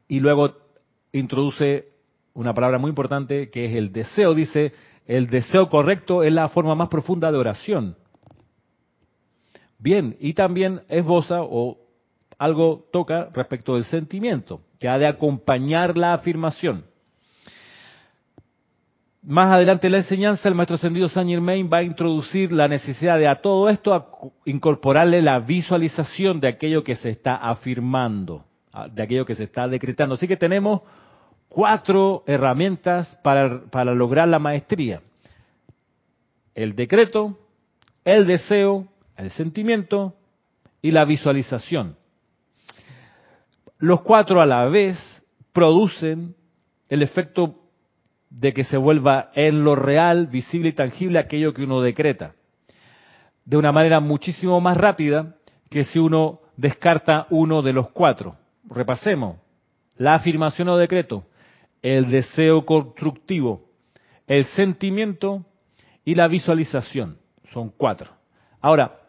y 0.08 0.18
luego 0.18 0.56
introduce 1.12 1.91
una 2.34 2.54
palabra 2.54 2.78
muy 2.78 2.88
importante 2.90 3.50
que 3.50 3.66
es 3.66 3.76
el 3.76 3.92
deseo. 3.92 4.34
Dice, 4.34 4.72
el 5.06 5.28
deseo 5.28 5.68
correcto 5.68 6.22
es 6.22 6.32
la 6.32 6.48
forma 6.48 6.74
más 6.74 6.88
profunda 6.88 7.30
de 7.30 7.38
oración. 7.38 7.96
Bien, 9.78 10.16
y 10.20 10.34
también 10.34 10.82
esboza 10.88 11.42
o 11.42 11.78
algo 12.38 12.86
toca 12.92 13.28
respecto 13.32 13.74
del 13.74 13.84
sentimiento, 13.84 14.60
que 14.78 14.88
ha 14.88 14.98
de 14.98 15.06
acompañar 15.06 15.96
la 15.96 16.14
afirmación. 16.14 16.84
Más 19.24 19.52
adelante 19.52 19.86
en 19.86 19.92
la 19.92 19.98
enseñanza, 19.98 20.48
el 20.48 20.56
maestro 20.56 20.74
ascendido 20.74 21.08
Saint 21.08 21.30
Germain 21.30 21.70
va 21.72 21.78
a 21.78 21.82
introducir 21.84 22.52
la 22.52 22.66
necesidad 22.66 23.18
de 23.18 23.28
a 23.28 23.40
todo 23.40 23.68
esto 23.68 24.34
incorporarle 24.44 25.22
la 25.22 25.38
visualización 25.38 26.40
de 26.40 26.48
aquello 26.48 26.82
que 26.82 26.96
se 26.96 27.10
está 27.10 27.36
afirmando, 27.36 28.44
de 28.90 29.02
aquello 29.02 29.24
que 29.24 29.36
se 29.36 29.44
está 29.44 29.68
decretando. 29.68 30.16
Así 30.16 30.26
que 30.26 30.36
tenemos 30.36 30.82
cuatro 31.52 32.24
herramientas 32.26 33.18
para, 33.22 33.64
para 33.70 33.94
lograr 33.94 34.26
la 34.26 34.38
maestría. 34.38 35.02
El 36.54 36.74
decreto, 36.74 37.38
el 38.04 38.26
deseo, 38.26 38.88
el 39.16 39.30
sentimiento 39.30 40.14
y 40.80 40.90
la 40.90 41.04
visualización. 41.04 41.96
Los 43.78 44.00
cuatro 44.00 44.40
a 44.40 44.46
la 44.46 44.64
vez 44.66 44.98
producen 45.52 46.34
el 46.88 47.02
efecto 47.02 47.58
de 48.30 48.54
que 48.54 48.64
se 48.64 48.78
vuelva 48.78 49.30
en 49.34 49.62
lo 49.62 49.74
real, 49.74 50.28
visible 50.28 50.70
y 50.70 50.72
tangible 50.72 51.18
aquello 51.18 51.52
que 51.52 51.64
uno 51.64 51.82
decreta. 51.82 52.34
De 53.44 53.58
una 53.58 53.72
manera 53.72 54.00
muchísimo 54.00 54.58
más 54.60 54.76
rápida 54.78 55.36
que 55.68 55.84
si 55.84 55.98
uno 55.98 56.40
descarta 56.56 57.26
uno 57.28 57.60
de 57.60 57.74
los 57.74 57.90
cuatro. 57.90 58.36
Repasemos. 58.70 59.36
La 59.96 60.14
afirmación 60.14 60.68
o 60.70 60.76
decreto, 60.78 61.24
el 61.82 62.10
deseo 62.10 62.64
constructivo, 62.64 63.68
el 64.26 64.44
sentimiento 64.46 65.44
y 66.04 66.14
la 66.14 66.28
visualización. 66.28 67.18
Son 67.52 67.70
cuatro. 67.70 68.10
Ahora, 68.60 69.00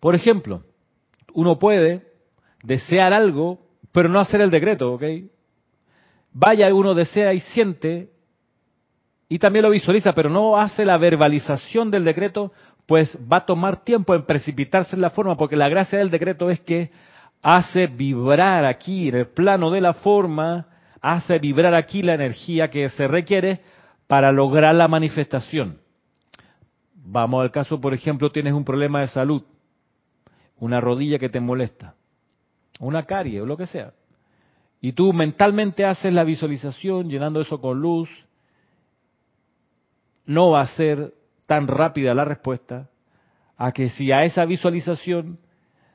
por 0.00 0.14
ejemplo, 0.14 0.62
uno 1.34 1.58
puede 1.58 2.06
desear 2.62 3.12
algo, 3.12 3.60
pero 3.92 4.08
no 4.08 4.20
hacer 4.20 4.40
el 4.40 4.50
decreto, 4.50 4.94
¿ok? 4.94 5.02
Vaya, 6.32 6.74
uno 6.74 6.94
desea 6.94 7.32
y 7.34 7.40
siente, 7.40 8.10
y 9.28 9.38
también 9.38 9.64
lo 9.64 9.70
visualiza, 9.70 10.12
pero 10.12 10.30
no 10.30 10.56
hace 10.56 10.84
la 10.84 10.98
verbalización 10.98 11.90
del 11.90 12.04
decreto, 12.04 12.52
pues 12.86 13.18
va 13.30 13.38
a 13.38 13.46
tomar 13.46 13.84
tiempo 13.84 14.14
en 14.14 14.24
precipitarse 14.24 14.96
en 14.96 15.02
la 15.02 15.10
forma, 15.10 15.36
porque 15.36 15.56
la 15.56 15.68
gracia 15.68 15.98
del 15.98 16.10
decreto 16.10 16.50
es 16.50 16.60
que 16.60 16.90
hace 17.42 17.86
vibrar 17.86 18.64
aquí, 18.64 19.08
en 19.08 19.16
el 19.16 19.28
plano 19.28 19.70
de 19.70 19.80
la 19.80 19.94
forma, 19.94 20.66
hace 21.06 21.38
vibrar 21.38 21.72
aquí 21.74 22.02
la 22.02 22.14
energía 22.14 22.68
que 22.68 22.88
se 22.88 23.06
requiere 23.06 23.60
para 24.08 24.32
lograr 24.32 24.74
la 24.74 24.88
manifestación. 24.88 25.78
Vamos 26.94 27.42
al 27.42 27.52
caso, 27.52 27.80
por 27.80 27.94
ejemplo, 27.94 28.32
tienes 28.32 28.52
un 28.52 28.64
problema 28.64 29.00
de 29.00 29.06
salud, 29.06 29.42
una 30.58 30.80
rodilla 30.80 31.20
que 31.20 31.28
te 31.28 31.38
molesta, 31.38 31.94
una 32.80 33.04
carie 33.04 33.40
o 33.40 33.46
lo 33.46 33.56
que 33.56 33.66
sea. 33.66 33.92
Y 34.80 34.92
tú 34.92 35.12
mentalmente 35.12 35.84
haces 35.84 36.12
la 36.12 36.24
visualización 36.24 37.08
llenando 37.08 37.40
eso 37.40 37.60
con 37.60 37.80
luz. 37.80 38.10
No 40.24 40.50
va 40.50 40.62
a 40.62 40.66
ser 40.66 41.14
tan 41.46 41.68
rápida 41.68 42.14
la 42.14 42.24
respuesta 42.24 42.90
a 43.56 43.70
que 43.70 43.90
si 43.90 44.10
a 44.10 44.24
esa 44.24 44.44
visualización 44.44 45.38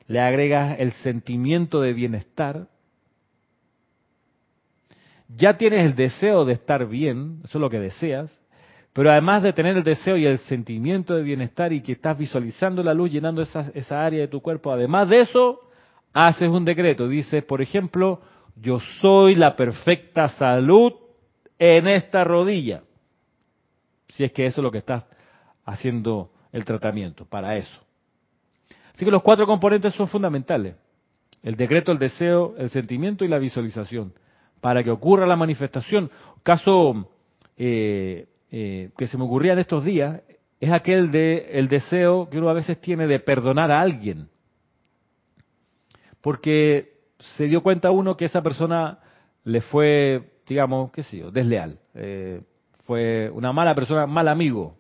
le 0.07 0.21
agregas 0.21 0.79
el 0.79 0.93
sentimiento 0.93 1.81
de 1.81 1.91
bienestar, 1.91 2.67
ya 5.35 5.57
tienes 5.57 5.85
el 5.85 5.95
deseo 5.95 6.45
de 6.45 6.53
estar 6.53 6.87
bien, 6.87 7.39
eso 7.43 7.57
es 7.57 7.61
lo 7.61 7.69
que 7.69 7.79
deseas, 7.79 8.31
pero 8.93 9.09
además 9.09 9.43
de 9.43 9.53
tener 9.53 9.77
el 9.77 9.83
deseo 9.83 10.17
y 10.17 10.25
el 10.25 10.37
sentimiento 10.39 11.15
de 11.15 11.23
bienestar 11.23 11.71
y 11.71 11.81
que 11.81 11.93
estás 11.93 12.17
visualizando 12.17 12.83
la 12.83 12.93
luz 12.93 13.11
llenando 13.11 13.41
esa, 13.41 13.71
esa 13.73 14.03
área 14.03 14.19
de 14.19 14.27
tu 14.27 14.41
cuerpo, 14.41 14.71
además 14.71 15.09
de 15.09 15.21
eso, 15.21 15.59
haces 16.11 16.49
un 16.49 16.65
decreto. 16.65 17.07
Dices, 17.07 17.43
por 17.45 17.61
ejemplo, 17.61 18.21
yo 18.55 18.79
soy 18.99 19.35
la 19.35 19.55
perfecta 19.55 20.27
salud 20.27 20.93
en 21.57 21.87
esta 21.87 22.23
rodilla. 22.25 22.83
Si 24.09 24.25
es 24.25 24.31
que 24.33 24.45
eso 24.45 24.59
es 24.59 24.63
lo 24.63 24.71
que 24.71 24.79
estás 24.79 25.05
haciendo 25.63 26.31
el 26.51 26.65
tratamiento, 26.65 27.25
para 27.25 27.55
eso. 27.55 27.81
Así 28.93 29.05
que 29.05 29.11
los 29.11 29.21
cuatro 29.21 29.45
componentes 29.45 29.93
son 29.93 30.09
fundamentales. 30.09 30.75
El 31.41 31.55
decreto, 31.55 31.93
el 31.93 31.97
deseo, 31.97 32.55
el 32.57 32.69
sentimiento 32.69 33.23
y 33.23 33.29
la 33.29 33.39
visualización 33.39 34.13
para 34.61 34.83
que 34.83 34.91
ocurra 34.91 35.25
la 35.25 35.35
manifestación. 35.35 36.09
Caso 36.43 37.09
eh, 37.57 38.27
eh, 38.51 38.91
que 38.97 39.07
se 39.07 39.17
me 39.17 39.25
ocurría 39.25 39.53
en 39.53 39.59
estos 39.59 39.83
días 39.83 40.21
es 40.59 40.71
aquel 40.71 41.11
de 41.11 41.49
el 41.53 41.67
deseo 41.67 42.29
que 42.29 42.37
uno 42.37 42.49
a 42.49 42.53
veces 42.53 42.79
tiene 42.79 43.07
de 43.07 43.19
perdonar 43.19 43.71
a 43.71 43.81
alguien, 43.81 44.29
porque 46.21 46.99
se 47.35 47.45
dio 47.45 47.63
cuenta 47.63 47.89
uno 47.89 48.15
que 48.15 48.25
esa 48.25 48.43
persona 48.43 48.99
le 49.43 49.61
fue, 49.61 50.33
digamos, 50.47 50.91
qué 50.91 51.01
sé 51.01 51.17
yo, 51.17 51.31
desleal, 51.31 51.79
eh, 51.95 52.41
fue 52.85 53.31
una 53.33 53.51
mala 53.51 53.73
persona, 53.73 54.05
mal 54.05 54.27
amigo, 54.27 54.77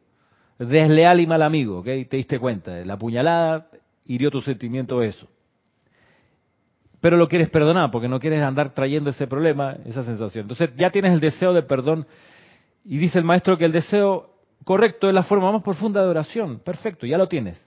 desleal 0.59 1.19
y 1.19 1.25
mal 1.25 1.41
amigo, 1.41 1.79
¿ok? 1.79 1.85
Te 1.85 2.17
diste 2.17 2.37
cuenta, 2.37 2.85
la 2.85 2.97
puñalada 2.97 3.67
hirió 4.05 4.29
tu 4.29 4.41
sentimiento 4.41 5.01
eso 5.01 5.27
pero 7.01 7.17
lo 7.17 7.27
quieres 7.27 7.49
perdonar 7.49 7.89
porque 7.91 8.07
no 8.07 8.19
quieres 8.19 8.41
andar 8.43 8.73
trayendo 8.73 9.09
ese 9.09 9.27
problema, 9.27 9.75
esa 9.85 10.05
sensación. 10.05 10.43
Entonces 10.43 10.69
ya 10.77 10.91
tienes 10.91 11.11
el 11.11 11.19
deseo 11.19 11.51
de 11.51 11.63
perdón 11.63 12.05
y 12.85 12.97
dice 12.99 13.17
el 13.17 13.25
maestro 13.25 13.57
que 13.57 13.65
el 13.65 13.71
deseo 13.71 14.35
correcto 14.63 15.07
es 15.07 15.13
la 15.13 15.23
forma 15.23 15.51
más 15.51 15.63
profunda 15.63 16.01
de 16.01 16.07
oración. 16.07 16.59
Perfecto, 16.59 17.07
ya 17.07 17.17
lo 17.17 17.27
tienes. 17.27 17.65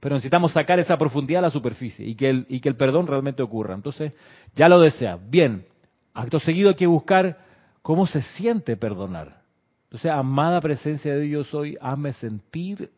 Pero 0.00 0.14
necesitamos 0.16 0.52
sacar 0.52 0.78
esa 0.78 0.98
profundidad 0.98 1.38
a 1.38 1.46
la 1.46 1.50
superficie 1.50 2.06
y 2.06 2.14
que 2.14 2.28
el, 2.28 2.76
perdón 2.76 3.06
realmente 3.06 3.42
ocurra. 3.42 3.74
Entonces 3.74 4.12
ya 4.54 4.68
lo 4.68 4.78
desea. 4.78 5.16
Bien, 5.16 5.64
acto 6.12 6.38
seguido 6.38 6.68
hay 6.68 6.74
que 6.74 6.86
buscar 6.86 7.38
cómo 7.80 8.06
se 8.06 8.20
siente 8.20 8.76
perdonar. 8.76 9.42
Entonces, 9.84 10.10
amada 10.10 10.60
presencia 10.60 11.14
de 11.14 11.20
Dios 11.20 11.54
hoy, 11.54 11.78
hazme 11.80 12.12
sentir 12.12 12.90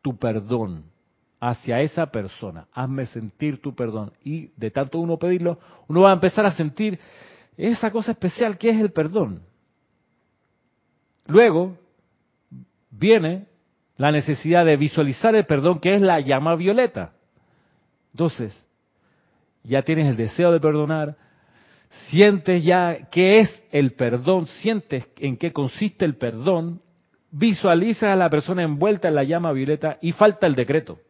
tu 0.00 0.16
perdón 0.16 0.91
hacia 1.42 1.80
esa 1.80 2.06
persona. 2.06 2.68
Hazme 2.72 3.04
sentir 3.04 3.60
tu 3.60 3.74
perdón. 3.74 4.12
Y 4.22 4.52
de 4.56 4.70
tanto 4.70 5.00
uno 5.00 5.18
pedirlo, 5.18 5.58
uno 5.88 6.02
va 6.02 6.10
a 6.10 6.14
empezar 6.14 6.46
a 6.46 6.52
sentir 6.52 7.00
esa 7.56 7.90
cosa 7.90 8.12
especial 8.12 8.56
que 8.56 8.70
es 8.70 8.80
el 8.80 8.92
perdón. 8.92 9.42
Luego 11.26 11.76
viene 12.92 13.46
la 13.96 14.12
necesidad 14.12 14.64
de 14.64 14.76
visualizar 14.76 15.34
el 15.34 15.44
perdón, 15.44 15.80
que 15.80 15.94
es 15.94 16.00
la 16.00 16.20
llama 16.20 16.54
violeta. 16.54 17.12
Entonces, 18.12 18.56
ya 19.64 19.82
tienes 19.82 20.06
el 20.06 20.16
deseo 20.16 20.52
de 20.52 20.60
perdonar, 20.60 21.16
sientes 22.08 22.62
ya 22.62 23.08
qué 23.10 23.40
es 23.40 23.64
el 23.72 23.94
perdón, 23.94 24.46
sientes 24.46 25.10
en 25.18 25.36
qué 25.36 25.52
consiste 25.52 26.04
el 26.04 26.14
perdón, 26.14 26.80
visualizas 27.32 28.10
a 28.10 28.16
la 28.16 28.30
persona 28.30 28.62
envuelta 28.62 29.08
en 29.08 29.16
la 29.16 29.24
llama 29.24 29.50
violeta 29.50 29.98
y 30.00 30.12
falta 30.12 30.46
el 30.46 30.54
decreto. 30.54 31.00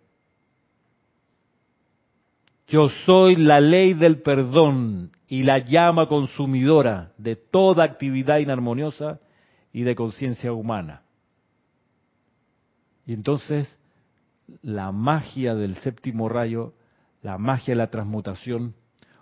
Yo 2.68 2.88
soy 3.04 3.36
la 3.36 3.60
ley 3.60 3.94
del 3.94 4.22
perdón 4.22 5.12
y 5.28 5.42
la 5.42 5.58
llama 5.58 6.08
consumidora 6.08 7.12
de 7.18 7.36
toda 7.36 7.84
actividad 7.84 8.38
inarmoniosa 8.38 9.20
y 9.72 9.82
de 9.82 9.94
conciencia 9.94 10.52
humana. 10.52 11.02
Y 13.06 13.14
entonces 13.14 13.78
la 14.62 14.92
magia 14.92 15.54
del 15.54 15.76
séptimo 15.76 16.28
rayo, 16.28 16.74
la 17.22 17.38
magia 17.38 17.72
de 17.72 17.78
la 17.78 17.90
transmutación 17.90 18.74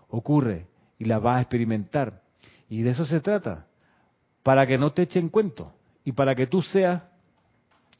ocurre 0.09 0.67
y 0.99 1.05
la 1.05 1.19
vas 1.19 1.39
a 1.39 1.41
experimentar. 1.43 2.23
Y 2.69 2.83
de 2.83 2.91
eso 2.91 3.05
se 3.05 3.21
trata, 3.21 3.67
para 4.43 4.67
que 4.67 4.79
no 4.79 4.93
te 4.93 5.03
echen 5.03 5.29
cuento 5.29 5.73
y 6.05 6.13
para 6.13 6.35
que 6.35 6.47
tú 6.47 6.63
seas 6.63 7.03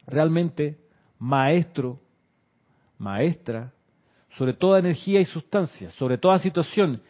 realmente 0.07 0.79
maestro, 1.19 1.99
maestra 2.97 3.73
sobre 4.37 4.53
toda 4.53 4.79
energía 4.79 5.19
y 5.19 5.25
sustancia, 5.25 5.89
sobre 5.91 6.17
toda 6.17 6.39
situación. 6.39 7.01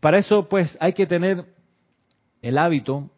Para 0.00 0.18
eso, 0.18 0.48
pues, 0.48 0.76
hay 0.80 0.92
que 0.92 1.06
tener 1.06 1.46
el 2.42 2.58
hábito, 2.58 3.10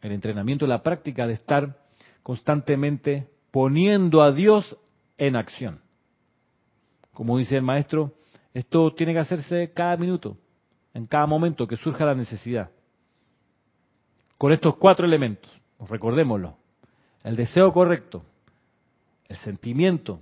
el 0.00 0.12
entrenamiento, 0.12 0.66
la 0.66 0.82
práctica 0.82 1.26
de 1.26 1.34
estar 1.34 1.76
constantemente 2.22 3.28
poniendo 3.50 4.22
a 4.22 4.32
Dios 4.32 4.76
en 5.18 5.36
acción. 5.36 5.80
Como 7.12 7.36
dice 7.36 7.56
el 7.56 7.62
maestro, 7.62 8.14
esto 8.54 8.92
tiene 8.94 9.12
que 9.12 9.18
hacerse 9.18 9.72
cada 9.72 9.96
minuto, 9.96 10.36
en 10.94 11.06
cada 11.06 11.26
momento 11.26 11.66
que 11.66 11.76
surja 11.76 12.04
la 12.04 12.14
necesidad. 12.14 12.70
Con 14.38 14.52
estos 14.52 14.76
cuatro 14.76 15.06
elementos, 15.06 15.50
recordémoslo, 15.88 16.56
el 17.22 17.36
deseo 17.36 17.72
correcto, 17.72 18.24
el 19.28 19.36
sentimiento 19.36 20.20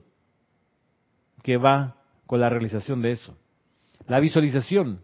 que 1.42 1.56
va 1.56 1.96
con 2.30 2.38
la 2.38 2.48
realización 2.48 3.02
de 3.02 3.10
eso, 3.10 3.36
la 4.06 4.20
visualización, 4.20 5.00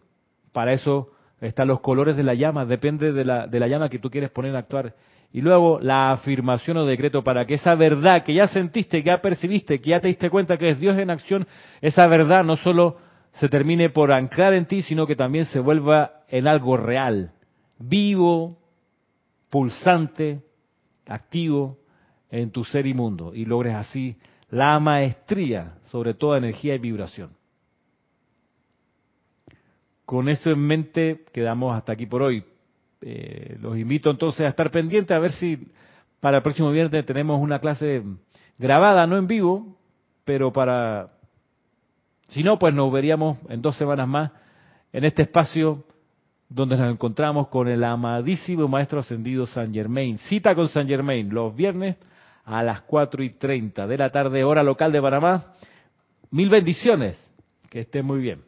para 0.53 0.73
eso 0.73 1.11
están 1.41 1.67
los 1.67 1.81
colores 1.81 2.17
de 2.17 2.23
la 2.23 2.35
llama, 2.35 2.65
depende 2.65 3.13
de 3.13 3.25
la, 3.25 3.49
de 3.49 3.59
la 3.59 3.67
llama 3.67 3.89
que 3.89 3.99
tú 3.99 4.11
quieres 4.11 4.31
poner 4.31 4.55
a 4.55 4.61
actuar. 4.61 4.95
Y 5.33 5.41
luego 5.41 5.81
la 5.81 6.13
afirmación 6.13 6.77
o 6.77 6.87
decreto 6.87 7.25
para 7.25 7.45
que 7.45 7.55
esa 7.55 7.75
verdad 7.75 8.23
que 8.23 8.33
ya 8.33 8.47
sentiste, 8.47 9.03
que 9.03 9.09
ya 9.09 9.21
percibiste, 9.21 9.81
que 9.81 9.91
ya 9.91 9.99
te 9.99 10.07
diste 10.07 10.31
cuenta 10.31 10.57
que 10.57 10.69
es 10.69 10.79
Dios 10.79 10.97
en 10.99 11.11
acción, 11.11 11.49
esa 11.81 12.07
verdad 12.07 12.45
no 12.45 12.55
solo 12.55 12.99
se 13.33 13.49
termine 13.49 13.91
por 13.91 14.13
anclar 14.13 14.55
en 14.55 14.67
ti, 14.67 14.83
sino 14.83 15.05
que 15.05 15.17
también 15.17 15.47
se 15.47 15.59
vuelva 15.59 16.21
en 16.29 16.47
algo 16.47 16.77
real, 16.77 17.33
vivo, 17.81 18.57
pulsante, 19.51 20.43
activo 21.09 21.79
en 22.31 22.53
tu 22.53 22.63
ser 22.63 22.87
y 22.87 22.95
mundo, 22.95 23.35
y 23.35 23.47
logres 23.47 23.75
así 23.75 24.17
la 24.51 24.79
maestría 24.79 25.75
sobre 25.85 26.15
toda 26.15 26.39
energía 26.39 26.75
y 26.75 26.79
vibración. 26.79 27.31
Con 30.05 30.29
eso 30.29 30.51
en 30.51 30.61
mente 30.61 31.25
quedamos 31.33 31.77
hasta 31.77 31.93
aquí 31.93 32.07
por 32.07 32.23
hoy. 32.23 32.45
Eh, 33.01 33.57
los 33.61 33.77
invito 33.77 34.11
entonces 34.11 34.43
a 34.43 34.49
estar 34.49 34.71
pendientes 34.71 35.15
a 35.15 35.19
ver 35.19 35.33
si 35.33 35.69
para 36.21 36.39
el 36.39 36.43
próximo 36.43 36.71
viernes 36.71 37.05
tenemos 37.05 37.41
una 37.41 37.59
clase 37.59 38.03
grabada, 38.59 39.07
no 39.07 39.17
en 39.17 39.27
vivo, 39.27 39.77
pero 40.25 40.53
para 40.53 41.11
si 42.29 42.43
no, 42.43 42.59
pues 42.59 42.75
nos 42.75 42.93
veríamos 42.93 43.39
en 43.49 43.63
dos 43.63 43.77
semanas 43.77 44.09
más 44.09 44.33
en 44.93 45.05
este 45.05 45.23
espacio 45.23 45.85
donde 46.49 46.77
nos 46.77 46.91
encontramos 46.91 47.49
con 47.49 47.69
el 47.69 47.83
amadísimo 47.85 48.69
Maestro 48.69 49.01
Ascendido 49.01 49.47
San 49.47 49.73
Germain. 49.73 50.19
Cita 50.19 50.55
con 50.55 50.69
San 50.69 50.87
Germain 50.87 51.29
los 51.33 51.55
viernes 51.55 51.97
a 52.47 52.63
las 52.63 52.83
4 52.83 53.25
y 53.25 53.31
30 53.31 53.87
de 53.87 53.99
la 53.99 54.11
tarde, 54.11 54.45
hora 54.45 54.63
local 54.63 54.93
de 54.93 55.03
Panamá. 55.03 55.53
Mil 56.31 56.49
bendiciones. 56.49 57.21
Que 57.69 57.81
esté 57.81 58.03
muy 58.03 58.21
bien. 58.21 58.46